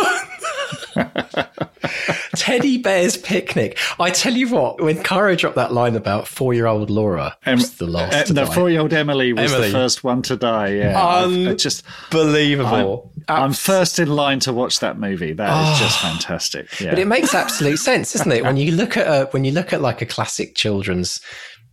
Teddy 2.36 2.78
Bear's 2.78 3.16
Picnic. 3.16 3.78
I 3.98 4.10
tell 4.10 4.32
you 4.34 4.48
what, 4.48 4.80
when 4.80 5.02
Caro 5.02 5.34
dropped 5.34 5.56
that 5.56 5.72
line 5.72 5.96
about 5.96 6.28
four-year-old 6.28 6.90
Laura, 6.90 7.36
was 7.46 7.76
the 7.76 7.86
last 7.86 8.14
Uh, 8.14 8.24
to 8.24 8.32
the 8.32 8.46
four-year-old 8.46 8.92
Emily 8.92 9.32
was 9.32 9.52
Emily. 9.52 9.68
the 9.68 9.72
first 9.72 10.04
one 10.04 10.22
to 10.22 10.36
die. 10.36 10.68
Yeah, 10.74 11.02
I 11.02 11.54
just 11.54 11.84
Unbelievable. 12.12 13.12
I'm 13.28 13.50
Abs- 13.50 13.58
first 13.60 13.98
in 13.98 14.08
line 14.08 14.40
to 14.40 14.52
watch 14.52 14.80
that 14.80 14.98
movie. 14.98 15.32
That 15.32 15.72
is 15.72 15.78
just 15.78 15.98
fantastic. 16.00 16.80
Yeah. 16.80 16.90
But 16.90 16.98
it 16.98 17.06
makes 17.06 17.34
absolute 17.34 17.78
sense, 17.78 18.12
doesn't 18.12 18.30
it? 18.32 18.42
When 18.44 18.56
you 18.56 18.72
look 18.72 18.96
at 18.96 19.06
a, 19.06 19.26
when 19.30 19.44
you 19.44 19.52
look 19.52 19.72
at 19.72 19.80
like 19.80 20.02
a 20.02 20.06
classic 20.06 20.54
children's, 20.54 21.20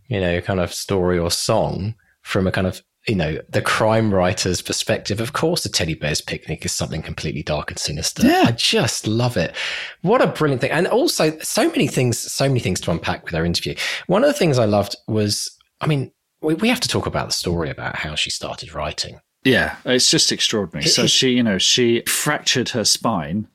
you 0.08 0.20
know, 0.20 0.40
kind 0.40 0.60
of 0.60 0.72
story 0.72 1.18
or 1.18 1.30
song 1.30 1.94
from 2.22 2.46
a 2.46 2.52
kind 2.52 2.66
of 2.66 2.82
you 3.08 3.14
know 3.14 3.38
the 3.48 3.62
crime 3.62 4.12
writer's 4.12 4.60
perspective. 4.62 5.20
Of 5.20 5.32
course, 5.32 5.62
the 5.62 5.68
Teddy 5.68 5.94
Bear's 5.94 6.20
Picnic 6.20 6.64
is 6.64 6.72
something 6.72 7.02
completely 7.02 7.42
dark 7.42 7.70
and 7.70 7.78
sinister. 7.78 8.26
Yeah. 8.26 8.44
I 8.46 8.52
just 8.52 9.06
love 9.06 9.36
it. 9.36 9.54
What 10.02 10.22
a 10.22 10.26
brilliant 10.26 10.60
thing! 10.60 10.70
And 10.70 10.86
also, 10.86 11.38
so 11.40 11.68
many 11.68 11.86
things, 11.86 12.18
so 12.18 12.46
many 12.48 12.60
things 12.60 12.80
to 12.82 12.90
unpack 12.90 13.24
with 13.24 13.34
our 13.34 13.44
interview. 13.44 13.74
One 14.06 14.22
of 14.24 14.28
the 14.28 14.38
things 14.38 14.58
I 14.58 14.64
loved 14.66 14.96
was, 15.06 15.50
I 15.80 15.86
mean, 15.86 16.12
we, 16.40 16.54
we 16.54 16.68
have 16.68 16.80
to 16.80 16.88
talk 16.88 17.06
about 17.06 17.26
the 17.28 17.32
story 17.34 17.70
about 17.70 17.96
how 17.96 18.14
she 18.14 18.30
started 18.30 18.74
writing. 18.74 19.20
Yeah, 19.44 19.76
it's 19.84 20.10
just 20.10 20.30
extraordinary. 20.32 20.86
So 20.88 21.04
It- 21.04 21.10
she, 21.10 21.30
you 21.30 21.42
know, 21.42 21.58
she 21.58 22.02
fractured 22.06 22.70
her 22.70 22.84
spine. 22.84 23.48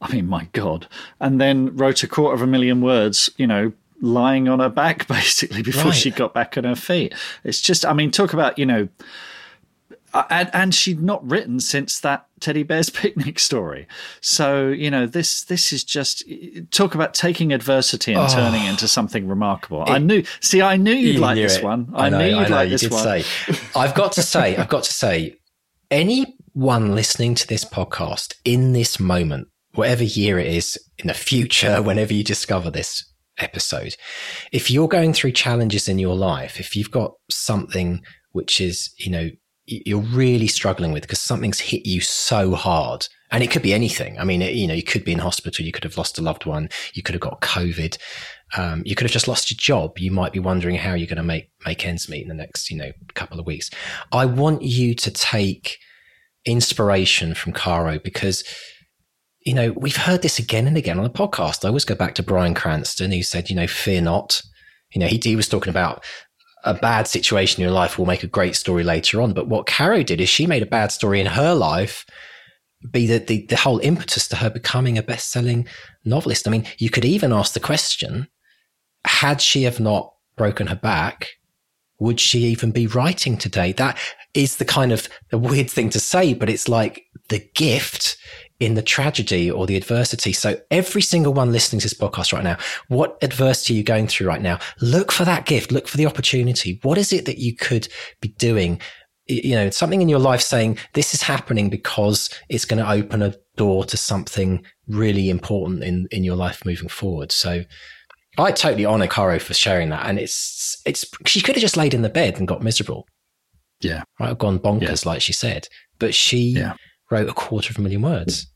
I 0.00 0.12
mean, 0.12 0.26
my 0.26 0.48
God. 0.52 0.88
And 1.20 1.40
then 1.40 1.74
wrote 1.76 2.02
a 2.02 2.08
quarter 2.08 2.34
of 2.34 2.42
a 2.42 2.46
million 2.46 2.80
words, 2.82 3.30
you 3.38 3.46
know, 3.46 3.72
lying 4.00 4.48
on 4.48 4.60
her 4.60 4.68
back 4.68 5.06
basically 5.08 5.62
before 5.62 5.86
Right. 5.90 5.94
she 5.94 6.10
got 6.10 6.34
back 6.34 6.56
on 6.56 6.64
her 6.64 6.76
feet. 6.76 7.14
It's 7.44 7.60
just, 7.60 7.84
I 7.84 7.92
mean, 7.92 8.10
talk 8.10 8.32
about, 8.32 8.58
you 8.58 8.66
know, 8.66 8.88
and, 10.30 10.50
and 10.52 10.74
she'd 10.74 11.02
not 11.02 11.28
written 11.28 11.60
since 11.60 12.00
that 12.00 12.26
teddy 12.40 12.62
bear's 12.62 12.88
picnic 13.02 13.38
story 13.38 13.86
so 14.20 14.68
you 14.68 14.90
know 14.90 15.06
this 15.06 15.44
this 15.44 15.72
is 15.72 15.84
just 15.84 16.22
talk 16.70 16.94
about 16.94 17.12
taking 17.12 17.52
adversity 17.52 18.12
and 18.12 18.22
oh. 18.22 18.34
turning 18.34 18.62
it 18.64 18.70
into 18.70 18.88
something 18.88 19.28
remarkable 19.28 19.84
i 19.86 19.98
knew 19.98 20.22
see 20.40 20.62
i 20.62 20.76
knew 20.76 20.92
you'd 20.92 21.16
You 21.16 21.20
like 21.20 21.36
knew 21.36 21.42
this 21.42 21.56
it. 21.58 21.64
one 21.64 21.90
i, 21.94 22.08
know, 22.08 22.18
knew 22.18 22.28
you'd 22.28 22.36
I 22.36 22.48
know, 22.48 22.56
like 22.56 22.70
you 22.70 22.78
this 22.78 22.90
one 22.90 23.02
Say. 23.02 23.24
I've 23.74 23.94
got 23.94 24.12
to 24.12 24.22
say, 24.22 24.56
I've 24.56 24.68
got 24.68 24.84
to 24.84 24.92
say, 24.92 25.36
anyone 25.90 26.94
listening 26.94 27.34
to 27.36 27.46
this 27.46 27.64
podcast 27.64 28.34
in 28.44 28.72
this 28.72 28.98
moment, 28.98 29.48
whatever 29.74 30.04
year 30.04 30.38
it 30.38 30.46
is 30.46 30.78
in 30.98 31.08
the 31.08 31.14
future, 31.14 31.82
whenever 31.82 32.14
you 32.14 32.24
discover 32.24 32.70
this 32.70 33.04
episode, 33.38 33.96
if 34.52 34.70
you're 34.70 34.88
going 34.88 35.12
through 35.12 35.32
challenges 35.32 35.88
in 35.88 35.98
your 35.98 36.16
life, 36.16 36.58
if 36.60 36.76
you've 36.76 36.90
got 36.90 37.12
something 37.30 38.02
which 38.32 38.60
is, 38.60 38.92
you 38.98 39.10
know, 39.10 39.30
you're 39.66 40.00
really 40.00 40.46
struggling 40.46 40.92
with 40.92 41.02
because 41.02 41.20
something's 41.20 41.58
hit 41.58 41.86
you 41.86 42.00
so 42.00 42.54
hard. 42.54 43.08
And 43.32 43.42
it 43.42 43.50
could 43.50 43.62
be 43.62 43.74
anything. 43.74 44.18
I 44.20 44.24
mean, 44.24 44.40
it, 44.40 44.54
you 44.54 44.68
know, 44.68 44.74
you 44.74 44.84
could 44.84 45.04
be 45.04 45.12
in 45.12 45.18
hospital. 45.18 45.64
You 45.64 45.72
could 45.72 45.82
have 45.82 45.98
lost 45.98 46.18
a 46.18 46.22
loved 46.22 46.46
one. 46.46 46.68
You 46.94 47.02
could 47.02 47.14
have 47.14 47.22
got 47.22 47.40
COVID. 47.40 47.98
Um, 48.56 48.82
you 48.86 48.94
could 48.94 49.04
have 49.04 49.12
just 49.12 49.26
lost 49.26 49.50
your 49.50 49.56
job. 49.58 49.98
You 49.98 50.12
might 50.12 50.32
be 50.32 50.38
wondering 50.38 50.76
how 50.76 50.94
you're 50.94 51.08
going 51.08 51.16
to 51.16 51.24
make 51.24 51.50
make 51.64 51.84
ends 51.84 52.08
meet 52.08 52.22
in 52.22 52.28
the 52.28 52.34
next, 52.34 52.70
you 52.70 52.76
know, 52.76 52.92
couple 53.14 53.40
of 53.40 53.46
weeks. 53.46 53.70
I 54.12 54.26
want 54.26 54.62
you 54.62 54.94
to 54.94 55.10
take 55.10 55.78
inspiration 56.44 57.34
from 57.34 57.52
Caro 57.52 57.98
because 57.98 58.44
you 59.46 59.54
know, 59.54 59.70
we've 59.76 59.96
heard 59.96 60.22
this 60.22 60.40
again 60.40 60.66
and 60.66 60.76
again 60.76 60.98
on 60.98 61.04
the 61.04 61.10
podcast. 61.10 61.64
I 61.64 61.68
always 61.68 61.84
go 61.84 61.94
back 61.94 62.16
to 62.16 62.22
Bryan 62.22 62.52
Cranston, 62.52 63.12
who 63.12 63.22
said, 63.22 63.48
you 63.48 63.54
know, 63.54 63.68
fear 63.68 64.00
not. 64.00 64.42
You 64.92 65.00
know, 65.00 65.06
he, 65.06 65.20
he 65.22 65.36
was 65.36 65.48
talking 65.48 65.70
about 65.70 66.04
a 66.64 66.74
bad 66.74 67.06
situation 67.06 67.62
in 67.62 67.68
your 67.68 67.74
life 67.74 67.96
will 67.96 68.06
make 68.06 68.24
a 68.24 68.28
great 68.28 68.56
story 68.56 68.82
later 68.82 69.22
on. 69.22 69.32
But 69.32 69.46
what 69.46 69.66
Caro 69.66 70.02
did 70.02 70.20
is 70.20 70.28
she 70.28 70.48
made 70.48 70.64
a 70.64 70.66
bad 70.66 70.90
story 70.90 71.20
in 71.20 71.26
her 71.26 71.54
life 71.54 72.04
be 72.90 73.06
the, 73.06 73.20
the, 73.20 73.46
the 73.46 73.56
whole 73.56 73.78
impetus 73.78 74.26
to 74.28 74.36
her 74.36 74.50
becoming 74.50 74.98
a 74.98 75.02
best 75.02 75.30
selling 75.30 75.68
novelist. 76.04 76.48
I 76.48 76.50
mean, 76.50 76.66
you 76.78 76.90
could 76.90 77.04
even 77.04 77.32
ask 77.32 77.52
the 77.52 77.60
question, 77.60 78.26
had 79.06 79.40
she 79.40 79.62
have 79.62 79.78
not 79.78 80.12
broken 80.36 80.66
her 80.66 80.76
back, 80.76 81.28
would 82.00 82.18
she 82.18 82.40
even 82.46 82.72
be 82.72 82.88
writing 82.88 83.38
today? 83.38 83.72
That 83.72 83.96
is 84.34 84.56
the 84.56 84.64
kind 84.64 84.90
of 84.90 85.08
the 85.30 85.38
weird 85.38 85.70
thing 85.70 85.88
to 85.90 86.00
say, 86.00 86.34
but 86.34 86.50
it's 86.50 86.68
like 86.68 87.04
the 87.28 87.48
gift 87.54 88.15
in 88.60 88.74
the 88.74 88.82
tragedy 88.82 89.50
or 89.50 89.66
the 89.66 89.76
adversity. 89.76 90.32
So 90.32 90.58
every 90.70 91.02
single 91.02 91.34
one 91.34 91.52
listening 91.52 91.80
to 91.80 91.84
this 91.84 91.94
podcast 91.94 92.32
right 92.32 92.44
now, 92.44 92.56
what 92.88 93.18
adversity 93.22 93.74
are 93.74 93.76
you 93.78 93.82
going 93.82 94.08
through 94.08 94.28
right 94.28 94.40
now? 94.40 94.58
Look 94.80 95.12
for 95.12 95.24
that 95.24 95.46
gift. 95.46 95.72
Look 95.72 95.88
for 95.88 95.96
the 95.96 96.06
opportunity. 96.06 96.80
What 96.82 96.98
is 96.98 97.12
it 97.12 97.26
that 97.26 97.38
you 97.38 97.54
could 97.54 97.88
be 98.20 98.28
doing? 98.28 98.80
You 99.26 99.56
know, 99.56 99.70
something 99.70 100.00
in 100.00 100.08
your 100.08 100.20
life 100.20 100.40
saying 100.40 100.78
this 100.94 101.12
is 101.12 101.22
happening 101.22 101.68
because 101.68 102.30
it's 102.48 102.64
going 102.64 102.82
to 102.82 102.90
open 102.90 103.22
a 103.22 103.34
door 103.56 103.84
to 103.84 103.96
something 103.96 104.64
really 104.86 105.28
important 105.28 105.82
in, 105.82 106.06
in 106.10 106.24
your 106.24 106.36
life 106.36 106.64
moving 106.64 106.88
forward. 106.88 107.32
So 107.32 107.64
I 108.38 108.52
totally 108.52 108.84
honor 108.84 109.08
Caro 109.08 109.38
for 109.38 109.52
sharing 109.52 109.90
that. 109.90 110.06
And 110.06 110.18
it's, 110.18 110.80
it's, 110.86 111.04
she 111.26 111.40
could 111.40 111.56
have 111.56 111.62
just 111.62 111.76
laid 111.76 111.92
in 111.92 112.02
the 112.02 112.08
bed 112.08 112.38
and 112.38 112.48
got 112.48 112.62
miserable. 112.62 113.06
Yeah. 113.80 114.04
Right. 114.18 114.30
I've 114.30 114.38
gone 114.38 114.58
bonkers, 114.58 115.04
yeah. 115.04 115.10
like 115.10 115.20
she 115.20 115.32
said, 115.32 115.68
but 115.98 116.14
she, 116.14 116.38
yeah 116.50 116.74
wrote 117.10 117.28
a 117.28 117.32
quarter 117.32 117.70
of 117.70 117.78
a 117.78 117.82
million 117.82 118.02
words. 118.02 118.48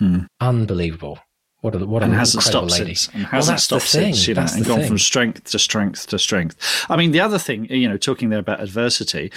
Mm. 0.00 0.26
Unbelievable. 0.40 1.18
What 1.60 1.74
a, 1.74 1.86
what 1.86 2.02
and 2.02 2.12
an 2.12 2.18
hasn't 2.18 2.42
stopped 2.42 2.72
lady. 2.72 2.94
since. 2.94 3.14
And 3.14 3.24
hasn't 3.24 3.54
well, 3.54 3.58
stopped 3.58 3.88
since, 3.88 4.28
you 4.28 4.34
know, 4.34 4.46
and 4.52 4.66
gone 4.66 4.80
thing. 4.80 4.88
from 4.88 4.98
strength 4.98 5.44
to 5.44 5.58
strength 5.58 6.06
to 6.08 6.18
strength. 6.18 6.56
I 6.90 6.96
mean, 6.96 7.12
the 7.12 7.20
other 7.20 7.38
thing, 7.38 7.64
you 7.70 7.88
know, 7.88 7.96
talking 7.96 8.28
there 8.28 8.38
about 8.38 8.60
adversity, 8.60 9.32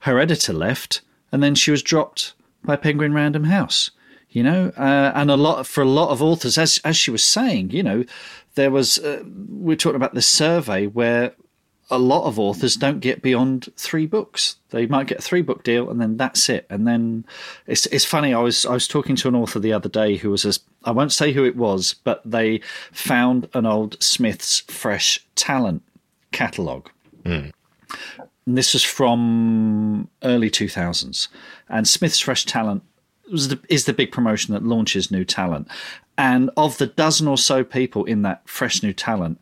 her 0.00 0.18
editor 0.18 0.52
left 0.52 1.00
and 1.32 1.42
then 1.42 1.54
she 1.54 1.70
was 1.70 1.82
dropped 1.82 2.34
by 2.64 2.76
Penguin 2.76 3.14
Random 3.14 3.44
House, 3.44 3.92
you 4.28 4.42
know, 4.42 4.72
uh, 4.76 5.12
and 5.14 5.30
a 5.30 5.36
lot 5.36 5.66
for 5.66 5.80
a 5.82 5.88
lot 5.88 6.10
of 6.10 6.22
authors, 6.22 6.58
as, 6.58 6.80
as 6.84 6.96
she 6.96 7.10
was 7.10 7.22
saying, 7.22 7.70
you 7.70 7.82
know, 7.82 8.04
there 8.56 8.70
was, 8.70 8.98
uh, 8.98 9.22
we 9.48 9.72
are 9.72 9.76
talking 9.76 9.96
about 9.96 10.14
this 10.14 10.28
survey 10.28 10.86
where 10.86 11.34
a 11.90 11.98
lot 11.98 12.24
of 12.24 12.38
authors 12.38 12.76
don't 12.76 13.00
get 13.00 13.22
beyond 13.22 13.68
three 13.76 14.06
books. 14.06 14.56
They 14.70 14.86
might 14.86 15.08
get 15.08 15.18
a 15.18 15.22
three 15.22 15.42
book 15.42 15.62
deal 15.64 15.90
and 15.90 16.00
then 16.00 16.16
that's 16.16 16.48
it. 16.48 16.66
And 16.70 16.86
then 16.86 17.24
it's 17.66 17.86
it's 17.86 18.04
funny. 18.04 18.32
I 18.32 18.40
was 18.40 18.64
I 18.64 18.72
was 18.72 18.86
talking 18.86 19.16
to 19.16 19.28
an 19.28 19.34
author 19.34 19.58
the 19.58 19.72
other 19.72 19.88
day 19.88 20.16
who 20.16 20.30
was 20.30 20.44
as 20.44 20.60
I 20.84 20.92
won't 20.92 21.12
say 21.12 21.32
who 21.32 21.44
it 21.44 21.56
was, 21.56 21.94
but 22.04 22.22
they 22.24 22.60
found 22.92 23.48
an 23.54 23.66
old 23.66 24.02
Smith's 24.02 24.60
Fresh 24.60 25.24
Talent 25.34 25.82
catalogue. 26.32 26.90
Mm. 27.24 27.52
And 28.46 28.58
this 28.58 28.72
was 28.72 28.82
from 28.82 30.08
early 30.22 30.50
two 30.50 30.68
thousands, 30.68 31.28
and 31.68 31.86
Smith's 31.86 32.20
Fresh 32.20 32.46
Talent 32.46 32.82
was 33.30 33.48
the, 33.48 33.60
is 33.68 33.84
the 33.84 33.92
big 33.92 34.12
promotion 34.12 34.54
that 34.54 34.64
launches 34.64 35.10
new 35.10 35.24
talent. 35.24 35.68
And 36.18 36.50
of 36.56 36.78
the 36.78 36.86
dozen 36.86 37.28
or 37.28 37.38
so 37.38 37.64
people 37.64 38.04
in 38.04 38.22
that 38.22 38.42
fresh 38.48 38.82
new 38.82 38.92
talent, 38.92 39.40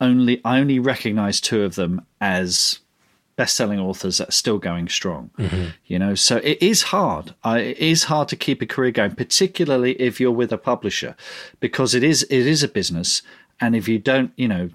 only 0.00 0.40
I 0.44 0.58
only 0.60 0.78
recognize 0.78 1.40
two 1.40 1.62
of 1.62 1.74
them 1.74 2.02
as 2.20 2.80
best-selling 3.36 3.80
authors 3.80 4.18
that 4.18 4.28
are 4.28 4.32
still 4.32 4.58
going 4.58 4.86
strong. 4.88 5.30
Mm-hmm. 5.38 5.68
You 5.86 5.98
know, 5.98 6.14
so 6.14 6.38
it 6.38 6.60
is 6.60 6.82
hard. 6.82 7.34
it 7.44 7.78
is 7.78 8.04
hard 8.04 8.28
to 8.28 8.36
keep 8.36 8.60
a 8.60 8.66
career 8.66 8.90
going, 8.90 9.14
particularly 9.14 9.92
if 9.92 10.20
you're 10.20 10.30
with 10.30 10.52
a 10.52 10.58
publisher, 10.58 11.16
because 11.58 11.94
it 11.94 12.04
is 12.04 12.22
it 12.24 12.46
is 12.46 12.62
a 12.62 12.68
business, 12.68 13.22
and 13.60 13.74
if 13.74 13.88
you 13.88 13.98
don't, 13.98 14.32
you 14.36 14.48
know, 14.48 14.70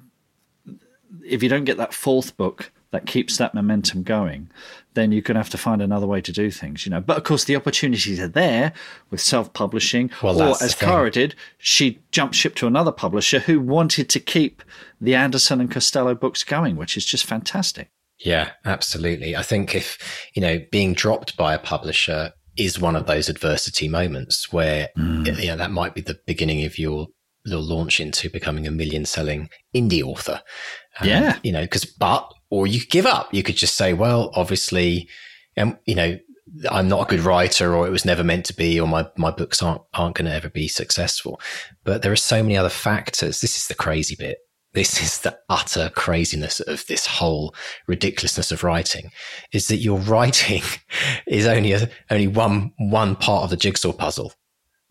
if 1.23 1.43
you 1.43 1.49
don't 1.49 1.65
get 1.65 1.77
that 1.77 1.93
fourth 1.93 2.35
book 2.37 2.71
that 2.95 3.05
keeps 3.05 3.35
that 3.35 3.53
momentum 3.53 4.03
going, 4.03 4.49
then 4.93 5.11
you're 5.11 5.21
going 5.21 5.35
to 5.35 5.41
have 5.41 5.49
to 5.49 5.57
find 5.57 5.81
another 5.81 6.07
way 6.07 6.21
to 6.21 6.31
do 6.31 6.49
things, 6.49 6.85
you 6.85 6.89
know. 6.89 7.01
But 7.01 7.17
of 7.17 7.25
course, 7.25 7.43
the 7.43 7.57
opportunities 7.57 8.21
are 8.21 8.29
there 8.29 8.71
with 9.09 9.19
self-publishing, 9.19 10.11
well, 10.23 10.41
or 10.41 10.55
as 10.63 10.73
Caro 10.73 11.09
did, 11.09 11.35
she 11.57 11.99
jumped 12.11 12.35
ship 12.35 12.55
to 12.55 12.67
another 12.67 12.93
publisher 12.93 13.39
who 13.39 13.59
wanted 13.59 14.07
to 14.09 14.19
keep 14.21 14.63
the 15.01 15.13
Anderson 15.13 15.59
and 15.59 15.69
Costello 15.69 16.15
books 16.15 16.45
going, 16.45 16.77
which 16.77 16.95
is 16.95 17.05
just 17.05 17.25
fantastic. 17.25 17.89
Yeah, 18.17 18.51
absolutely. 18.63 19.35
I 19.35 19.41
think 19.41 19.75
if 19.75 20.29
you 20.33 20.41
know 20.41 20.59
being 20.71 20.93
dropped 20.93 21.35
by 21.35 21.53
a 21.53 21.59
publisher 21.59 22.31
is 22.55 22.79
one 22.79 22.95
of 22.95 23.07
those 23.07 23.27
adversity 23.27 23.89
moments 23.89 24.53
where 24.53 24.87
mm. 24.97 25.37
you 25.37 25.47
know 25.47 25.57
that 25.57 25.71
might 25.71 25.93
be 25.93 26.01
the 26.01 26.17
beginning 26.25 26.63
of 26.63 26.79
your 26.79 27.07
your 27.45 27.59
launch 27.59 27.99
into 27.99 28.29
becoming 28.29 28.65
a 28.65 28.71
million 28.71 29.03
selling 29.03 29.49
indie 29.75 30.01
author. 30.01 30.41
Um, 30.99 31.09
yeah, 31.09 31.39
you 31.43 31.51
know, 31.51 31.61
because 31.61 31.85
but 31.85 32.31
or 32.55 32.65
you 32.67 32.79
could 32.79 32.89
give 32.89 33.05
up. 33.05 33.33
You 33.33 33.43
could 33.43 33.57
just 33.57 33.75
say, 33.75 33.91
well, 33.91 34.31
obviously, 34.33 35.09
um, 35.57 35.77
you 35.85 35.93
know, 35.93 36.17
I'm 36.71 36.87
not 36.87 37.01
a 37.01 37.09
good 37.09 37.25
writer 37.25 37.75
or 37.75 37.85
it 37.85 37.91
was 37.91 38.05
never 38.05 38.23
meant 38.23 38.45
to 38.45 38.55
be 38.55 38.79
or 38.79 38.87
my, 38.87 39.07
my 39.17 39.29
books 39.29 39.61
aren't, 39.61 39.81
aren't 39.93 40.15
going 40.15 40.27
to 40.27 40.33
ever 40.33 40.49
be 40.49 40.69
successful. 40.69 41.41
But 41.83 42.01
there 42.01 42.13
are 42.13 42.15
so 42.15 42.41
many 42.41 42.55
other 42.55 42.69
factors. 42.69 43.41
This 43.41 43.57
is 43.57 43.67
the 43.67 43.75
crazy 43.75 44.15
bit. 44.15 44.37
This 44.73 45.01
is 45.03 45.19
the 45.19 45.37
utter 45.49 45.89
craziness 45.93 46.61
of 46.61 46.85
this 46.87 47.05
whole 47.05 47.53
ridiculousness 47.87 48.53
of 48.53 48.63
writing 48.63 49.11
is 49.51 49.67
that 49.67 49.77
your 49.77 49.99
writing 49.99 50.61
is 51.27 51.45
only 51.45 51.73
a, 51.73 51.89
only 52.09 52.27
one, 52.27 52.71
one 52.77 53.17
part 53.17 53.43
of 53.43 53.49
the 53.49 53.57
jigsaw 53.57 53.91
puzzle. 53.91 54.31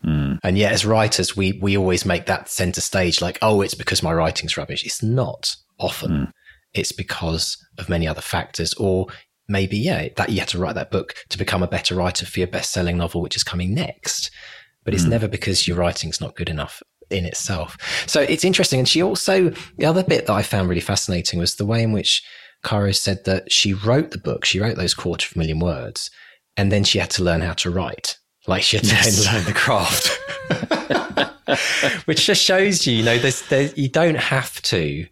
Mm. 0.05 0.37
And 0.43 0.55
yet 0.55 0.71
as 0.71 0.85
writers, 0.85 1.35
we, 1.35 1.53
we 1.63 1.75
always 1.75 2.05
make 2.05 2.27
that 2.27 2.47
center 2.47 2.81
stage 2.81 3.23
like, 3.23 3.39
oh, 3.41 3.61
it's 3.61 3.73
because 3.73 4.03
my 4.03 4.13
writing's 4.13 4.55
rubbish. 4.55 4.85
It's 4.85 5.01
not 5.01 5.55
often. 5.79 6.11
Mm 6.11 6.31
it's 6.75 6.91
because 6.91 7.57
of 7.77 7.89
many 7.89 8.07
other 8.07 8.21
factors 8.21 8.73
or 8.75 9.07
maybe 9.47 9.77
yeah 9.77 10.09
that 10.17 10.29
you 10.29 10.39
had 10.39 10.47
to 10.47 10.57
write 10.57 10.75
that 10.75 10.91
book 10.91 11.15
to 11.29 11.37
become 11.37 11.63
a 11.63 11.67
better 11.67 11.95
writer 11.95 12.25
for 12.25 12.39
your 12.39 12.47
best-selling 12.47 12.97
novel 12.97 13.21
which 13.21 13.35
is 13.35 13.43
coming 13.43 13.73
next 13.73 14.31
but 14.83 14.93
it's 14.93 15.05
mm. 15.05 15.09
never 15.09 15.27
because 15.27 15.67
your 15.67 15.77
writing's 15.77 16.21
not 16.21 16.35
good 16.35 16.49
enough 16.49 16.81
in 17.09 17.25
itself 17.25 17.77
so 18.07 18.21
it's 18.21 18.43
interesting 18.43 18.79
and 18.79 18.87
she 18.87 19.03
also 19.03 19.51
the 19.77 19.85
other 19.85 20.03
bit 20.03 20.25
that 20.25 20.33
i 20.33 20.41
found 20.41 20.67
really 20.67 20.81
fascinating 20.81 21.39
was 21.39 21.55
the 21.55 21.65
way 21.65 21.83
in 21.83 21.91
which 21.91 22.23
Caro 22.63 22.91
said 22.91 23.25
that 23.25 23.51
she 23.51 23.73
wrote 23.73 24.09
the 24.09 24.17
book 24.17 24.43
she 24.43 24.59
wrote 24.59 24.75
those 24.75 24.95
quarter 24.95 25.27
of 25.29 25.35
a 25.35 25.39
million 25.39 25.59
words 25.59 26.09
and 26.57 26.71
then 26.71 26.83
she 26.83 26.97
had 26.97 27.11
to 27.11 27.23
learn 27.23 27.41
how 27.41 27.53
to 27.53 27.69
write 27.69 28.17
like 28.47 28.63
she 28.63 28.77
had 28.77 28.85
to 28.85 28.95
yes. 28.95 29.31
learn 29.31 29.43
the 29.43 29.53
craft 29.53 30.19
which 32.07 32.25
just 32.25 32.41
shows 32.41 32.87
you 32.87 32.95
you 32.95 33.03
know 33.03 33.19
there's 33.19 33.43
there, 33.49 33.69
you 33.75 33.87
don't 33.87 34.17
have 34.17 34.59
to 34.63 35.05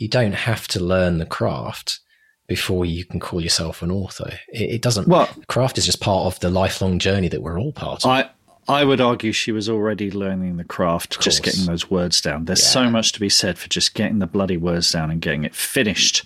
you 0.00 0.08
don't 0.08 0.32
have 0.32 0.66
to 0.68 0.80
learn 0.80 1.18
the 1.18 1.26
craft 1.26 2.00
before 2.48 2.84
you 2.84 3.04
can 3.04 3.20
call 3.20 3.40
yourself 3.40 3.82
an 3.82 3.90
author. 3.90 4.32
It, 4.48 4.70
it 4.70 4.82
doesn't. 4.82 5.06
Well, 5.06 5.28
craft 5.46 5.78
is 5.78 5.84
just 5.84 6.00
part 6.00 6.26
of 6.26 6.40
the 6.40 6.50
lifelong 6.50 6.98
journey 6.98 7.28
that 7.28 7.42
we're 7.42 7.60
all 7.60 7.72
part 7.72 8.04
of. 8.04 8.10
I 8.10 8.30
I 8.66 8.84
would 8.84 9.00
argue 9.00 9.32
she 9.32 9.52
was 9.52 9.68
already 9.68 10.10
learning 10.10 10.56
the 10.56 10.64
craft, 10.64 11.20
just 11.20 11.42
getting 11.42 11.66
those 11.66 11.90
words 11.90 12.20
down. 12.20 12.46
There's 12.46 12.62
yeah. 12.62 12.70
so 12.70 12.90
much 12.90 13.12
to 13.12 13.20
be 13.20 13.28
said 13.28 13.58
for 13.58 13.68
just 13.68 13.94
getting 13.94 14.20
the 14.20 14.26
bloody 14.26 14.56
words 14.56 14.90
down 14.90 15.10
and 15.10 15.20
getting 15.20 15.44
it 15.44 15.54
finished 15.54 16.24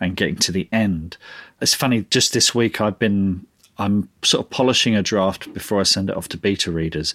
and 0.00 0.16
getting 0.16 0.36
to 0.36 0.52
the 0.52 0.68
end. 0.70 1.16
It's 1.60 1.74
funny. 1.74 2.06
Just 2.10 2.34
this 2.34 2.54
week, 2.54 2.80
I've 2.80 2.98
been 2.98 3.46
I'm 3.78 4.10
sort 4.22 4.44
of 4.44 4.50
polishing 4.50 4.94
a 4.94 5.02
draft 5.02 5.52
before 5.54 5.80
I 5.80 5.84
send 5.84 6.10
it 6.10 6.16
off 6.16 6.28
to 6.28 6.36
beta 6.36 6.70
readers, 6.70 7.14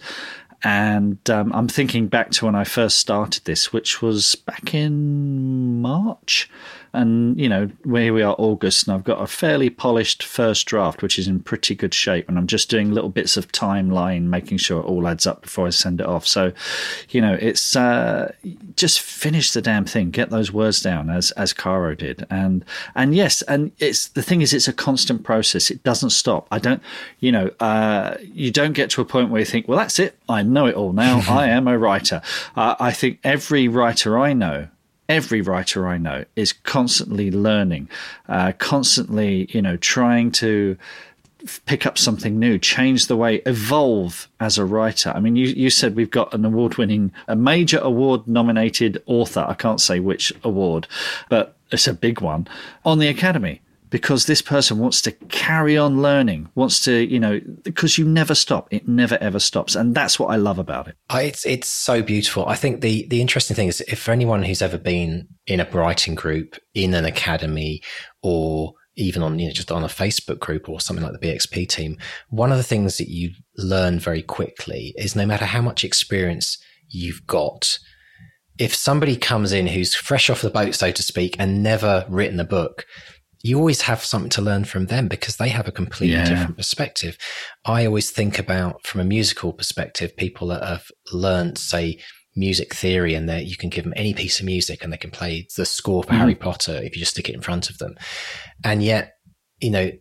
and 0.64 1.30
um, 1.30 1.52
I'm 1.54 1.68
thinking 1.68 2.08
back 2.08 2.32
to 2.32 2.46
when 2.46 2.56
I 2.56 2.64
first 2.64 2.98
started 2.98 3.46
this, 3.46 3.72
which 3.72 4.02
was 4.02 4.36
back 4.36 4.74
in 4.74 5.82
March 5.82 6.50
and 6.94 7.40
you 7.40 7.50
know 7.50 7.70
where 7.84 8.14
we 8.14 8.22
are 8.22 8.36
august 8.38 8.88
and 8.88 8.96
i've 8.96 9.04
got 9.04 9.22
a 9.22 9.28
fairly 9.28 9.70
polished 9.70 10.24
first 10.24 10.66
draft 10.68 11.02
which 11.02 11.18
is 11.18 11.28
in 11.28 11.40
pretty 11.40 11.74
good 11.76 11.94
shape 11.94 12.28
and 12.28 12.38
i'm 12.38 12.48
just 12.48 12.70
doing 12.70 12.92
little 12.92 13.10
bits 13.10 13.38
of 13.38 13.52
timeline 13.52 14.24
making 14.24 14.58
sure 14.58 14.80
it 14.80 14.86
all 14.86 15.08
adds 15.08 15.26
up 15.26 15.42
before 15.42 15.68
i 15.68 15.70
send 15.70 16.00
it 16.00 16.06
off. 16.06 16.28
So 16.28 16.52
you 17.10 17.22
know 17.22 17.38
it's 17.40 17.76
uh, 17.76 18.34
just 18.76 19.00
finish 19.00 19.52
the 19.52 19.62
damn 19.62 19.86
thing. 19.86 20.12
Get 20.12 20.30
those 20.30 20.52
words 20.52 20.82
down 20.82 21.10
as 21.10 21.32
as 21.32 21.54
caro 21.54 21.96
did. 21.96 22.26
And 22.30 22.64
and 22.96 23.16
yes 23.16 23.42
and 23.44 23.72
it's 23.80 24.10
the 24.10 24.22
thing 24.22 24.42
is 24.42 24.54
it's 24.54 24.68
a 24.68 24.74
constant 24.74 25.24
process. 25.24 25.72
It 25.72 25.84
doesn't 25.84 26.12
stop. 26.12 26.48
I 26.52 26.60
don't 26.60 26.82
you 27.20 27.32
know 27.32 27.52
uh, 27.60 28.16
you 28.22 28.52
don't 28.52 28.74
get 28.74 28.90
to 28.92 29.02
a 29.02 29.06
point 29.06 29.30
where 29.30 29.40
you 29.40 29.46
think 29.46 29.68
well 29.68 29.78
that's 29.78 30.00
it. 30.00 30.18
I 30.28 30.44
know 30.44 30.68
it 30.68 30.76
all 30.76 30.94
now. 30.94 31.24
I 31.30 31.48
am 31.48 31.68
a 31.68 31.78
writer. 31.78 32.22
Uh, 32.56 32.76
i 32.80 32.92
think 32.92 33.20
every 33.24 33.68
writer 33.68 34.18
i 34.20 34.34
know 34.34 34.68
every 35.10 35.42
writer 35.42 35.88
I 35.88 35.98
know 35.98 36.24
is 36.36 36.54
constantly 36.54 37.32
learning, 37.32 37.90
uh, 38.30 38.54
constantly, 38.60 39.48
you 39.52 39.62
know, 39.62 39.76
trying 39.76 40.32
to 40.34 40.78
pick 41.66 41.86
up 41.86 41.98
something 41.98 42.38
new, 42.38 42.60
change 42.60 43.08
the 43.08 43.18
way, 43.18 43.38
evolve 43.46 44.28
as 44.40 44.58
a 44.58 44.66
writer. 44.66 45.12
I 45.16 45.20
mean, 45.20 45.36
you, 45.36 45.48
you 45.48 45.70
said 45.70 45.96
we've 45.96 46.12
got 46.12 46.34
an 46.34 46.46
award 46.46 46.78
winning, 46.78 47.12
a 47.28 47.36
major 47.36 47.80
award 47.80 48.28
nominated 48.28 49.02
author. 49.06 49.46
I 49.48 49.54
can't 49.56 49.82
say 49.82 50.00
which 50.00 50.32
award, 50.44 50.88
but 51.30 51.56
it's 51.72 51.88
a 51.88 51.94
big 51.94 52.22
one 52.22 52.48
on 52.86 53.00
the 53.00 53.08
Academy 53.08 53.62
because 53.90 54.26
this 54.26 54.42
person 54.42 54.78
wants 54.78 55.02
to 55.02 55.12
carry 55.12 55.78
on 55.78 56.02
learning, 56.02 56.50
wants 56.56 56.84
to, 56.84 56.94
you 56.94 57.20
know, 57.20 57.40
because 57.64 57.98
you 57.98 58.06
never 58.06 58.36
stop. 58.36 58.68
It 58.72 58.88
never 58.88 59.18
ever 59.22 59.40
stops. 59.40 59.76
And 59.76 59.96
that's 59.96 60.20
what 60.20 60.28
I 60.28 60.36
love 60.36 60.60
about 60.60 60.88
it. 60.88 60.96
It's, 61.12 61.46
it's 61.46 61.68
so 61.68 62.02
beautiful. 62.02 62.46
I 62.48 62.56
think 62.56 62.82
the, 62.82 63.08
the 63.08 63.22
interesting 63.22 63.56
thing 63.56 63.68
is 63.68 63.82
if 63.82 64.00
for 64.00 64.12
anyone 64.12 64.44
who's 64.44 64.62
ever 64.62 64.78
been 64.78 65.28
in 65.48 65.60
a 65.60 65.70
writing 65.72 66.16
group, 66.16 66.58
in 66.74 66.94
an 66.94 67.06
academy, 67.06 67.82
or 68.22 68.74
even 68.96 69.24
on, 69.24 69.40
you 69.40 69.48
know, 69.48 69.54
just 69.54 69.72
on 69.72 69.84
a 69.84 69.88
Facebook 69.88 70.40
group 70.40 70.70
or 70.70 70.80
something 70.80 71.04
like 71.04 71.20
the 71.20 71.28
BXP 71.28 71.68
team, 71.70 71.98
one 72.30 72.52
of 72.52 72.58
the 72.58 72.64
things 72.64 72.98
that 72.98 73.10
you 73.10 73.32
learn 73.58 73.98
very 73.98 74.22
quickly 74.22 74.94
is 74.98 75.16
no 75.16 75.26
matter 75.26 75.46
how 75.46 75.62
much 75.62 75.84
experience 75.84 76.58
you've 76.90 77.26
got, 77.26 77.80
if 78.58 78.76
somebody 78.76 79.16
comes 79.16 79.54
in 79.54 79.68
who's 79.68 79.96
fresh 79.96 80.30
off 80.30 80.42
the 80.42 80.50
boat, 80.50 80.76
so 80.76 80.92
to 80.92 81.02
speak, 81.02 81.36
and 81.40 81.64
never 81.64 82.06
written 82.10 82.40
a 82.40 82.44
book, 82.46 82.86
you 83.42 83.58
always 83.58 83.82
have 83.82 84.04
something 84.04 84.30
to 84.30 84.42
learn 84.42 84.66
from 84.66 84.88
them 84.88 85.08
because 85.08 85.38
they 85.38 85.50
have 85.50 85.68
a 85.68 85.72
completely 85.72 86.16
yeah. 86.16 86.28
different 86.28 86.58
perspective. 86.58 87.18
I 87.66 87.86
always 87.86 88.12
think 88.12 88.38
about 88.38 88.86
from 88.86 89.02
a 89.02 89.06
musical 89.06 89.54
perspective, 89.54 90.18
people 90.18 90.48
that 90.48 90.64
have 90.64 90.86
learned, 91.14 91.58
say, 91.58 92.00
music 92.36 92.74
theory 92.74 93.16
and 93.16 93.28
that 93.30 93.46
you 93.46 93.58
can 93.58 93.70
give 93.70 93.84
them 93.84 93.94
any 93.96 94.14
piece 94.14 94.40
of 94.40 94.46
music 94.46 94.84
and 94.84 94.94
they 94.94 94.98
can 94.98 95.12
play 95.12 95.48
the 95.56 95.66
score 95.66 96.04
for 96.04 96.10
mm-hmm. 96.10 96.20
Harry 96.20 96.36
Potter 96.36 96.80
if 96.84 96.96
you 96.96 97.00
just 97.00 97.12
stick 97.12 97.30
it 97.30 97.36
in 97.36 97.42
front 97.42 97.70
of 97.70 97.78
them. 97.78 97.96
And 98.64 98.84
yet, 98.84 99.14
you 99.60 99.72
know, 99.72 99.92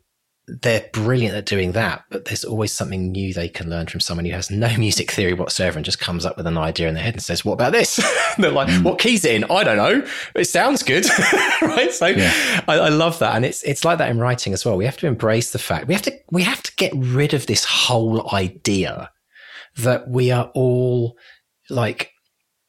they're 0.63 0.89
brilliant 0.93 1.37
at 1.37 1.47
doing 1.47 1.73
that, 1.73 2.05
but 2.11 2.25
there's 2.25 2.45
always 2.45 2.73
something 2.73 3.13
new 3.13 3.35
they 3.35 3.49
can 3.49 3.69
learn 3.69 3.87
from 3.87 4.01
someone 4.01 4.25
who 4.25 4.33
has 4.33 4.51
no 4.51 4.75
music 4.79 5.11
theory 5.11 5.35
whatsoever 5.35 5.79
and 5.79 5.85
just 5.85 6.01
comes 6.01 6.25
up 6.25 6.37
with 6.37 6.47
an 6.47 6.59
idea 6.59 6.89
in 6.89 6.95
their 6.95 7.03
head 7.03 7.15
and 7.15 7.23
says, 7.23 7.45
What 7.45 7.55
about 7.55 7.73
this? 7.73 7.97
they're 8.39 8.51
like, 8.51 8.69
mm. 8.69 8.83
What 8.83 8.99
keys 8.99 9.25
it 9.25 9.35
in? 9.35 9.45
I 9.45 9.65
don't 9.65 9.77
know. 9.77 10.07
It 10.35 10.47
sounds 10.47 10.83
good. 10.83 11.07
right. 11.63 11.93
So 11.93 12.07
yeah. 12.07 12.63
I, 12.67 12.79
I, 12.79 12.89
love 12.89 13.19
that. 13.19 13.37
And 13.37 13.45
it's 13.45 13.63
it's 13.63 13.85
like 13.85 13.99
that 13.99 14.11
in 14.11 14.19
writing 14.19 14.53
as 14.53 14.65
well. 14.65 14.77
We 14.77 14.85
have 14.85 14.97
to 14.99 15.07
embrace 15.07 15.53
the 15.53 15.59
fact 15.59 15.89
we 15.89 15.95
have 15.95 16.03
to 16.03 16.19
we 16.31 16.43
have 16.43 16.63
to 16.63 16.73
get 16.77 16.93
rid 16.95 17.35
of 17.35 17.47
this 17.47 17.65
whole 17.65 18.33
idea 18.35 19.11
that 19.77 20.09
we 20.09 20.31
are 20.31 20.51
all 20.55 21.17
like 21.71 22.11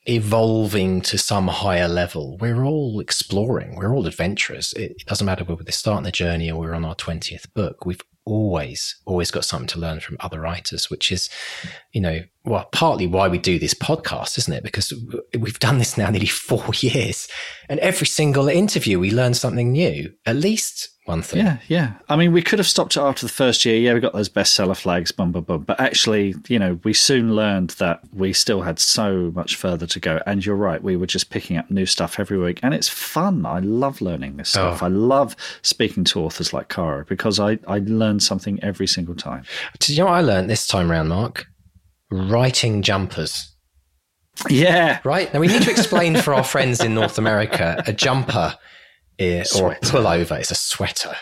evolving 0.09 1.01
to 1.01 1.17
some 1.17 1.47
higher 1.47 1.87
level. 1.87 2.37
We're 2.37 2.63
all 2.63 2.99
exploring. 2.99 3.75
We're 3.75 3.95
all 3.95 4.07
adventurers. 4.07 4.73
It 4.73 5.05
doesn't 5.05 5.25
matter 5.25 5.43
whether 5.43 5.63
we're 5.63 5.71
starting 5.71 6.03
the 6.03 6.11
journey 6.11 6.49
or 6.51 6.59
we're 6.59 6.73
on 6.73 6.83
our 6.83 6.95
20th 6.95 7.53
book. 7.53 7.85
We've 7.85 8.01
always, 8.25 8.95
always 9.05 9.31
got 9.31 9.45
something 9.45 9.67
to 9.67 9.79
learn 9.79 9.99
from 9.99 10.17
other 10.19 10.39
writers, 10.39 10.89
which 10.89 11.11
is, 11.11 11.29
you 11.93 12.01
know, 12.01 12.21
well, 12.49 12.67
partly 12.71 13.05
why 13.05 13.27
we 13.27 13.37
do 13.37 13.59
this 13.59 13.75
podcast, 13.75 14.37
isn't 14.39 14.53
it? 14.53 14.63
Because 14.63 14.91
we've 15.37 15.59
done 15.59 15.77
this 15.77 15.97
now 15.97 16.09
nearly 16.09 16.25
four 16.27 16.65
years 16.73 17.27
and 17.69 17.79
every 17.79 18.07
single 18.07 18.49
interview 18.49 18.99
we 18.99 19.11
learn 19.11 19.35
something 19.35 19.71
new, 19.71 20.11
at 20.25 20.35
least 20.35 20.89
one 21.05 21.21
thing. 21.21 21.45
Yeah, 21.45 21.57
yeah. 21.67 21.93
I 22.07 22.15
mean, 22.15 22.31
we 22.33 22.41
could 22.41 22.59
have 22.59 22.67
stopped 22.67 22.95
it 22.95 23.01
after 23.01 23.25
the 23.25 23.31
first 23.31 23.65
year. 23.65 23.75
Yeah, 23.75 23.93
we 23.93 23.99
got 23.99 24.13
those 24.13 24.29
bestseller 24.29 24.77
flags, 24.77 25.11
bum, 25.11 25.31
bum, 25.31 25.43
bum. 25.43 25.61
But 25.63 25.79
actually, 25.79 26.35
you 26.47 26.59
know, 26.59 26.79
we 26.83 26.93
soon 26.93 27.35
learned 27.35 27.71
that 27.71 28.01
we 28.13 28.33
still 28.33 28.61
had 28.61 28.79
so 28.79 29.31
much 29.35 29.55
further 29.55 29.87
to 29.87 29.99
go. 29.99 30.21
And 30.25 30.45
you're 30.45 30.55
right, 30.55 30.83
we 30.83 30.95
were 30.95 31.07
just 31.07 31.29
picking 31.29 31.57
up 31.57 31.69
new 31.69 31.85
stuff 31.85 32.19
every 32.19 32.37
week. 32.37 32.59
And 32.63 32.73
it's 32.73 32.89
fun. 32.89 33.45
I 33.45 33.59
love 33.59 34.01
learning 34.01 34.37
this 34.37 34.55
oh. 34.55 34.73
stuff. 34.73 34.83
Oh. 34.83 34.85
I 34.85 34.89
love 34.89 35.35
speaking 35.61 36.03
to 36.05 36.19
authors 36.21 36.53
like 36.53 36.69
Caro 36.69 37.03
because 37.05 37.39
I, 37.39 37.59
I 37.67 37.79
learn 37.79 38.19
something 38.19 38.63
every 38.63 38.87
single 38.87 39.15
time. 39.15 39.43
Do 39.79 39.93
you 39.93 39.99
know 39.99 40.05
what 40.05 40.15
I 40.15 40.21
learned 40.21 40.49
this 40.49 40.67
time 40.67 40.91
around, 40.91 41.07
Mark? 41.07 41.47
Writing 42.11 42.81
jumpers. 42.81 43.55
Yeah. 44.49 44.99
Right. 45.03 45.33
Now 45.33 45.39
we 45.39 45.47
need 45.47 45.63
to 45.63 45.71
explain 45.71 46.15
for 46.15 46.33
our 46.33 46.43
friends 46.43 46.81
in 46.81 46.95
North 46.95 47.17
America 47.17 47.83
a 47.85 47.93
jumper 47.93 48.55
is, 49.17 49.59
or 49.59 49.73
a 49.73 49.79
pullover 49.79 50.39
is 50.39 50.51
a 50.51 50.55
sweater 50.55 51.15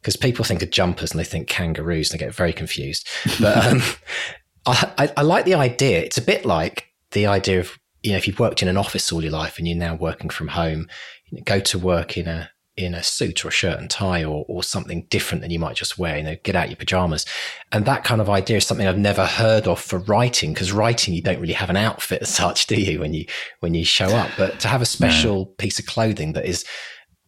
because 0.00 0.16
people 0.16 0.44
think 0.44 0.62
of 0.62 0.70
jumpers 0.70 1.10
and 1.10 1.20
they 1.20 1.24
think 1.24 1.48
kangaroos 1.48 2.10
and 2.10 2.18
they 2.18 2.24
get 2.24 2.34
very 2.34 2.52
confused. 2.52 3.08
But 3.40 3.66
um, 3.66 3.82
I, 4.66 4.92
I, 4.98 5.12
I, 5.18 5.22
like 5.22 5.44
the 5.44 5.54
idea. 5.54 6.00
It's 6.00 6.18
a 6.18 6.22
bit 6.22 6.44
like 6.44 6.86
the 7.10 7.26
idea 7.26 7.60
of 7.60 7.78
you 8.02 8.12
know 8.12 8.18
if 8.18 8.26
you've 8.26 8.40
worked 8.40 8.62
in 8.62 8.68
an 8.68 8.76
office 8.76 9.12
all 9.12 9.22
your 9.22 9.32
life 9.32 9.58
and 9.58 9.66
you're 9.66 9.76
now 9.76 9.94
working 9.94 10.30
from 10.30 10.48
home, 10.48 10.88
you 11.26 11.38
know, 11.38 11.42
go 11.44 11.60
to 11.60 11.78
work 11.78 12.16
in 12.16 12.28
a 12.28 12.50
in 12.84 12.94
a 12.94 13.02
suit 13.02 13.44
or 13.44 13.48
a 13.48 13.52
shirt 13.52 13.78
and 13.78 13.90
tie 13.90 14.24
or, 14.24 14.44
or 14.48 14.62
something 14.62 15.06
different 15.10 15.42
than 15.42 15.50
you 15.50 15.58
might 15.58 15.76
just 15.76 15.98
wear, 15.98 16.16
you 16.16 16.22
know, 16.22 16.36
get 16.42 16.56
out 16.56 16.68
your 16.68 16.76
pajamas. 16.76 17.26
And 17.72 17.84
that 17.84 18.04
kind 18.04 18.20
of 18.20 18.28
idea 18.30 18.58
is 18.58 18.66
something 18.66 18.86
I've 18.86 18.98
never 18.98 19.26
heard 19.26 19.66
of 19.66 19.80
for 19.80 19.98
writing 20.00 20.52
because 20.52 20.72
writing, 20.72 21.14
you 21.14 21.22
don't 21.22 21.40
really 21.40 21.52
have 21.52 21.70
an 21.70 21.76
outfit 21.76 22.22
as 22.22 22.34
such, 22.34 22.66
do 22.66 22.80
you, 22.80 23.00
when 23.00 23.14
you, 23.14 23.26
when 23.60 23.74
you 23.74 23.84
show 23.84 24.08
up, 24.08 24.30
but 24.36 24.60
to 24.60 24.68
have 24.68 24.82
a 24.82 24.86
special 24.86 25.36
no. 25.36 25.44
piece 25.58 25.78
of 25.78 25.86
clothing 25.86 26.32
that 26.32 26.46
is 26.46 26.64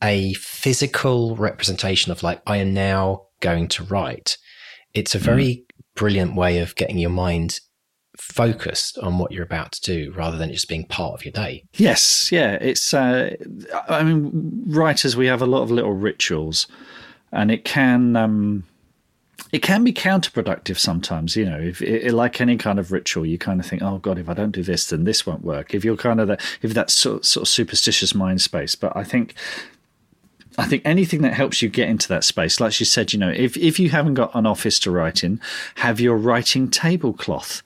a 0.02 0.34
physical 0.34 1.36
representation 1.36 2.10
of 2.12 2.22
like, 2.22 2.42
I 2.46 2.56
am 2.56 2.74
now 2.74 3.26
going 3.40 3.68
to 3.68 3.84
write. 3.84 4.36
It's 4.94 5.14
a 5.14 5.18
very 5.18 5.44
mm. 5.44 5.64
brilliant 5.94 6.34
way 6.34 6.58
of 6.58 6.74
getting 6.74 6.98
your 6.98 7.10
mind 7.10 7.60
focused 8.22 8.98
on 8.98 9.18
what 9.18 9.32
you're 9.32 9.42
about 9.42 9.72
to 9.72 9.80
do 9.80 10.12
rather 10.12 10.38
than 10.38 10.52
just 10.52 10.68
being 10.68 10.84
part 10.84 11.12
of 11.12 11.24
your 11.24 11.32
day. 11.32 11.64
Yes, 11.74 12.30
yeah, 12.30 12.52
it's 12.60 12.94
uh, 12.94 13.34
I 13.88 14.04
mean 14.04 14.62
writers 14.66 15.16
we 15.16 15.26
have 15.26 15.42
a 15.42 15.46
lot 15.46 15.62
of 15.62 15.70
little 15.70 15.92
rituals 15.92 16.68
and 17.32 17.50
it 17.50 17.64
can 17.64 18.14
um, 18.14 18.64
it 19.50 19.60
can 19.60 19.82
be 19.82 19.92
counterproductive 19.92 20.78
sometimes, 20.78 21.36
you 21.36 21.44
know. 21.44 21.58
If 21.58 21.82
it, 21.82 22.12
like 22.12 22.40
any 22.40 22.56
kind 22.56 22.78
of 22.78 22.92
ritual, 22.92 23.26
you 23.26 23.38
kind 23.38 23.58
of 23.58 23.66
think, 23.66 23.82
"Oh 23.82 23.98
God, 23.98 24.18
if 24.18 24.28
I 24.28 24.34
don't 24.34 24.52
do 24.52 24.62
this, 24.62 24.88
then 24.88 25.04
this 25.04 25.26
won't 25.26 25.44
work." 25.44 25.74
If 25.74 25.84
you're 25.84 25.96
kind 25.96 26.20
of 26.20 26.28
the, 26.28 26.38
if 26.62 26.72
that's 26.74 26.94
sort, 26.94 27.24
sort 27.24 27.42
of 27.42 27.48
superstitious 27.48 28.14
mind 28.14 28.40
space, 28.40 28.76
but 28.76 28.96
I 28.96 29.02
think 29.02 29.34
I 30.58 30.66
think 30.66 30.82
anything 30.84 31.22
that 31.22 31.32
helps 31.32 31.62
you 31.62 31.68
get 31.68 31.88
into 31.88 32.08
that 32.08 32.24
space, 32.24 32.60
like 32.60 32.72
she 32.72 32.84
said, 32.84 33.12
you 33.12 33.18
know, 33.18 33.30
if, 33.30 33.56
if 33.56 33.80
you 33.80 33.88
haven't 33.88 34.14
got 34.14 34.34
an 34.34 34.46
office 34.46 34.78
to 34.80 34.90
write 34.90 35.24
in, 35.24 35.40
have 35.76 36.00
your 36.00 36.16
writing 36.16 36.68
tablecloth. 36.68 37.62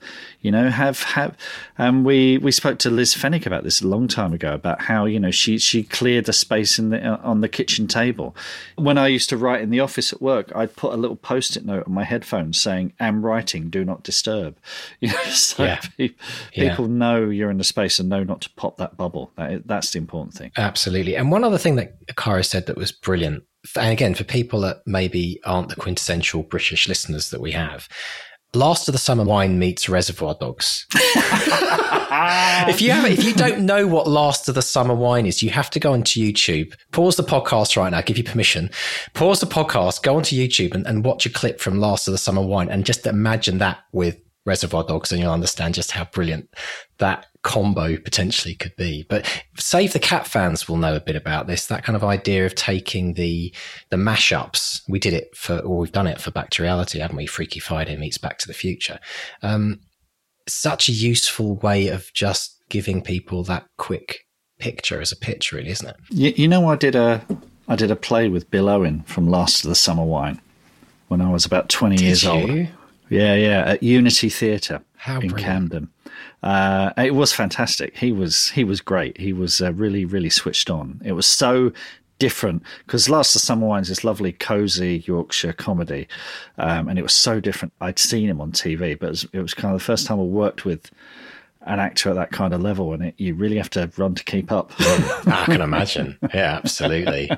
You 0.47 0.51
know, 0.51 0.69
have 0.69 1.03
have 1.03 1.35
um, 1.77 2.05
we 2.05 2.37
we 2.37 2.53
spoke 2.53 2.79
to 2.79 2.89
Liz 2.89 3.13
Fenwick 3.13 3.45
about 3.45 3.65
this 3.65 3.81
a 3.81 3.87
long 3.87 4.07
time 4.07 4.31
ago 4.31 4.53
about 4.53 4.83
how 4.83 5.03
you 5.03 5.19
know 5.19 5.29
she 5.29 5.57
she 5.57 5.83
cleared 5.83 6.23
the 6.23 6.31
space 6.31 6.79
in 6.79 6.89
the 6.89 7.05
uh, 7.05 7.17
on 7.21 7.41
the 7.41 7.49
kitchen 7.49 7.85
table. 7.85 8.33
When 8.77 8.97
I 8.97 9.07
used 9.07 9.27
to 9.31 9.35
write 9.35 9.59
in 9.59 9.71
the 9.71 9.81
office 9.81 10.13
at 10.13 10.21
work, 10.21 10.53
I'd 10.55 10.73
put 10.77 10.93
a 10.93 10.95
little 10.95 11.17
post-it 11.17 11.65
note 11.65 11.85
on 11.85 11.91
my 11.91 12.05
headphones 12.05 12.61
saying 12.61 12.93
"Am 12.97 13.25
writing, 13.25 13.69
do 13.69 13.83
not 13.83 14.03
disturb." 14.03 14.55
You 15.01 15.09
know, 15.09 15.23
so 15.25 15.63
yeah. 15.63 15.79
people, 15.97 16.25
yeah. 16.53 16.69
people 16.69 16.87
know 16.87 17.29
you're 17.29 17.51
in 17.51 17.57
the 17.57 17.65
space 17.65 17.99
and 17.99 18.07
know 18.07 18.23
not 18.23 18.39
to 18.41 18.49
pop 18.51 18.77
that 18.77 18.95
bubble. 18.95 19.31
That, 19.35 19.67
that's 19.67 19.91
the 19.91 19.99
important 19.99 20.33
thing. 20.33 20.51
Absolutely. 20.55 21.15
And 21.15 21.29
one 21.29 21.43
other 21.43 21.57
thing 21.57 21.75
that 21.75 22.15
Caro 22.15 22.41
said 22.41 22.67
that 22.67 22.77
was 22.77 22.91
brilliant 22.93 23.43
and 23.75 23.91
again, 23.91 24.15
for 24.15 24.23
people 24.23 24.61
that 24.61 24.81
maybe 24.85 25.41
aren't 25.43 25.69
the 25.69 25.75
quintessential 25.75 26.43
British 26.43 26.87
listeners 26.87 27.31
that 27.31 27.41
we 27.41 27.51
have, 27.51 27.89
Last 28.57 28.89
of 28.89 28.93
the 28.93 28.97
Summer 28.97 29.23
Wine 29.23 29.59
meets 29.59 29.87
Reservoir 29.87 30.35
Dogs. 30.39 30.87
if 30.91 32.81
you 32.81 32.89
have, 32.89 33.05
if 33.05 33.23
you 33.23 33.33
don't 33.33 33.67
know 33.67 33.85
what 33.85 34.07
Last 34.07 34.49
of 34.49 34.55
the 34.55 34.63
Summer 34.63 34.95
Wine 34.95 35.27
is, 35.27 35.43
you 35.43 35.51
have 35.51 35.69
to 35.69 35.79
go 35.79 35.93
onto 35.93 36.19
YouTube. 36.19 36.73
Pause 36.91 37.17
the 37.17 37.23
podcast 37.23 37.77
right 37.77 37.91
now. 37.91 38.01
give 38.01 38.17
you 38.17 38.23
permission. 38.23 38.71
Pause 39.13 39.41
the 39.41 39.45
podcast. 39.45 40.01
Go 40.01 40.17
onto 40.17 40.35
YouTube 40.35 40.73
and, 40.73 40.87
and 40.87 41.05
watch 41.05 41.27
a 41.27 41.29
clip 41.29 41.59
from 41.59 41.79
Last 41.79 42.07
of 42.07 42.13
the 42.13 42.17
Summer 42.17 42.41
Wine, 42.41 42.67
and 42.69 42.83
just 42.83 43.05
imagine 43.05 43.59
that 43.59 43.77
with 43.91 44.19
Reservoir 44.47 44.83
Dogs, 44.83 45.11
and 45.11 45.21
you'll 45.21 45.31
understand 45.31 45.75
just 45.75 45.91
how 45.91 46.05
brilliant 46.05 46.49
that 46.97 47.27
combo 47.47 47.95
potentially 47.95 48.53
could 48.53 48.75
be. 48.75 49.05
But 49.07 49.25
Save 49.57 49.93
the 49.93 49.99
Cat 49.99 50.27
fans 50.27 50.67
will 50.67 50.75
know 50.75 50.95
a 50.95 50.99
bit 50.99 51.15
about 51.15 51.47
this. 51.47 51.67
That 51.67 51.85
kind 51.85 51.95
of 51.95 52.03
idea 52.03 52.45
of 52.45 52.53
taking 52.55 53.13
the 53.13 53.53
the 53.89 53.95
mashups. 53.95 54.81
We 54.89 54.99
did 54.99 55.13
it 55.13 55.35
for, 55.35 55.59
or 55.59 55.77
we've 55.77 55.91
done 55.91 56.07
it 56.07 56.19
for 56.19 56.29
Back 56.29 56.49
to 56.51 56.63
Reality, 56.63 56.99
haven't 56.99 57.15
we? 57.15 57.25
Freaky 57.25 57.61
Friday 57.61 57.95
meets 57.95 58.17
Back 58.17 58.37
to 58.39 58.47
the 58.47 58.53
Future. 58.53 58.99
Um, 59.41 59.79
such 60.45 60.89
a 60.89 60.91
useful 60.91 61.55
way 61.55 61.87
of 61.87 62.11
just 62.13 62.61
giving 62.69 63.01
people 63.01 63.43
that 63.43 63.65
quick 63.77 64.25
picture 64.59 64.99
as 64.99 65.13
a 65.13 65.17
picture, 65.17 65.55
really, 65.55 65.69
isn't 65.69 65.87
it? 65.87 65.95
You, 66.09 66.33
you 66.35 66.47
know, 66.49 66.67
I 66.67 66.75
did 66.75 66.95
a 66.95 67.25
I 67.69 67.77
did 67.77 67.91
a 67.91 67.95
play 67.95 68.27
with 68.27 68.51
Bill 68.51 68.67
Owen 68.67 69.03
from 69.03 69.29
Last 69.29 69.63
of 69.63 69.69
the 69.69 69.75
Summer 69.75 70.03
Wine 70.03 70.41
when 71.07 71.21
I 71.21 71.31
was 71.31 71.45
about 71.45 71.69
twenty 71.69 71.95
did 71.95 72.05
years 72.05 72.23
you? 72.25 72.29
old. 72.29 72.67
Yeah, 73.09 73.35
yeah, 73.35 73.63
at 73.71 73.83
Unity 73.83 74.27
Theatre 74.27 74.81
in 75.05 75.29
brilliant. 75.29 75.37
Camden. 75.37 75.89
Uh, 76.43 76.91
it 76.97 77.15
was 77.15 77.33
fantastic. 77.33 77.97
He 77.97 78.11
was 78.11 78.49
he 78.49 78.63
was 78.63 78.81
great. 78.81 79.19
He 79.19 79.33
was 79.33 79.61
uh, 79.61 79.73
really 79.73 80.05
really 80.05 80.29
switched 80.29 80.69
on. 80.69 81.01
It 81.05 81.13
was 81.13 81.25
so 81.25 81.71
different 82.19 82.63
because 82.85 83.09
Last 83.09 83.35
of 83.35 83.41
Summer 83.41 83.67
Wine 83.67 83.81
is 83.81 83.89
this 83.89 84.03
lovely, 84.03 84.31
cozy 84.31 85.03
Yorkshire 85.05 85.53
comedy, 85.53 86.07
um, 86.57 86.87
and 86.87 86.97
it 86.97 87.03
was 87.03 87.13
so 87.13 87.39
different. 87.39 87.73
I'd 87.81 87.99
seen 87.99 88.29
him 88.29 88.41
on 88.41 88.51
TV, 88.51 88.97
but 88.97 89.07
it 89.07 89.09
was, 89.09 89.27
it 89.33 89.39
was, 89.39 89.53
kind 89.53 89.73
of 89.73 89.79
the 89.79 89.85
first 89.85 90.07
time 90.07 90.19
I 90.19 90.23
worked 90.23 90.65
with 90.65 90.89
an 91.61 91.79
actor 91.79 92.09
at 92.09 92.15
that 92.15 92.31
kind 92.31 92.53
of 92.53 92.61
level, 92.61 92.93
and 92.93 93.05
it, 93.05 93.15
you 93.17 93.35
really 93.35 93.57
have 93.57 93.69
to 93.71 93.91
run 93.97 94.15
to 94.15 94.23
keep 94.23 94.51
up. 94.51 94.71
I 94.79 95.45
can 95.45 95.61
imagine. 95.61 96.17
Yeah, 96.33 96.55
absolutely, 96.55 97.29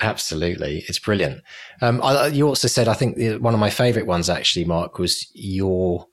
absolutely. 0.00 0.84
It's 0.88 0.98
brilliant. 0.98 1.42
Um, 1.80 2.00
I, 2.02 2.26
you 2.28 2.46
also 2.46 2.68
said 2.68 2.88
I 2.88 2.94
think 2.94 3.16
one 3.40 3.54
of 3.54 3.60
my 3.60 3.70
favourite 3.70 4.06
ones 4.06 4.28
actually, 4.28 4.64
Mark, 4.64 4.98
was 4.98 5.28
your 5.34 6.06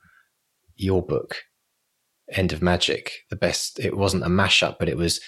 your 0.78 1.02
book, 1.06 1.44
End 2.32 2.54
of 2.54 2.62
Magic. 2.62 3.26
The 3.30 3.36
best. 3.36 3.80
It 3.80 3.98
wasn't 3.98 4.24
a 4.24 4.28
mashup, 4.28 4.78
but 4.80 4.90
it 4.90 4.98
was 4.98 5.20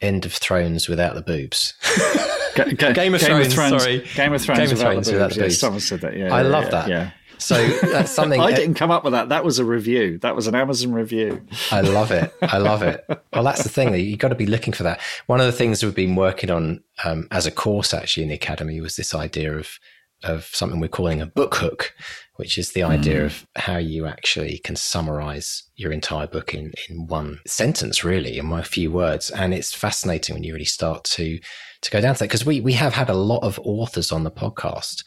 End 0.00 0.24
of 0.24 0.32
Thrones 0.32 0.88
without 0.88 1.14
the 1.14 1.22
boobs. 1.22 1.74
Ga- 2.54 2.72
ga- 2.72 2.92
Game 2.92 3.14
of 3.14 3.20
Thrones, 3.20 3.54
sorry. 3.54 4.04
Game 4.14 4.32
of 4.32 4.42
Thrones, 4.42 4.58
Game 4.58 4.66
of 4.66 4.72
without 4.72 4.92
Thrones 4.92 5.06
the 5.06 5.12
without 5.14 5.30
boobs. 5.30 5.36
Yeah, 5.36 5.48
someone 5.48 5.80
said 5.80 6.00
that. 6.00 6.16
Yeah, 6.16 6.34
I 6.34 6.42
yeah, 6.42 6.48
love 6.48 6.64
yeah, 6.64 6.70
that. 6.70 6.88
Yeah. 6.88 7.10
So 7.38 7.66
that's 7.68 8.10
something. 8.14 8.40
I 8.40 8.52
didn't 8.52 8.74
come 8.74 8.90
up 8.90 9.04
with 9.04 9.12
that. 9.12 9.28
That 9.28 9.44
was 9.44 9.58
a 9.58 9.64
review. 9.64 10.18
That 10.18 10.36
was 10.36 10.46
an 10.46 10.54
Amazon 10.54 10.92
review. 10.92 11.40
I 11.70 11.80
love 11.80 12.10
it. 12.10 12.32
I 12.42 12.58
love 12.58 12.82
it. 12.82 13.04
Well, 13.30 13.44
that's 13.44 13.62
the 13.62 13.68
thing. 13.68 13.94
You've 13.94 14.18
got 14.18 14.28
to 14.28 14.34
be 14.34 14.46
looking 14.46 14.72
for 14.72 14.82
that. 14.82 15.00
One 15.26 15.38
of 15.38 15.46
the 15.46 15.52
things 15.52 15.84
we've 15.84 15.94
been 15.94 16.16
working 16.16 16.50
on 16.50 16.82
um, 17.04 17.28
as 17.30 17.46
a 17.46 17.52
course 17.52 17.94
actually 17.94 18.24
in 18.24 18.30
the 18.30 18.34
academy 18.34 18.80
was 18.80 18.96
this 18.96 19.14
idea 19.14 19.56
of 19.56 19.78
of 20.24 20.46
something 20.46 20.80
we're 20.80 20.88
calling 20.88 21.20
a 21.20 21.26
book 21.26 21.54
hook, 21.54 21.94
which 22.38 22.56
is 22.56 22.70
the 22.70 22.84
idea 22.84 23.22
mm. 23.22 23.24
of 23.24 23.46
how 23.56 23.76
you 23.76 24.06
actually 24.06 24.58
can 24.58 24.76
summarize 24.76 25.64
your 25.74 25.90
entire 25.90 26.28
book 26.28 26.54
in 26.54 26.72
in 26.88 27.08
one 27.08 27.40
sentence, 27.48 28.04
really, 28.04 28.38
in 28.38 28.52
a 28.52 28.62
few 28.62 28.92
words. 28.92 29.28
And 29.30 29.52
it's 29.52 29.74
fascinating 29.74 30.34
when 30.34 30.44
you 30.44 30.52
really 30.52 30.64
start 30.64 31.02
to 31.16 31.40
to 31.82 31.90
go 31.90 32.00
down 32.00 32.14
to 32.14 32.20
that 32.20 32.26
because 32.26 32.46
we 32.46 32.60
we 32.60 32.74
have 32.74 32.94
had 32.94 33.10
a 33.10 33.14
lot 33.14 33.42
of 33.42 33.58
authors 33.64 34.12
on 34.12 34.22
the 34.22 34.30
podcast, 34.30 35.04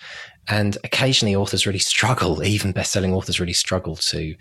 and 0.49 0.77
occasionally 0.83 1.33
authors 1.33 1.65
really 1.65 1.79
struggle. 1.79 2.43
Even 2.55 2.73
best-selling 2.73 3.13
authors 3.13 3.39
really 3.39 3.53
struggle 3.53 3.95
to 3.95 4.35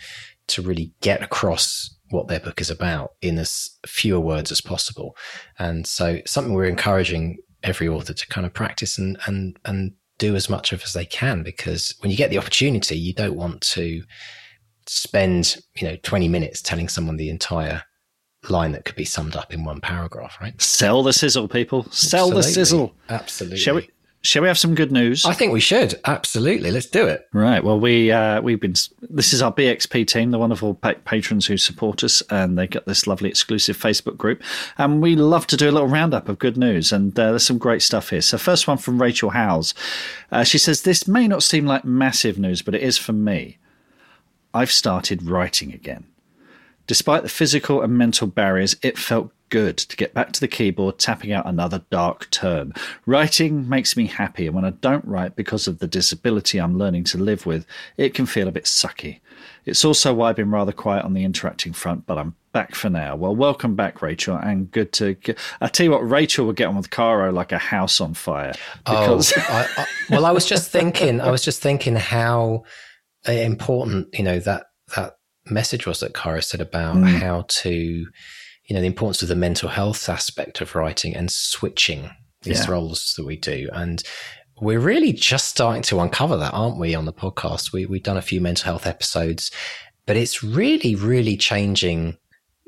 to 0.48 0.60
really 0.60 0.92
get 1.00 1.22
across 1.22 1.96
what 2.10 2.26
their 2.26 2.40
book 2.40 2.60
is 2.60 2.70
about 2.70 3.10
in 3.22 3.38
as 3.38 3.70
fewer 3.86 4.18
words 4.18 4.50
as 4.50 4.60
possible. 4.60 5.16
And 5.60 5.86
so 5.86 6.18
something 6.26 6.54
we're 6.54 6.64
encouraging 6.64 7.38
every 7.62 7.86
author 7.86 8.14
to 8.14 8.26
kind 8.26 8.46
of 8.46 8.52
practice 8.52 8.98
and 8.98 9.16
and 9.26 9.56
and 9.64 9.92
do 10.20 10.36
as 10.36 10.48
much 10.48 10.72
of 10.72 10.82
as 10.84 10.92
they 10.92 11.04
can 11.04 11.42
because 11.42 11.94
when 12.00 12.10
you 12.10 12.16
get 12.16 12.30
the 12.30 12.38
opportunity, 12.38 12.96
you 12.96 13.12
don't 13.12 13.34
want 13.34 13.60
to 13.62 14.04
spend, 14.86 15.56
you 15.76 15.88
know, 15.88 15.96
20 16.02 16.28
minutes 16.28 16.62
telling 16.62 16.88
someone 16.88 17.16
the 17.16 17.30
entire 17.30 17.82
line 18.48 18.72
that 18.72 18.84
could 18.84 18.94
be 18.94 19.04
summed 19.04 19.34
up 19.34 19.52
in 19.52 19.64
one 19.64 19.80
paragraph, 19.80 20.36
right? 20.40 20.60
Sell 20.60 21.02
the 21.02 21.12
sizzle, 21.12 21.48
people. 21.48 21.84
Sell 21.90 22.30
the 22.30 22.42
sizzle. 22.42 22.94
Absolutely. 23.08 23.58
Shall 23.58 23.76
we? 23.76 23.90
Shall 24.22 24.42
we 24.42 24.48
have 24.48 24.58
some 24.58 24.74
good 24.74 24.92
news? 24.92 25.24
I 25.24 25.32
think 25.32 25.50
we 25.50 25.60
should. 25.60 25.98
Absolutely. 26.04 26.70
Let's 26.70 26.86
do 26.86 27.06
it. 27.06 27.26
Right. 27.32 27.64
Well, 27.64 27.80
we 27.80 28.12
uh, 28.12 28.42
we've 28.42 28.60
been. 28.60 28.74
This 29.00 29.32
is 29.32 29.40
our 29.40 29.52
BXP 29.52 30.06
team, 30.06 30.30
the 30.30 30.38
wonderful 30.38 30.74
pa- 30.74 30.94
patrons 31.06 31.46
who 31.46 31.56
support 31.56 32.04
us, 32.04 32.22
and 32.28 32.58
they 32.58 32.66
got 32.66 32.84
this 32.84 33.06
lovely 33.06 33.30
exclusive 33.30 33.78
Facebook 33.78 34.18
group. 34.18 34.42
And 34.76 35.00
we 35.00 35.16
love 35.16 35.46
to 35.48 35.56
do 35.56 35.70
a 35.70 35.72
little 35.72 35.88
roundup 35.88 36.28
of 36.28 36.38
good 36.38 36.58
news, 36.58 36.92
and 36.92 37.18
uh, 37.18 37.30
there's 37.30 37.46
some 37.46 37.56
great 37.56 37.80
stuff 37.80 38.10
here. 38.10 38.20
So, 38.20 38.36
first 38.36 38.68
one 38.68 38.76
from 38.76 39.00
Rachel 39.00 39.30
Howes. 39.30 39.72
Uh, 40.30 40.44
she 40.44 40.58
says, 40.58 40.82
"This 40.82 41.08
may 41.08 41.26
not 41.26 41.42
seem 41.42 41.64
like 41.64 41.86
massive 41.86 42.38
news, 42.38 42.60
but 42.60 42.74
it 42.74 42.82
is 42.82 42.98
for 42.98 43.14
me. 43.14 43.56
I've 44.52 44.70
started 44.70 45.22
writing 45.22 45.72
again. 45.72 46.04
Despite 46.86 47.22
the 47.22 47.28
physical 47.30 47.80
and 47.80 47.96
mental 47.96 48.26
barriers, 48.26 48.76
it 48.82 48.98
felt 48.98 49.32
good 49.50 49.76
to 49.76 49.96
get 49.96 50.14
back 50.14 50.32
to 50.32 50.40
the 50.40 50.48
keyboard, 50.48 50.98
tapping 50.98 51.32
out 51.32 51.46
another 51.46 51.82
dark 51.90 52.30
turn. 52.30 52.72
Writing 53.06 53.68
makes 53.68 53.96
me 53.96 54.06
happy, 54.06 54.46
and 54.46 54.54
when 54.54 54.64
I 54.64 54.70
don't 54.70 55.04
write 55.04 55.36
because 55.36 55.68
of 55.68 55.78
the 55.80 55.86
disability 55.86 56.58
I'm 56.58 56.78
learning 56.78 57.04
to 57.04 57.18
live 57.18 57.46
with, 57.46 57.66
it 57.96 58.14
can 58.14 58.26
feel 58.26 58.48
a 58.48 58.52
bit 58.52 58.64
sucky. 58.64 59.20
It's 59.66 59.84
also 59.84 60.14
why 60.14 60.30
I've 60.30 60.36
been 60.36 60.50
rather 60.50 60.72
quiet 60.72 61.04
on 61.04 61.12
the 61.14 61.24
interacting 61.24 61.72
front, 61.72 62.06
but 62.06 62.16
I'm 62.18 62.34
back 62.52 62.74
for 62.74 62.88
now. 62.90 63.14
Well, 63.16 63.36
welcome 63.36 63.76
back, 63.76 64.00
Rachel, 64.02 64.36
and 64.36 64.70
good 64.70 64.92
to. 64.94 65.14
Get, 65.14 65.38
I 65.60 65.68
tell 65.68 65.84
you 65.84 65.90
what, 65.92 66.08
Rachel 66.08 66.46
will 66.46 66.52
get 66.54 66.68
on 66.68 66.76
with 66.76 66.90
Caro 66.90 67.30
like 67.30 67.52
a 67.52 67.58
house 67.58 68.00
on 68.00 68.14
fire. 68.14 68.54
Because 68.84 69.32
Oh, 69.36 69.42
I, 69.48 69.66
I, 69.82 69.86
well, 70.10 70.24
I 70.26 70.30
was 70.30 70.46
just 70.46 70.70
thinking. 70.70 71.20
I 71.20 71.30
was 71.30 71.42
just 71.44 71.60
thinking 71.62 71.96
how 71.96 72.62
uh, 73.28 73.32
important 73.32 74.08
you 74.14 74.24
know 74.24 74.38
that 74.40 74.66
that 74.96 75.14
message 75.46 75.86
was 75.86 76.00
that 76.00 76.14
Caro 76.14 76.40
said 76.40 76.60
about 76.60 76.96
Mm. 76.96 77.18
how 77.20 77.44
to, 77.48 78.06
you 78.70 78.74
know, 78.74 78.80
the 78.80 78.86
importance 78.86 79.20
of 79.20 79.28
the 79.28 79.34
mental 79.34 79.68
health 79.68 80.08
aspect 80.08 80.60
of 80.60 80.76
writing 80.76 81.14
and 81.16 81.28
switching 81.30 82.08
these 82.42 82.60
Yeah. 82.60 82.70
roles 82.70 83.14
that 83.16 83.26
we 83.26 83.36
do, 83.36 83.68
and 83.72 84.00
we're 84.60 84.78
really 84.78 85.12
just 85.12 85.48
starting 85.48 85.82
to 85.82 85.98
uncover 85.98 86.36
that, 86.36 86.52
aren't 86.54 86.78
we? 86.78 86.94
On 86.94 87.04
the 87.04 87.12
podcast, 87.12 87.72
we 87.72 87.84
we've 87.84 88.04
done 88.04 88.16
a 88.16 88.22
few 88.22 88.40
mental 88.40 88.66
health 88.66 88.86
episodes, 88.86 89.50
but 90.06 90.16
it's 90.16 90.42
really, 90.44 90.94
really 90.94 91.36
changing 91.36 92.16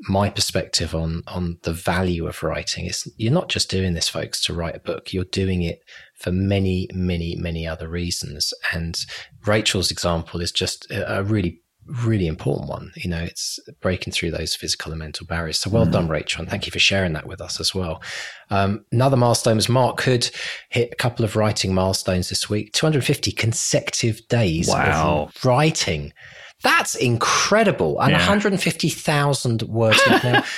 my 0.09 0.29
perspective 0.29 0.93
on 0.93 1.23
on 1.27 1.57
the 1.63 1.71
value 1.71 2.27
of 2.27 2.43
writing 2.43 2.85
is 2.87 3.07
you're 3.15 3.31
not 3.31 3.47
just 3.47 3.69
doing 3.69 3.93
this 3.93 4.09
folks 4.09 4.43
to 4.43 4.53
write 4.53 4.75
a 4.75 4.79
book 4.79 5.13
you're 5.13 5.23
doing 5.25 5.61
it 5.61 5.79
for 6.15 6.29
many 6.29 6.89
many 6.93 7.37
many 7.37 7.65
other 7.65 7.87
reasons 7.87 8.53
and 8.73 9.05
rachel's 9.45 9.91
example 9.91 10.41
is 10.41 10.51
just 10.51 10.91
a, 10.91 11.19
a 11.19 11.23
really 11.23 11.61
really 11.85 12.27
important 12.27 12.69
one 12.69 12.91
you 12.95 13.09
know 13.09 13.21
it's 13.21 13.59
breaking 13.81 14.13
through 14.13 14.31
those 14.31 14.55
physical 14.55 14.91
and 14.91 14.99
mental 14.99 15.25
barriers 15.27 15.59
so 15.59 15.69
well 15.69 15.85
done 15.85 16.07
rachel 16.07 16.41
and 16.41 16.49
thank 16.49 16.65
you 16.65 16.71
for 16.71 16.79
sharing 16.79 17.13
that 17.13 17.27
with 17.27 17.41
us 17.41 17.59
as 17.59 17.75
well 17.75 18.01
um, 18.49 18.85
another 18.91 19.17
milestone 19.17 19.55
was 19.57 19.67
mark 19.67 20.01
hood 20.01 20.29
hit 20.69 20.89
a 20.91 20.95
couple 20.95 21.25
of 21.25 21.35
writing 21.35 21.73
milestones 21.73 22.29
this 22.29 22.49
week 22.49 22.71
250 22.73 23.31
consecutive 23.33 24.25
days 24.29 24.69
Wow. 24.69 25.27
of 25.33 25.45
writing 25.45 26.13
that's 26.61 26.95
incredible. 26.95 27.99
And 27.99 28.11
Yeah. 28.11 28.19
150,000 28.19 29.63
words. 29.63 29.99
now, 30.07 30.43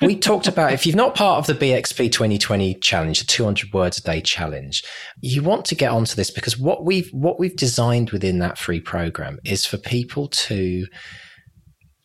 we 0.00 0.16
talked 0.16 0.48
about 0.48 0.72
if 0.72 0.86
you're 0.86 0.96
not 0.96 1.14
part 1.14 1.38
of 1.38 1.46
the 1.46 1.66
BXP 1.66 2.12
2020 2.12 2.74
challenge, 2.74 3.20
the 3.20 3.26
200 3.26 3.72
words 3.72 3.98
a 3.98 4.02
day 4.02 4.20
challenge, 4.20 4.84
you 5.20 5.42
want 5.42 5.64
to 5.66 5.74
get 5.74 5.90
onto 5.90 6.14
this 6.14 6.30
because 6.30 6.58
what 6.58 6.84
we've 6.84 7.10
what 7.12 7.38
we've 7.38 7.56
designed 7.56 8.10
within 8.10 8.38
that 8.40 8.58
free 8.58 8.80
program 8.80 9.38
is 9.44 9.64
for 9.64 9.78
people 9.78 10.28
to 10.28 10.86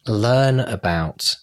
learn 0.07 0.59
about 0.59 1.35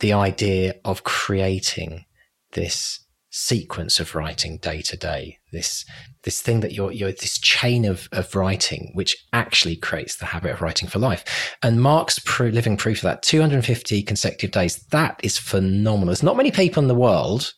the 0.00 0.12
idea 0.12 0.74
of 0.84 1.04
creating 1.04 2.04
this 2.52 3.03
sequence 3.36 3.98
of 3.98 4.14
writing 4.14 4.58
day 4.58 4.80
to 4.80 4.96
day. 4.96 5.38
This 5.50 5.84
this 6.22 6.40
thing 6.40 6.60
that 6.60 6.72
you're 6.72 6.92
you're 6.92 7.10
this 7.10 7.38
chain 7.38 7.84
of 7.84 8.08
of 8.12 8.34
writing 8.36 8.92
which 8.94 9.16
actually 9.32 9.74
creates 9.74 10.16
the 10.16 10.26
habit 10.26 10.52
of 10.52 10.62
writing 10.62 10.88
for 10.88 11.00
life. 11.00 11.56
And 11.60 11.82
mark's 11.82 12.20
pro- 12.20 12.46
living 12.46 12.76
proof 12.76 12.98
of 12.98 13.02
that 13.02 13.22
250 13.22 14.02
consecutive 14.04 14.52
days 14.52 14.76
that 14.92 15.18
is 15.24 15.36
phenomenal. 15.36 16.06
There's 16.06 16.22
not 16.22 16.36
many 16.36 16.52
people 16.52 16.80
in 16.80 16.88
the 16.88 16.94
world 16.94 17.52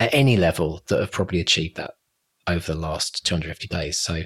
at 0.00 0.14
any 0.14 0.38
level 0.38 0.80
that 0.88 0.98
have 0.98 1.12
probably 1.12 1.40
achieved 1.40 1.76
that 1.76 1.92
over 2.46 2.72
the 2.72 2.78
last 2.78 3.24
250 3.26 3.68
days. 3.68 3.98
So 3.98 4.22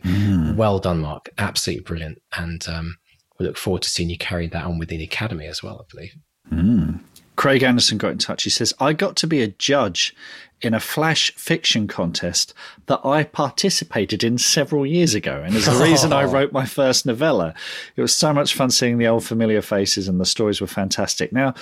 well 0.56 0.78
done 0.78 1.00
mark. 1.00 1.28
Absolutely 1.38 1.82
brilliant. 1.82 2.18
And 2.36 2.66
um, 2.68 2.96
we 3.40 3.46
look 3.46 3.56
forward 3.56 3.82
to 3.82 3.90
seeing 3.90 4.10
you 4.10 4.18
carry 4.18 4.46
that 4.46 4.64
on 4.64 4.78
within 4.78 4.98
the 4.98 5.04
academy 5.04 5.46
as 5.46 5.60
well 5.60 5.84
i 5.84 5.92
believe. 5.92 6.14
Craig 7.36 7.62
Anderson 7.62 7.98
got 7.98 8.12
in 8.12 8.18
touch. 8.18 8.44
He 8.44 8.50
says, 8.50 8.72
I 8.78 8.92
got 8.92 9.16
to 9.16 9.26
be 9.26 9.42
a 9.42 9.48
judge 9.48 10.14
in 10.60 10.74
a 10.74 10.80
flash 10.80 11.32
fiction 11.34 11.86
contest 11.86 12.54
that 12.86 13.04
I 13.04 13.24
participated 13.24 14.24
in 14.24 14.38
several 14.38 14.86
years 14.86 15.14
ago. 15.14 15.42
And 15.44 15.54
is 15.54 15.66
the 15.66 15.84
reason 15.84 16.12
I 16.12 16.24
wrote 16.32 16.52
my 16.52 16.64
first 16.64 17.04
novella. 17.04 17.54
It 17.96 18.02
was 18.02 18.16
so 18.16 18.32
much 18.32 18.54
fun 18.54 18.70
seeing 18.70 18.98
the 18.98 19.08
old 19.08 19.24
familiar 19.24 19.62
faces, 19.62 20.08
and 20.08 20.20
the 20.20 20.26
stories 20.26 20.60
were 20.60 20.66
fantastic. 20.66 21.32
Now, 21.32 21.54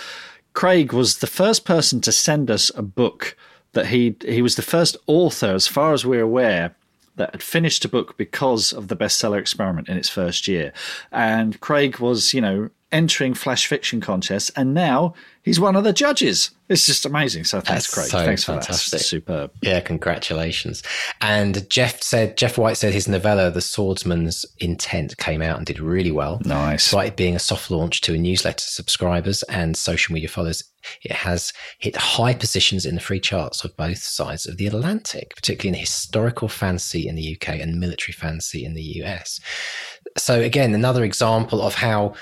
Craig 0.52 0.92
was 0.92 1.18
the 1.18 1.26
first 1.26 1.64
person 1.64 2.00
to 2.02 2.12
send 2.12 2.50
us 2.50 2.70
a 2.76 2.82
book 2.82 3.36
that 3.72 3.86
he 3.86 4.16
he 4.24 4.42
was 4.42 4.56
the 4.56 4.62
first 4.62 4.96
author, 5.06 5.54
as 5.54 5.66
far 5.66 5.94
as 5.94 6.04
we're 6.04 6.20
aware, 6.22 6.74
that 7.16 7.30
had 7.32 7.42
finished 7.42 7.84
a 7.84 7.88
book 7.88 8.16
because 8.16 8.72
of 8.72 8.88
the 8.88 8.96
bestseller 8.96 9.38
experiment 9.38 9.88
in 9.88 9.96
its 9.96 10.08
first 10.08 10.48
year. 10.48 10.72
And 11.10 11.60
Craig 11.60 11.98
was, 11.98 12.34
you 12.34 12.40
know, 12.40 12.70
entering 12.92 13.34
flash 13.34 13.66
fiction 13.66 14.00
contests, 14.00 14.50
and 14.54 14.74
now 14.74 15.14
he's 15.42 15.58
one 15.58 15.74
of 15.76 15.84
the 15.84 15.92
judges. 15.92 16.50
It's 16.68 16.86
just 16.86 17.04
amazing. 17.04 17.44
So 17.44 17.60
thanks, 17.60 17.86
That's 17.86 17.94
Craig. 17.94 18.06
so 18.08 18.24
thanks 18.24 18.44
for 18.44 18.52
fantastic. 18.52 18.90
that. 18.92 19.00
It's 19.00 19.08
superb. 19.08 19.50
Yeah, 19.62 19.80
congratulations. 19.80 20.82
And 21.20 21.68
Jeff 21.68 22.02
said, 22.02 22.36
Jeff 22.36 22.56
White 22.56 22.76
said 22.76 22.92
his 22.92 23.08
novella, 23.08 23.50
The 23.50 23.60
Swordsman's 23.60 24.46
Intent, 24.58 25.16
came 25.18 25.42
out 25.42 25.58
and 25.58 25.66
did 25.66 25.80
really 25.80 26.12
well. 26.12 26.40
Nice. 26.44 26.84
Despite 26.84 27.08
it 27.08 27.16
being 27.16 27.34
a 27.36 27.40
soft 27.40 27.70
launch 27.70 28.00
to 28.02 28.14
a 28.14 28.18
newsletter 28.18 28.64
subscribers 28.64 29.42
and 29.44 29.76
social 29.76 30.14
media 30.14 30.28
followers, 30.28 30.64
it 31.02 31.12
has 31.12 31.52
hit 31.78 31.94
high 31.96 32.34
positions 32.34 32.86
in 32.86 32.94
the 32.94 33.00
free 33.00 33.20
charts 33.20 33.64
of 33.64 33.76
both 33.76 33.98
sides 33.98 34.46
of 34.46 34.56
the 34.56 34.66
Atlantic, 34.66 35.34
particularly 35.36 35.76
in 35.76 35.80
historical 35.80 36.48
fantasy 36.48 37.06
in 37.06 37.14
the 37.16 37.36
UK 37.36 37.60
and 37.60 37.78
military 37.78 38.12
fantasy 38.14 38.64
in 38.64 38.74
the 38.74 38.82
US. 39.04 39.38
So 40.16 40.40
again, 40.40 40.74
another 40.74 41.04
example 41.04 41.62
of 41.62 41.74
how 41.74 42.14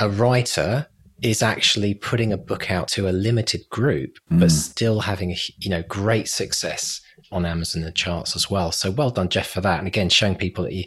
a 0.00 0.08
writer 0.08 0.86
is 1.22 1.42
actually 1.42 1.94
putting 1.94 2.32
a 2.32 2.38
book 2.38 2.70
out 2.70 2.88
to 2.88 3.08
a 3.08 3.10
limited 3.10 3.62
group, 3.70 4.18
but 4.30 4.48
mm. 4.48 4.50
still 4.50 5.00
having 5.00 5.32
a 5.32 5.36
you 5.58 5.70
know 5.70 5.82
great 5.88 6.28
success 6.28 7.00
on 7.30 7.44
Amazon 7.44 7.82
and 7.82 7.94
charts 7.94 8.36
as 8.36 8.50
well. 8.50 8.72
So 8.72 8.90
well 8.90 9.10
done, 9.10 9.28
Jeff, 9.28 9.48
for 9.48 9.60
that. 9.60 9.78
And 9.78 9.86
again, 9.86 10.08
showing 10.08 10.36
people 10.36 10.64
that 10.64 10.72
you, 10.72 10.84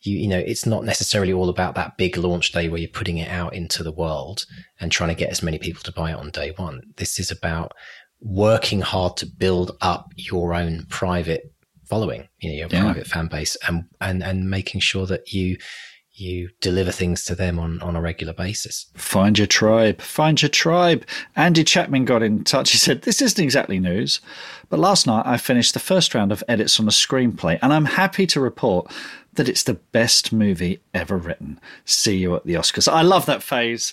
you, 0.00 0.18
you 0.18 0.28
know, 0.28 0.38
it's 0.38 0.66
not 0.66 0.84
necessarily 0.84 1.32
all 1.32 1.48
about 1.48 1.74
that 1.76 1.96
big 1.96 2.16
launch 2.16 2.52
day 2.52 2.68
where 2.68 2.80
you're 2.80 2.88
putting 2.88 3.18
it 3.18 3.30
out 3.30 3.54
into 3.54 3.82
the 3.82 3.92
world 3.92 4.44
and 4.80 4.90
trying 4.90 5.10
to 5.10 5.14
get 5.14 5.30
as 5.30 5.42
many 5.42 5.58
people 5.58 5.82
to 5.82 5.92
buy 5.92 6.10
it 6.10 6.16
on 6.16 6.30
day 6.30 6.52
one. 6.56 6.82
This 6.96 7.18
is 7.18 7.30
about 7.30 7.72
working 8.20 8.80
hard 8.80 9.16
to 9.18 9.26
build 9.26 9.76
up 9.80 10.12
your 10.16 10.54
own 10.54 10.86
private 10.88 11.52
following, 11.84 12.28
you 12.40 12.50
know, 12.50 12.56
your 12.56 12.68
yeah. 12.70 12.82
private 12.82 13.06
fan 13.06 13.28
base 13.28 13.56
and, 13.68 13.84
and, 14.00 14.22
and 14.22 14.50
making 14.50 14.80
sure 14.80 15.06
that 15.06 15.32
you, 15.32 15.58
you 16.14 16.50
deliver 16.60 16.92
things 16.92 17.24
to 17.24 17.34
them 17.34 17.58
on, 17.58 17.80
on 17.82 17.96
a 17.96 18.00
regular 18.00 18.32
basis. 18.32 18.86
Find 18.94 19.36
your 19.36 19.46
tribe. 19.46 20.00
Find 20.00 20.40
your 20.40 20.48
tribe. 20.48 21.04
Andy 21.34 21.64
Chapman 21.64 22.04
got 22.04 22.22
in 22.22 22.44
touch. 22.44 22.70
He 22.70 22.78
said, 22.78 23.02
This 23.02 23.20
isn't 23.20 23.42
exactly 23.42 23.80
news, 23.80 24.20
but 24.68 24.78
last 24.78 25.06
night 25.06 25.26
I 25.26 25.36
finished 25.36 25.74
the 25.74 25.80
first 25.80 26.14
round 26.14 26.30
of 26.30 26.44
edits 26.48 26.78
on 26.78 26.86
a 26.86 26.92
screenplay, 26.92 27.58
and 27.62 27.72
I'm 27.72 27.84
happy 27.84 28.26
to 28.28 28.40
report 28.40 28.90
that 29.34 29.48
it's 29.48 29.64
the 29.64 29.74
best 29.74 30.32
movie 30.32 30.80
ever 30.92 31.16
written. 31.16 31.60
See 31.84 32.18
you 32.18 32.36
at 32.36 32.44
the 32.44 32.54
Oscars. 32.54 32.90
I 32.90 33.02
love 33.02 33.26
that 33.26 33.42
phase. 33.42 33.92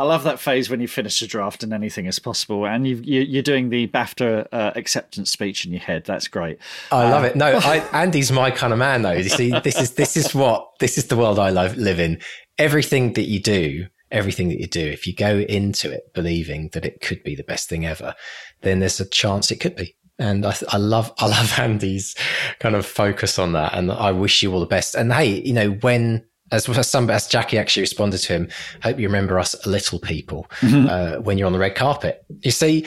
I 0.00 0.04
love 0.04 0.24
that 0.24 0.40
phase 0.40 0.70
when 0.70 0.80
you 0.80 0.88
finish 0.88 1.20
a 1.20 1.26
draft 1.26 1.62
and 1.62 1.74
anything 1.74 2.06
is 2.06 2.18
possible, 2.18 2.66
and 2.66 2.86
you, 2.86 2.96
you 3.04 3.38
are 3.38 3.42
doing 3.42 3.68
the 3.68 3.86
BAFTA 3.88 4.46
uh, 4.50 4.72
acceptance 4.74 5.30
speech 5.30 5.66
in 5.66 5.72
your 5.72 5.82
head. 5.82 6.04
That's 6.06 6.26
great. 6.26 6.56
I 6.90 7.10
love 7.10 7.24
it. 7.24 7.36
No, 7.36 7.60
I, 7.62 7.86
Andy's 7.92 8.32
my 8.32 8.50
kind 8.50 8.72
of 8.72 8.78
man, 8.78 9.02
though. 9.02 9.10
You 9.12 9.28
see, 9.28 9.50
this 9.62 9.78
is 9.78 9.92
this 9.96 10.16
is 10.16 10.34
what 10.34 10.66
this 10.78 10.96
is 10.96 11.08
the 11.08 11.18
world 11.18 11.38
I 11.38 11.50
love, 11.50 11.76
live 11.76 12.00
in. 12.00 12.18
Everything 12.56 13.12
that 13.12 13.24
you 13.24 13.40
do, 13.40 13.88
everything 14.10 14.48
that 14.48 14.58
you 14.58 14.68
do, 14.68 14.86
if 14.86 15.06
you 15.06 15.14
go 15.14 15.40
into 15.40 15.92
it 15.92 16.14
believing 16.14 16.70
that 16.72 16.86
it 16.86 17.02
could 17.02 17.22
be 17.22 17.34
the 17.34 17.44
best 17.44 17.68
thing 17.68 17.84
ever, 17.84 18.14
then 18.62 18.78
there's 18.78 19.00
a 19.00 19.04
chance 19.06 19.50
it 19.50 19.60
could 19.60 19.76
be. 19.76 19.96
And 20.18 20.46
I, 20.46 20.56
I 20.70 20.78
love, 20.78 21.12
I 21.18 21.26
love 21.26 21.58
Andy's 21.58 22.16
kind 22.58 22.74
of 22.74 22.86
focus 22.86 23.38
on 23.38 23.52
that. 23.52 23.74
And 23.74 23.92
I 23.92 24.12
wish 24.12 24.42
you 24.42 24.50
all 24.54 24.60
the 24.60 24.66
best. 24.66 24.94
And 24.94 25.12
hey, 25.12 25.42
you 25.42 25.52
know, 25.52 25.72
when 25.72 26.24
as, 26.52 26.68
as 26.68 26.90
some 26.90 27.10
as 27.10 27.26
Jackie 27.26 27.58
actually 27.58 27.82
responded 27.82 28.18
to 28.18 28.32
him, 28.32 28.48
hope 28.82 28.98
you 28.98 29.06
remember 29.06 29.38
us 29.38 29.54
little 29.66 29.98
people 29.98 30.46
mm-hmm. 30.60 30.88
uh, 30.88 31.22
when 31.22 31.38
you're 31.38 31.46
on 31.46 31.52
the 31.52 31.58
red 31.58 31.74
carpet. 31.74 32.24
You 32.40 32.50
see, 32.50 32.86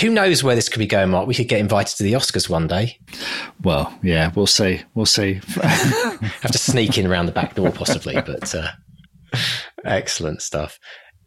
who 0.00 0.10
knows 0.10 0.42
where 0.42 0.54
this 0.54 0.68
could 0.68 0.78
be 0.78 0.86
going, 0.86 1.10
Mark? 1.10 1.26
We 1.26 1.34
could 1.34 1.48
get 1.48 1.60
invited 1.60 1.96
to 1.98 2.02
the 2.02 2.14
Oscars 2.14 2.48
one 2.48 2.66
day. 2.66 2.98
Well, 3.62 3.92
yeah, 4.02 4.32
we'll 4.34 4.46
see. 4.46 4.80
We'll 4.94 5.06
see. 5.06 5.34
Have 5.62 6.50
to 6.50 6.58
sneak 6.58 6.96
in 6.96 7.06
around 7.06 7.26
the 7.26 7.32
back 7.32 7.54
door, 7.54 7.70
possibly, 7.70 8.14
but 8.14 8.54
uh, 8.54 8.68
excellent 9.84 10.40
stuff. 10.42 10.78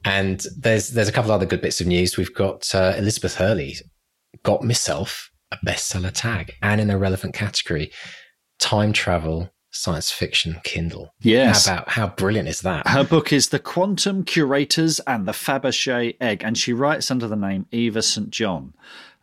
And 0.04 0.44
there's 0.58 0.90
there's 0.90 1.08
a 1.08 1.12
couple 1.12 1.32
of 1.32 1.36
other 1.36 1.46
good 1.46 1.62
bits 1.62 1.82
of 1.82 1.88
news. 1.88 2.18
We've 2.18 2.34
got 2.34 2.74
uh, 2.74 2.94
Elizabeth 2.98 3.36
Hurley 3.36 3.76
got 4.44 4.64
myself 4.64 5.32
a 5.52 5.58
bestseller 5.66 6.12
tag 6.14 6.54
and 6.62 6.82
in 6.82 6.90
a 6.90 6.98
relevant 6.98 7.34
category, 7.34 7.92
time 8.60 8.94
travel 8.94 9.52
science 9.76 10.12
fiction 10.12 10.62
Kindle. 10.64 11.14
Yes. 11.22 11.68
How 11.68 11.74
about 11.74 11.90
how 11.90 12.08
brilliant 12.08 12.48
is 12.48 12.62
that? 12.62 12.88
Her 12.88 13.04
book 13.04 13.34
is 13.34 13.50
The 13.50 13.60
Quantum 13.60 14.24
Curators 14.24 15.00
and 15.02 15.28
the 15.28 15.34
Fabergé 15.34 16.16
Egg, 16.22 16.44
and 16.44 16.58
she 16.58 16.74
writes 16.74 17.12
under 17.12 17.28
the 17.28 17.36
name 17.36 17.68
Eva 17.72 18.02
St. 18.02 18.30
John. 18.30 18.74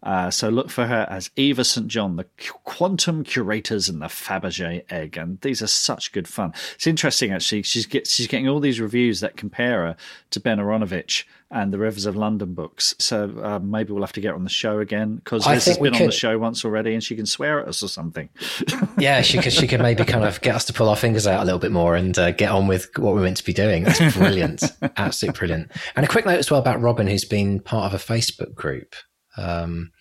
Uh, 0.03 0.31
so 0.31 0.49
look 0.49 0.69
for 0.69 0.87
her 0.87 1.07
as 1.09 1.31
Eva 1.37 1.63
St. 1.63 1.87
John, 1.87 2.17
the 2.17 2.27
Quantum 2.65 3.23
Curators 3.23 3.89
and 3.89 4.03
the 4.03 4.07
Fabergé 4.07 4.85
Egg, 4.91 5.17
and 5.17 5.41
these 5.43 5.63
are 5.63 5.69
such 5.69 6.13
good 6.13 6.27
fun. 6.27 6.53
It's 6.75 6.89
interesting 6.89 7.33
actually. 7.33 7.63
She's 7.63 7.87
get, 7.87 8.09
she's 8.09 8.27
getting 8.27 8.49
all 8.49 8.59
these 8.59 8.81
reviews 8.81 9.21
that 9.21 9.37
compare 9.37 9.87
her 9.87 9.97
to 10.31 10.41
Ben 10.41 10.59
Aaronovitch 10.59 11.25
and 11.53 11.73
the 11.73 11.79
Rivers 11.79 12.07
of 12.07 12.17
London 12.17 12.55
books. 12.55 12.95
So 12.99 13.39
uh, 13.43 13.59
maybe 13.59 13.93
we'll 13.93 14.03
have 14.03 14.15
to 14.15 14.21
get 14.21 14.35
on 14.35 14.43
the 14.43 14.51
show 14.51 14.81
again 14.81 15.17
because 15.17 15.47
Liz 15.47 15.67
has 15.67 15.79
been 15.79 15.95
on 15.95 16.07
the 16.07 16.11
show 16.11 16.39
once 16.39 16.65
already, 16.65 16.95
and 16.95 17.05
she 17.05 17.15
can 17.15 17.27
swear 17.27 17.61
at 17.61 17.69
us 17.69 17.83
or 17.83 17.89
something. 17.89 18.31
yeah, 18.99 19.21
she 19.21 19.39
could. 19.39 19.53
She 19.53 19.69
could 19.69 19.81
maybe 19.81 20.05
kind 20.05 20.25
of 20.25 20.41
get 20.41 20.55
us 20.55 20.65
to 20.65 20.73
pull 20.73 20.89
our 20.89 20.97
fingers 20.97 21.27
out 21.27 21.43
a 21.43 21.45
little 21.45 21.61
bit 21.61 21.71
more 21.71 21.95
and 21.95 22.19
uh, 22.19 22.31
get 22.33 22.51
on 22.51 22.67
with 22.67 22.89
what 22.97 23.15
we're 23.15 23.23
meant 23.23 23.37
to 23.37 23.45
be 23.45 23.53
doing. 23.53 23.85
That's 23.85 24.17
brilliant, 24.17 24.65
absolutely 24.97 25.39
brilliant. 25.39 25.71
And 25.95 26.05
a 26.05 26.09
quick 26.09 26.25
note 26.25 26.39
as 26.39 26.51
well 26.51 26.61
about 26.61 26.81
Robin, 26.81 27.07
who's 27.07 27.27
been 27.27 27.61
part 27.61 27.93
of 27.93 28.01
a 28.01 28.03
Facebook 28.03 28.55
group 28.55 28.97
um, 29.37 29.93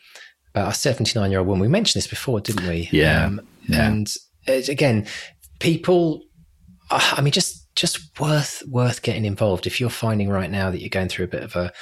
about 0.54 0.72
a 0.72 0.76
79 0.76 1.32
year 1.32 1.40
old 1.40 1.48
woman. 1.48 1.62
We 1.62 1.68
mentioned 1.68 2.00
this 2.00 2.08
before, 2.08 2.40
didn't 2.40 2.68
we? 2.68 2.88
Yeah. 2.92 3.26
Um, 3.26 3.42
yeah. 3.68 3.88
And 3.88 4.10
again, 4.48 5.06
people, 5.60 6.24
uh, 6.90 7.16
I 7.18 7.22
mean, 7.22 7.32
just 7.34 7.61
just 7.82 8.20
worth 8.20 8.62
worth 8.68 9.02
getting 9.02 9.26
involved 9.26 9.66
if 9.66 9.82
you're 9.82 9.90
finding 9.90 10.30
right 10.30 10.52
now 10.52 10.70
that 10.70 10.80
you're 10.80 10.90
going 10.90 11.10
through 11.10 11.26
a 11.26 11.30
bit 11.30 11.42
of 11.42 11.56
a 11.56 11.74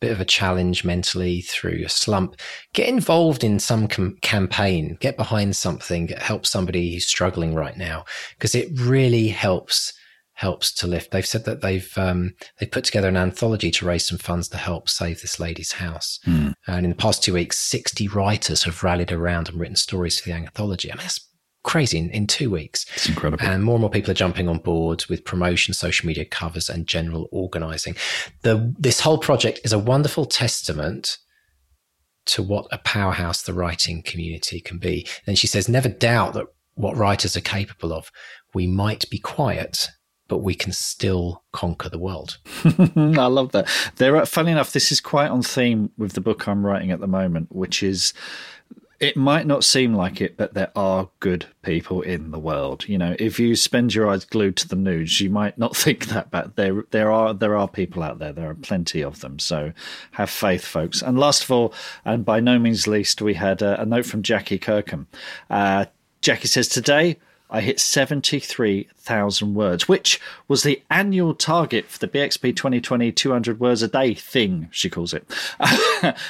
bit 0.00 0.12
of 0.12 0.20
a 0.20 0.24
challenge 0.24 0.84
mentally 0.84 1.40
through 1.40 1.82
a 1.84 1.88
slump 1.88 2.36
get 2.72 2.88
involved 2.88 3.42
in 3.42 3.58
some 3.58 3.88
com- 3.88 4.16
campaign 4.22 4.96
get 5.00 5.16
behind 5.16 5.56
something 5.56 6.06
help 6.18 6.46
somebody 6.46 6.94
who's 6.94 7.04
struggling 7.04 7.56
right 7.56 7.76
now 7.76 8.04
because 8.36 8.54
it 8.54 8.68
really 8.78 9.26
helps 9.26 9.92
helps 10.34 10.72
to 10.72 10.86
lift. 10.86 11.10
They've 11.10 11.26
said 11.26 11.44
that 11.46 11.62
they've 11.62 11.92
um, 11.98 12.34
they've 12.58 12.70
put 12.70 12.84
together 12.84 13.08
an 13.08 13.16
anthology 13.16 13.72
to 13.72 13.86
raise 13.86 14.06
some 14.06 14.18
funds 14.18 14.48
to 14.50 14.56
help 14.56 14.88
save 14.88 15.20
this 15.20 15.40
lady's 15.40 15.72
house. 15.72 16.20
Mm. 16.28 16.54
And 16.68 16.86
in 16.86 16.90
the 16.90 16.96
past 16.96 17.24
two 17.24 17.34
weeks, 17.34 17.58
sixty 17.58 18.06
writers 18.06 18.62
have 18.62 18.84
rallied 18.84 19.10
around 19.10 19.48
and 19.48 19.58
written 19.58 19.74
stories 19.74 20.20
for 20.20 20.28
the 20.28 20.36
anthology. 20.36 20.92
I 20.92 20.94
mean, 20.94 21.02
that's 21.02 21.27
crazy 21.68 21.98
in, 21.98 22.10
in 22.10 22.26
two 22.26 22.50
weeks. 22.50 22.86
It's 22.94 23.08
incredible. 23.08 23.44
And 23.44 23.62
more 23.62 23.74
and 23.74 23.82
more 23.82 23.90
people 23.90 24.10
are 24.10 24.14
jumping 24.14 24.48
on 24.48 24.58
board 24.58 25.04
with 25.06 25.24
promotion, 25.24 25.74
social 25.74 26.06
media 26.06 26.24
covers, 26.24 26.68
and 26.68 26.86
general 26.86 27.28
organizing. 27.30 27.94
The 28.42 28.74
this 28.78 29.00
whole 29.00 29.18
project 29.18 29.60
is 29.64 29.72
a 29.72 29.78
wonderful 29.78 30.24
testament 30.24 31.18
to 32.26 32.42
what 32.42 32.66
a 32.72 32.78
powerhouse 32.78 33.42
the 33.42 33.52
writing 33.52 34.02
community 34.02 34.60
can 34.60 34.78
be. 34.78 35.06
And 35.26 35.38
she 35.38 35.46
says, 35.46 35.68
never 35.68 35.88
doubt 35.88 36.34
that 36.34 36.46
what 36.74 36.96
writers 36.96 37.36
are 37.36 37.42
capable 37.42 37.92
of. 37.92 38.10
We 38.54 38.66
might 38.66 39.08
be 39.10 39.18
quiet 39.18 39.88
but 40.28 40.38
we 40.38 40.54
can 40.54 40.72
still 40.72 41.42
conquer 41.52 41.88
the 41.88 41.98
world. 41.98 42.38
I 42.64 43.26
love 43.26 43.52
that. 43.52 43.66
There 43.96 44.16
are, 44.16 44.26
funny 44.26 44.52
enough, 44.52 44.72
this 44.72 44.92
is 44.92 45.00
quite 45.00 45.30
on 45.30 45.42
theme 45.42 45.90
with 45.96 46.12
the 46.12 46.20
book 46.20 46.46
I'm 46.46 46.64
writing 46.64 46.90
at 46.90 47.00
the 47.00 47.06
moment, 47.06 47.48
which 47.50 47.82
is 47.82 48.12
it 49.00 49.16
might 49.16 49.46
not 49.46 49.62
seem 49.62 49.94
like 49.94 50.20
it, 50.20 50.36
but 50.36 50.54
there 50.54 50.72
are 50.74 51.08
good 51.20 51.46
people 51.62 52.02
in 52.02 52.32
the 52.32 52.38
world. 52.38 52.88
You 52.88 52.98
know, 52.98 53.14
if 53.18 53.38
you 53.38 53.54
spend 53.54 53.94
your 53.94 54.10
eyes 54.10 54.24
glued 54.24 54.56
to 54.56 54.68
the 54.68 54.76
news, 54.76 55.20
you 55.20 55.30
might 55.30 55.56
not 55.56 55.76
think 55.84 56.06
that, 56.06 56.30
but 56.30 56.56
there 56.56 56.84
there 56.90 57.10
are 57.10 57.32
there 57.32 57.56
are 57.56 57.68
people 57.68 58.02
out 58.02 58.18
there. 58.18 58.32
There 58.32 58.50
are 58.50 58.54
plenty 58.54 59.02
of 59.02 59.20
them. 59.20 59.38
So 59.38 59.72
have 60.12 60.30
faith, 60.30 60.64
folks. 60.64 61.00
And 61.00 61.18
last 61.18 61.44
of 61.44 61.50
all, 61.50 61.74
and 62.04 62.24
by 62.24 62.40
no 62.40 62.58
means 62.58 62.88
least, 62.88 63.22
we 63.22 63.34
had 63.34 63.62
a, 63.62 63.80
a 63.80 63.86
note 63.86 64.06
from 64.06 64.22
Jackie 64.22 64.58
Kirkham. 64.58 65.06
Uh, 65.48 65.86
Jackie 66.20 66.48
says 66.48 66.68
today 66.68 67.18
I 67.50 67.62
hit 67.62 67.80
73,000 67.80 69.54
words, 69.54 69.88
which 69.88 70.20
was 70.48 70.62
the 70.62 70.82
annual 70.90 71.34
target 71.34 71.86
for 71.86 71.98
the 71.98 72.08
BXP 72.08 72.54
2020 72.54 73.10
200 73.10 73.58
words 73.58 73.82
a 73.82 73.88
day 73.88 74.12
thing, 74.12 74.68
she 74.70 74.90
calls 74.90 75.14
it. 75.14 75.24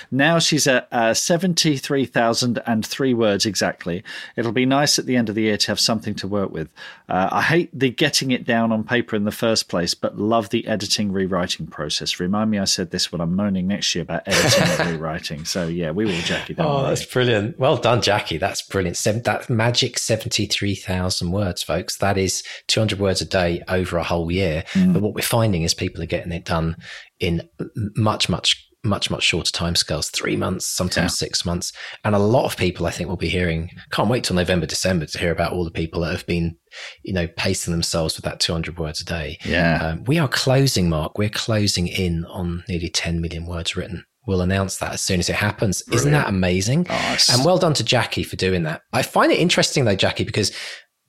now 0.12 0.38
she's 0.38 0.68
at 0.68 0.86
uh, 0.92 1.14
73,003 1.14 3.14
words 3.14 3.46
exactly. 3.46 4.04
It'll 4.36 4.52
be 4.52 4.66
nice 4.66 4.98
at 4.98 5.06
the 5.06 5.16
end 5.16 5.28
of 5.28 5.34
the 5.34 5.42
year 5.42 5.56
to 5.56 5.66
have 5.68 5.80
something 5.80 6.14
to 6.16 6.28
work 6.28 6.52
with. 6.52 6.72
Uh, 7.08 7.28
I 7.32 7.42
hate 7.42 7.76
the 7.76 7.90
getting 7.90 8.30
it 8.30 8.44
down 8.44 8.70
on 8.70 8.84
paper 8.84 9.16
in 9.16 9.24
the 9.24 9.32
first 9.32 9.68
place, 9.68 9.94
but 9.94 10.18
love 10.18 10.50
the 10.50 10.68
editing 10.68 11.10
rewriting 11.10 11.66
process. 11.66 12.20
Remind 12.20 12.50
me 12.50 12.60
I 12.60 12.64
said 12.64 12.92
this 12.92 13.10
when 13.10 13.20
I'm 13.20 13.34
moaning 13.34 13.66
next 13.66 13.92
year 13.94 14.02
about 14.02 14.22
editing 14.26 14.62
and 14.62 14.90
rewriting. 14.92 15.44
So 15.44 15.66
yeah, 15.66 15.90
we 15.90 16.04
will, 16.04 16.20
Jackie. 16.20 16.54
Oh, 16.58 16.84
that's 16.84 17.04
brilliant. 17.04 17.58
Well 17.58 17.76
done, 17.76 18.02
Jackie. 18.02 18.38
That's 18.38 18.62
brilliant. 18.62 18.96
Seven, 18.96 19.22
that 19.22 19.50
magic 19.50 19.98
73,000 19.98 21.07
thousand 21.08 21.32
words, 21.32 21.62
folks. 21.62 21.96
That 21.98 22.18
is 22.18 22.42
200 22.68 22.98
words 22.98 23.20
a 23.20 23.24
day 23.24 23.62
over 23.68 23.96
a 23.96 24.04
whole 24.04 24.30
year. 24.30 24.64
Mm. 24.72 24.92
But 24.92 25.02
what 25.02 25.14
we're 25.14 25.22
finding 25.22 25.62
is 25.62 25.74
people 25.74 26.02
are 26.02 26.06
getting 26.06 26.32
it 26.32 26.44
done 26.44 26.76
in 27.18 27.48
much, 27.96 28.28
much 28.28 28.64
much 28.84 29.10
much 29.10 29.24
shorter 29.24 29.50
timescales 29.50 30.08
three 30.12 30.36
months 30.36 30.64
sometimes 30.64 31.10
yeah. 31.10 31.26
six 31.26 31.44
months 31.44 31.72
and 32.04 32.14
a 32.14 32.18
lot 32.18 32.44
of 32.44 32.56
people 32.56 32.86
i 32.86 32.92
think 32.92 33.08
will 33.08 33.16
be 33.16 33.28
hearing 33.28 33.68
can't 33.90 34.08
wait 34.08 34.22
till 34.22 34.36
november 34.36 34.66
december 34.66 35.04
to 35.04 35.18
hear 35.18 35.32
about 35.32 35.52
all 35.52 35.64
the 35.64 35.70
people 35.70 36.00
that 36.00 36.12
have 36.12 36.24
been 36.26 36.56
you 37.02 37.12
know 37.12 37.26
pacing 37.36 37.72
themselves 37.72 38.16
with 38.16 38.24
that 38.24 38.38
200 38.38 38.78
words 38.78 39.00
a 39.00 39.04
day 39.04 39.36
yeah 39.44 39.82
um, 39.82 40.04
we 40.04 40.16
are 40.16 40.28
closing 40.28 40.88
mark 40.88 41.18
we're 41.18 41.28
closing 41.28 41.88
in 41.88 42.24
on 42.26 42.62
nearly 42.68 42.88
10 42.88 43.20
million 43.20 43.46
words 43.46 43.76
written 43.76 44.04
We'll 44.28 44.42
announce 44.42 44.76
that 44.76 44.92
as 44.92 45.00
soon 45.00 45.20
as 45.20 45.30
it 45.30 45.36
happens. 45.36 45.80
Brilliant. 45.80 46.00
Isn't 46.00 46.12
that 46.12 46.28
amazing? 46.28 46.86
Oh, 46.90 47.16
and 47.32 47.46
well 47.46 47.56
done 47.56 47.72
to 47.72 47.82
Jackie 47.82 48.22
for 48.22 48.36
doing 48.36 48.64
that. 48.64 48.82
I 48.92 49.00
find 49.00 49.32
it 49.32 49.38
interesting 49.38 49.86
though, 49.86 49.96
Jackie, 49.96 50.24
because 50.24 50.52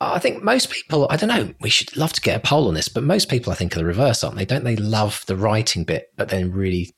I 0.01 0.19
think 0.19 0.43
most 0.43 0.71
people, 0.71 1.07
I 1.09 1.17
don't 1.17 1.29
know, 1.29 1.53
we 1.59 1.69
should 1.69 1.97
love 1.97 2.13
to 2.13 2.21
get 2.21 2.37
a 2.37 2.39
poll 2.39 2.69
on 2.69 2.73
this, 2.73 2.87
but 2.87 3.03
most 3.03 3.29
people 3.29 3.51
I 3.51 3.55
think 3.55 3.75
are 3.75 3.79
the 3.79 3.85
reverse, 3.85 4.23
aren't 4.23 4.37
they? 4.37 4.45
Don't 4.45 4.63
they 4.63 4.77
love 4.77 5.25
the 5.27 5.35
writing 5.35 5.83
bit, 5.83 6.07
but 6.15 6.29
then 6.29 6.51
really, 6.51 6.93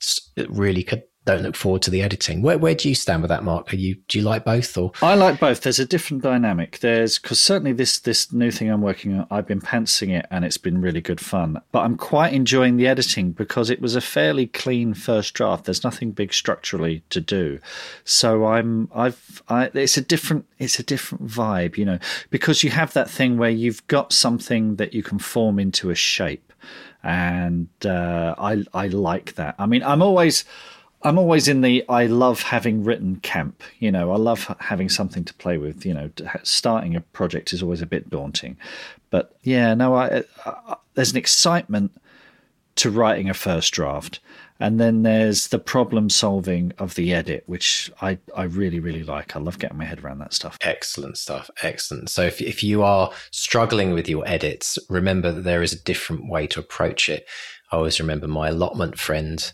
really 0.50 0.84
could 0.84 1.04
don't 1.24 1.44
look 1.44 1.56
forward 1.56 1.84
to 1.84 1.92
the 1.92 2.02
editing. 2.02 2.42
Where 2.42 2.58
where 2.58 2.74
do 2.74 2.90
you 2.90 2.96
stand 2.96 3.22
with 3.22 3.30
that, 3.30 3.44
Mark? 3.44 3.72
Are 3.72 3.76
you 3.76 3.96
do 4.08 4.18
you 4.18 4.24
like 4.24 4.44
both 4.44 4.76
or? 4.76 4.92
I 5.04 5.14
like 5.14 5.40
both. 5.40 5.62
There's 5.62 5.80
a 5.80 5.86
different 5.86 6.24
dynamic. 6.24 6.80
There's 6.80 7.20
because 7.20 7.40
certainly 7.40 7.74
this 7.74 8.00
this 8.00 8.34
new 8.34 8.50
thing 8.50 8.70
I'm 8.72 8.82
working 8.82 9.20
on, 9.20 9.28
I've 9.30 9.46
been 9.46 9.62
pantsing 9.62 10.18
it 10.18 10.26
and 10.32 10.44
it's 10.44 10.58
been 10.58 10.82
really 10.82 11.02
good 11.02 11.20
fun. 11.20 11.62
But 11.72 11.82
I'm 11.82 11.96
quite 11.96 12.34
enjoying 12.34 12.78
the 12.78 12.88
editing 12.88 13.34
because 13.34 13.70
it 13.70 13.82
was 13.82 13.96
a 13.96 14.02
fairly 14.02 14.48
clean 14.48 14.96
first 14.96 15.36
draft. 15.36 15.66
There's 15.66 15.84
nothing 15.84 16.12
big 16.12 16.34
structurally 16.34 17.04
to 17.12 17.22
do, 17.22 17.60
so 18.04 18.46
I'm 18.48 18.90
I've 18.94 19.44
I, 19.48 19.70
it's 19.76 19.98
a 19.98 20.02
different 20.02 20.46
it's 20.58 20.80
a 20.80 20.84
different 20.84 21.28
vibe, 21.28 21.78
you 21.78 21.86
know, 21.86 22.00
because 22.32 22.64
you 22.64 22.72
have 22.72 22.94
that 22.94 23.10
thing 23.10 23.38
where 23.38 23.52
you've 23.52 23.86
got 23.86 24.12
something 24.12 24.78
that 24.78 24.96
you 24.96 25.04
can 25.04 25.20
form 25.20 25.60
into 25.60 25.92
a 25.92 25.96
shape, 25.96 26.52
and 27.04 27.70
uh, 27.86 28.34
I 28.40 28.64
I 28.74 28.88
like 28.88 29.36
that. 29.36 29.54
I 29.60 29.68
mean, 29.68 29.84
I'm 29.84 30.02
always 30.02 30.46
I'm 31.04 31.18
always 31.18 31.48
in 31.48 31.62
the 31.62 31.84
I 31.90 32.06
love 32.06 32.42
having 32.42 32.84
written 32.84 33.18
camp. 33.18 33.64
You 33.80 33.92
know, 33.92 34.12
I 34.12 34.18
love 34.18 34.56
having 34.60 34.90
something 34.90 35.24
to 35.26 35.34
play 35.36 35.58
with. 35.58 35.86
You 35.86 35.94
know, 35.94 36.12
starting 36.44 36.96
a 36.96 37.02
project 37.02 37.54
is 37.54 37.64
always 37.64 37.82
a 37.82 37.88
bit 37.88 38.10
daunting, 38.10 38.58
but 39.10 39.36
yeah, 39.44 39.74
no, 39.74 39.96
uh, 39.96 40.22
I, 40.46 40.50
I, 40.50 40.76
there's 40.94 41.12
an 41.12 41.18
excitement 41.18 41.92
to 42.76 42.90
writing 42.90 43.30
a 43.30 43.34
first 43.34 43.74
draft, 43.74 44.20
and 44.60 44.80
then 44.80 45.04
there's 45.04 45.48
the 45.48 45.60
problem 45.60 46.10
solving 46.10 46.72
of 46.78 46.96
the 46.96 47.14
edit, 47.14 47.44
which 47.48 47.92
I 48.02 48.20
I 48.36 48.44
really 48.44 48.80
really 48.80 49.04
like. 49.04 49.36
I 49.36 49.40
love 49.40 49.60
getting 49.60 49.78
my 49.78 49.86
head 49.86 50.04
around 50.04 50.20
that 50.20 50.34
stuff. 50.34 50.58
Excellent 50.62 51.18
stuff. 51.18 51.50
Excellent. 51.64 52.10
So 52.10 52.24
if 52.24 52.42
if 52.42 52.64
you 52.64 52.84
are 52.84 53.12
struggling 53.32 53.92
with 53.92 54.08
your 54.08 54.28
edits, 54.28 54.78
remember 54.90 55.32
that 55.32 55.44
there 55.44 55.64
is 55.64 55.74
a 55.74 55.84
different 55.84 56.30
way 56.30 56.48
to 56.48 56.60
approach 56.60 57.10
it. 57.10 57.26
I 57.72 57.78
always 57.78 58.00
remember 58.00 58.28
my 58.28 58.50
allotment 58.50 59.00
friend 59.00 59.52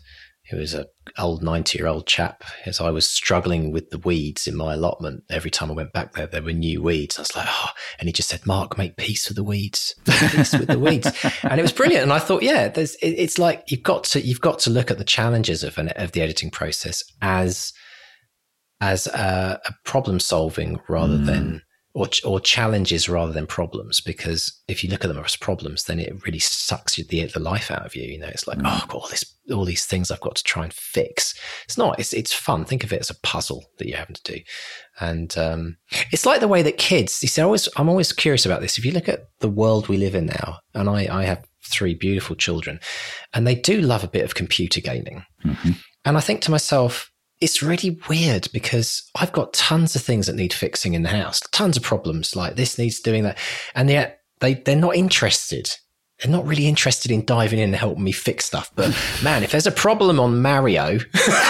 who 0.50 0.56
was 0.56 0.74
a 0.74 0.86
old 1.18 1.42
90 1.42 1.78
year 1.78 1.86
old 1.86 2.06
chap 2.06 2.44
as 2.64 2.80
I 2.80 2.90
was 2.90 3.08
struggling 3.08 3.72
with 3.72 3.90
the 3.90 3.98
weeds 3.98 4.46
in 4.46 4.56
my 4.56 4.74
allotment. 4.74 5.24
Every 5.30 5.50
time 5.50 5.70
I 5.70 5.74
went 5.74 5.92
back 5.92 6.14
there, 6.14 6.26
there 6.26 6.42
were 6.42 6.52
new 6.52 6.82
weeds. 6.82 7.18
I 7.18 7.22
was 7.22 7.36
like, 7.36 7.46
oh, 7.48 7.70
and 7.98 8.08
he 8.08 8.12
just 8.12 8.28
said, 8.28 8.46
Mark, 8.46 8.78
make 8.78 8.96
peace 8.96 9.28
with 9.28 9.36
the 9.36 9.44
weeds, 9.44 9.94
make 10.06 10.32
peace 10.32 10.52
with 10.52 10.68
the 10.68 10.78
weeds. 10.78 11.10
And 11.42 11.58
it 11.58 11.62
was 11.62 11.72
brilliant. 11.72 12.02
And 12.02 12.12
I 12.12 12.18
thought, 12.18 12.42
yeah, 12.42 12.68
there's, 12.68 12.94
it, 12.96 13.10
it's 13.10 13.38
like 13.38 13.70
you've 13.70 13.82
got 13.82 14.04
to, 14.04 14.20
you've 14.20 14.40
got 14.40 14.58
to 14.60 14.70
look 14.70 14.90
at 14.90 14.98
the 14.98 15.04
challenges 15.04 15.62
of 15.62 15.78
an, 15.78 15.88
of 15.90 16.12
the 16.12 16.20
editing 16.20 16.50
process 16.50 17.02
as, 17.22 17.72
as 18.80 19.06
a, 19.08 19.60
a 19.64 19.72
problem 19.84 20.20
solving 20.20 20.80
rather 20.88 21.16
mm. 21.16 21.26
than, 21.26 21.62
or, 21.94 22.08
or 22.24 22.40
challenges 22.40 23.08
rather 23.08 23.32
than 23.32 23.46
problems. 23.46 24.00
Because 24.00 24.60
if 24.68 24.84
you 24.84 24.90
look 24.90 25.04
at 25.04 25.08
them 25.08 25.22
as 25.24 25.36
problems, 25.36 25.84
then 25.84 25.98
it 25.98 26.24
really 26.24 26.38
sucks 26.38 26.96
the, 26.96 27.24
the 27.26 27.40
life 27.40 27.70
out 27.70 27.86
of 27.86 27.96
you. 27.96 28.04
You 28.04 28.18
know, 28.18 28.28
it's 28.28 28.46
like, 28.46 28.58
mm. 28.58 28.66
oh, 28.66 28.80
I've 28.82 28.88
got 28.88 29.02
all 29.02 29.08
this 29.08 29.24
all 29.52 29.64
these 29.64 29.86
things 29.86 30.10
I've 30.10 30.20
got 30.20 30.36
to 30.36 30.42
try 30.42 30.64
and 30.64 30.72
fix. 30.72 31.34
It's 31.64 31.78
not. 31.78 31.98
It's 31.98 32.12
it's 32.12 32.32
fun. 32.32 32.64
Think 32.64 32.84
of 32.84 32.92
it 32.92 33.00
as 33.00 33.10
a 33.10 33.18
puzzle 33.22 33.64
that 33.78 33.88
you're 33.88 33.98
having 33.98 34.16
to 34.16 34.32
do, 34.32 34.40
and 35.00 35.36
um, 35.38 35.76
it's 36.12 36.26
like 36.26 36.40
the 36.40 36.48
way 36.48 36.62
that 36.62 36.78
kids. 36.78 37.22
You 37.22 37.28
see, 37.28 37.40
I 37.40 37.44
always 37.44 37.68
I'm 37.76 37.88
always 37.88 38.12
curious 38.12 38.46
about 38.46 38.60
this. 38.60 38.78
If 38.78 38.84
you 38.84 38.92
look 38.92 39.08
at 39.08 39.28
the 39.40 39.48
world 39.48 39.88
we 39.88 39.96
live 39.96 40.14
in 40.14 40.26
now, 40.26 40.58
and 40.74 40.88
I 40.88 41.08
I 41.10 41.24
have 41.24 41.44
three 41.64 41.94
beautiful 41.94 42.36
children, 42.36 42.80
and 43.32 43.46
they 43.46 43.54
do 43.54 43.80
love 43.80 44.04
a 44.04 44.08
bit 44.08 44.24
of 44.24 44.34
computer 44.34 44.80
gaming, 44.80 45.24
mm-hmm. 45.44 45.72
and 46.04 46.16
I 46.16 46.20
think 46.20 46.42
to 46.42 46.50
myself. 46.50 47.10
It's 47.40 47.62
really 47.62 47.98
weird 48.08 48.48
because 48.52 49.08
I've 49.14 49.32
got 49.32 49.52
tons 49.52 49.94
of 49.94 50.02
things 50.02 50.26
that 50.26 50.36
need 50.36 50.52
fixing 50.52 50.94
in 50.94 51.02
the 51.02 51.08
house, 51.08 51.40
tons 51.52 51.76
of 51.76 51.82
problems 51.82 52.34
like 52.34 52.56
this 52.56 52.78
needs 52.78 53.00
doing 53.00 53.22
that. 53.22 53.38
And 53.74 53.88
yet 53.88 54.20
they, 54.40 54.54
they're 54.54 54.76
not 54.76 54.96
interested 54.96 55.70
they're 56.18 56.32
not 56.32 56.46
really 56.46 56.66
interested 56.66 57.12
in 57.12 57.24
diving 57.24 57.60
in 57.60 57.66
and 57.66 57.76
helping 57.76 58.02
me 58.02 58.10
fix 58.10 58.44
stuff. 58.44 58.72
But 58.74 58.96
man, 59.22 59.44
if 59.44 59.52
there's 59.52 59.66
a 59.66 59.72
problem 59.72 60.18
on 60.18 60.42
Mario, 60.42 60.98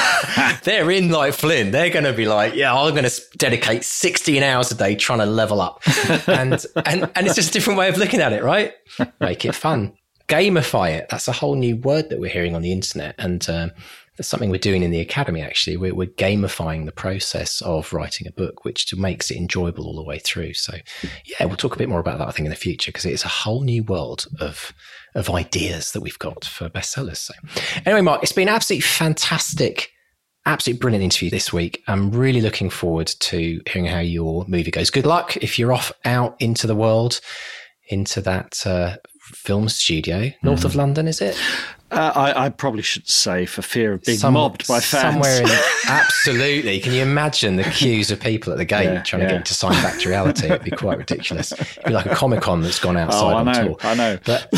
they're 0.64 0.90
in 0.90 1.10
like 1.10 1.32
Flynn. 1.32 1.70
They're 1.70 1.90
going 1.90 2.04
to 2.04 2.12
be 2.12 2.26
like, 2.26 2.54
yeah, 2.54 2.74
I'm 2.74 2.92
going 2.92 3.08
to 3.08 3.22
dedicate 3.38 3.84
16 3.84 4.42
hours 4.42 4.70
a 4.70 4.74
day 4.74 4.94
trying 4.94 5.20
to 5.20 5.26
level 5.26 5.60
up. 5.60 5.82
And, 6.28 6.64
and, 6.84 7.10
and 7.14 7.26
it's 7.26 7.34
just 7.34 7.50
a 7.50 7.52
different 7.52 7.78
way 7.78 7.88
of 7.88 7.96
looking 7.96 8.20
at 8.20 8.32
it, 8.32 8.42
right? 8.42 8.74
Make 9.20 9.44
it 9.44 9.54
fun. 9.54 9.94
Gamify 10.28 10.90
it. 10.90 11.06
That's 11.10 11.26
a 11.26 11.32
whole 11.32 11.54
new 11.54 11.76
word 11.76 12.10
that 12.10 12.20
we're 12.20 12.30
hearing 12.30 12.54
on 12.54 12.62
the 12.62 12.72
internet. 12.72 13.14
And, 13.18 13.48
um, 13.48 13.72
that's 14.18 14.28
something 14.28 14.50
we're 14.50 14.58
doing 14.58 14.82
in 14.82 14.90
the 14.90 15.00
academy 15.00 15.40
actually. 15.40 15.76
We're, 15.76 15.94
we're, 15.94 16.08
gamifying 16.18 16.84
the 16.84 16.92
process 16.92 17.62
of 17.62 17.92
writing 17.92 18.26
a 18.26 18.32
book 18.32 18.64
which 18.64 18.92
makes 18.96 19.30
it 19.30 19.36
enjoyable 19.36 19.86
all 19.86 19.94
the 19.94 20.02
way 20.02 20.18
through. 20.18 20.54
So 20.54 20.74
yeah 21.24 21.46
we'll 21.46 21.56
talk 21.56 21.74
a 21.74 21.78
bit 21.78 21.88
more 21.88 22.00
about 22.00 22.18
that 22.18 22.26
i 22.26 22.30
think 22.32 22.46
in 22.46 22.50
the 22.50 22.56
future 22.56 22.90
because 22.90 23.04
it's 23.04 23.24
a 23.24 23.28
whole 23.28 23.62
new 23.62 23.84
world 23.84 24.26
of 24.40 24.72
of 25.14 25.30
ideas 25.30 25.92
that 25.92 26.00
we've 26.00 26.18
got 26.18 26.44
for 26.44 26.68
bestsellers. 26.68 27.18
So 27.18 27.34
anyway 27.86 28.00
mark 28.00 28.22
it's 28.22 28.32
been 28.32 28.48
absolutely 28.48 28.82
fantastic 28.82 29.90
absolutely 30.46 30.80
brilliant 30.80 31.04
interview 31.04 31.30
this 31.30 31.52
week. 31.52 31.82
I'm 31.88 32.10
really 32.10 32.40
looking 32.40 32.70
forward 32.70 33.06
to 33.06 33.60
hearing 33.66 33.86
how 33.86 33.98
your 33.98 34.46
movie 34.48 34.70
goes. 34.70 34.88
Good 34.88 35.04
luck 35.04 35.36
if 35.36 35.58
you're 35.58 35.72
off 35.72 35.92
out 36.04 36.36
into 36.40 36.66
the 36.66 36.74
world 36.74 37.20
into 37.90 38.20
that 38.22 38.66
uh, 38.66 38.96
film 39.20 39.68
studio. 39.68 40.30
North 40.42 40.60
mm. 40.60 40.64
of 40.64 40.74
london 40.74 41.06
is 41.06 41.20
it 41.20 41.38
uh, 41.90 42.12
I, 42.14 42.46
I, 42.46 42.48
probably 42.50 42.82
should 42.82 43.08
say, 43.08 43.46
for 43.46 43.62
fear 43.62 43.94
of 43.94 44.02
being 44.02 44.18
Some, 44.18 44.34
mobbed 44.34 44.66
by 44.66 44.80
fans. 44.80 45.14
Somewhere 45.14 45.42
in, 45.42 45.48
absolutely. 45.88 46.80
Can 46.80 46.92
you 46.92 47.02
imagine 47.02 47.56
the 47.56 47.64
queues 47.64 48.10
of 48.10 48.20
people 48.20 48.52
at 48.52 48.58
the 48.58 48.64
gate 48.64 48.84
yeah, 48.84 49.02
trying 49.02 49.22
yeah. 49.22 49.28
to 49.28 49.34
get 49.36 49.46
to 49.46 49.54
sign 49.54 49.72
back 49.82 49.98
to 50.00 50.08
reality? 50.08 50.46
It'd 50.46 50.64
be 50.64 50.70
quite 50.70 50.98
ridiculous. 50.98 51.52
It'd 51.52 51.84
be 51.84 51.92
like 51.92 52.06
a 52.06 52.14
Comic 52.14 52.42
Con 52.42 52.60
that's 52.60 52.78
gone 52.78 52.96
outside 52.96 53.32
oh, 53.32 53.36
I 53.36 53.40
on 53.40 53.46
know, 53.46 53.68
tour. 53.68 53.76
I 53.82 53.94
know. 53.94 54.18
But 54.24 54.52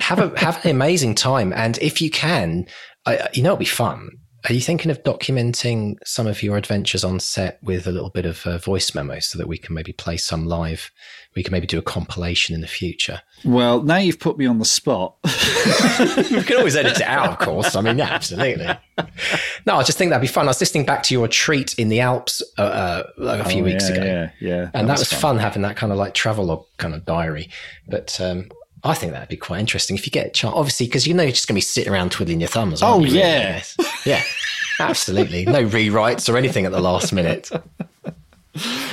have 0.00 0.18
a 0.18 0.38
have 0.38 0.64
an 0.64 0.70
amazing 0.70 1.14
time, 1.14 1.52
and 1.52 1.78
if 1.78 2.02
you 2.02 2.10
can, 2.10 2.66
I, 3.06 3.28
you 3.32 3.42
know, 3.42 3.50
it'll 3.50 3.58
be 3.58 3.64
fun. 3.64 4.10
Are 4.48 4.52
you 4.52 4.60
thinking 4.60 4.90
of 4.90 5.00
documenting 5.04 5.98
some 6.04 6.26
of 6.26 6.42
your 6.42 6.56
adventures 6.56 7.04
on 7.04 7.20
set 7.20 7.60
with 7.62 7.86
a 7.86 7.92
little 7.92 8.10
bit 8.10 8.26
of 8.26 8.42
voice 8.64 8.92
memo 8.92 9.20
so 9.20 9.38
that 9.38 9.46
we 9.46 9.56
can 9.56 9.72
maybe 9.72 9.92
play 9.92 10.16
some 10.16 10.46
live? 10.46 10.90
We 11.34 11.42
can 11.42 11.52
maybe 11.52 11.66
do 11.66 11.78
a 11.78 11.82
compilation 11.82 12.54
in 12.54 12.60
the 12.60 12.66
future. 12.66 13.22
Well, 13.44 13.82
now 13.82 13.96
you've 13.96 14.20
put 14.20 14.36
me 14.36 14.46
on 14.46 14.58
the 14.58 14.64
spot. 14.64 15.16
we 15.24 16.42
can 16.42 16.58
always 16.58 16.76
edit 16.76 17.00
it 17.00 17.06
out, 17.06 17.30
of 17.30 17.38
course. 17.38 17.74
I 17.74 17.80
mean, 17.80 17.98
yeah, 17.98 18.10
absolutely. 18.10 18.66
No, 19.66 19.76
I 19.76 19.82
just 19.82 19.96
think 19.96 20.10
that'd 20.10 20.20
be 20.20 20.28
fun. 20.28 20.46
I 20.46 20.50
was 20.50 20.60
listening 20.60 20.84
back 20.84 21.02
to 21.04 21.14
your 21.14 21.28
treat 21.28 21.74
in 21.78 21.88
the 21.88 22.00
Alps 22.00 22.42
uh, 22.58 22.62
uh, 22.62 23.04
a 23.18 23.44
few 23.44 23.62
oh, 23.62 23.64
weeks 23.64 23.88
yeah, 23.88 23.94
ago. 23.94 24.04
Yeah, 24.04 24.30
yeah. 24.40 24.70
And 24.74 24.88
that, 24.88 24.94
that 24.94 24.98
was, 24.98 25.12
fun. 25.12 25.20
fun. 25.20 25.38
having 25.38 25.62
that 25.62 25.76
kind 25.76 25.92
of 25.92 25.98
like 25.98 26.14
travel 26.14 26.44
log 26.44 26.64
kind 26.76 26.94
of 26.94 27.04
diary. 27.04 27.48
But 27.88 28.20
um, 28.20 28.50
I 28.84 28.94
think 28.94 29.12
that'd 29.12 29.28
be 29.28 29.36
quite 29.36 29.60
interesting 29.60 29.96
if 29.96 30.06
you 30.06 30.10
get 30.10 30.26
a 30.26 30.30
chance. 30.30 30.54
Obviously, 30.56 30.86
because 30.86 31.06
you 31.06 31.14
know 31.14 31.22
you're 31.22 31.32
just 31.32 31.46
going 31.46 31.54
to 31.54 31.58
be 31.58 31.62
sitting 31.62 31.92
around 31.92 32.12
twiddling 32.12 32.40
your 32.40 32.48
thumbs. 32.48 32.82
Oh 32.82 33.04
yeah, 33.04 33.62
yeah, 34.04 34.22
absolutely. 34.80 35.44
No 35.44 35.64
rewrites 35.64 36.32
or 36.32 36.36
anything 36.36 36.66
at 36.66 36.72
the 36.72 36.80
last 36.80 37.12
minute. 37.12 37.50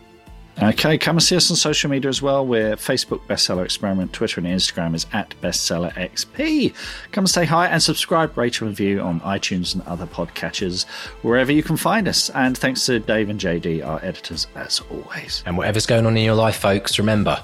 Okay, 0.62 0.96
come 0.98 1.16
and 1.16 1.22
see 1.22 1.34
us 1.34 1.50
on 1.50 1.56
social 1.56 1.90
media 1.90 2.08
as 2.08 2.22
well. 2.22 2.46
We're 2.46 2.76
Facebook 2.76 3.26
Bestseller 3.26 3.64
Experiment, 3.64 4.12
Twitter 4.12 4.40
and 4.40 4.48
Instagram 4.48 4.94
is 4.94 5.04
at 5.12 5.34
BestsellerXP. 5.42 6.72
Come 7.10 7.22
and 7.22 7.30
say 7.30 7.44
hi 7.44 7.66
and 7.66 7.82
subscribe, 7.82 8.38
rate 8.38 8.60
and 8.60 8.70
review 8.70 9.00
on 9.00 9.20
iTunes 9.20 9.74
and 9.74 9.82
other 9.82 10.06
podcatchers, 10.06 10.84
wherever 11.22 11.50
you 11.50 11.64
can 11.64 11.76
find 11.76 12.06
us. 12.06 12.30
And 12.30 12.56
thanks 12.56 12.86
to 12.86 13.00
Dave 13.00 13.30
and 13.30 13.40
JD, 13.40 13.84
our 13.84 13.98
editors, 14.04 14.46
as 14.54 14.80
always. 14.92 15.42
And 15.44 15.58
whatever's 15.58 15.86
going 15.86 16.06
on 16.06 16.16
in 16.16 16.24
your 16.24 16.36
life, 16.36 16.56
folks, 16.56 16.98
remember 16.98 17.42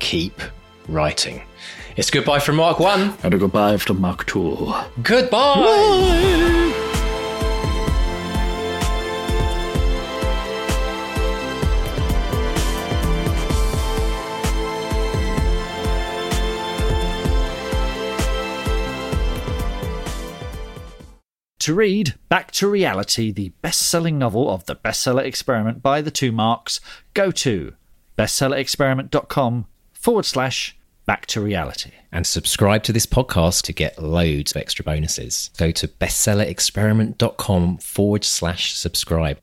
keep 0.00 0.40
writing. 0.88 1.42
It's 1.96 2.10
goodbye 2.10 2.40
from 2.40 2.56
Mark 2.56 2.80
1. 2.80 3.18
And 3.22 3.34
a 3.34 3.38
goodbye 3.38 3.76
from 3.76 4.00
Mark 4.00 4.26
2. 4.26 4.74
Goodbye. 5.02 5.54
Bye. 5.54 6.90
To 21.60 21.74
read 21.74 22.14
Back 22.30 22.52
to 22.52 22.66
Reality, 22.66 23.30
the 23.30 23.50
best 23.60 23.82
selling 23.82 24.18
novel 24.18 24.50
of 24.50 24.64
the 24.64 24.74
bestseller 24.74 25.22
experiment 25.22 25.82
by 25.82 26.00
the 26.00 26.10
two 26.10 26.32
marks, 26.32 26.80
go 27.12 27.30
to 27.32 27.74
bestsellerexperiment.com 28.16 29.66
forward 30.00 30.24
slash 30.24 30.76
back 31.06 31.26
to 31.26 31.40
reality. 31.40 31.92
And 32.12 32.26
subscribe 32.26 32.82
to 32.84 32.92
this 32.92 33.06
podcast 33.06 33.62
to 33.62 33.72
get 33.72 34.02
loads 34.02 34.52
of 34.52 34.56
extra 34.56 34.84
bonuses. 34.84 35.50
Go 35.58 35.70
to 35.72 35.86
bestsellerexperiment.com 35.86 37.78
forward 37.78 38.24
slash 38.24 38.74
subscribe. 38.74 39.38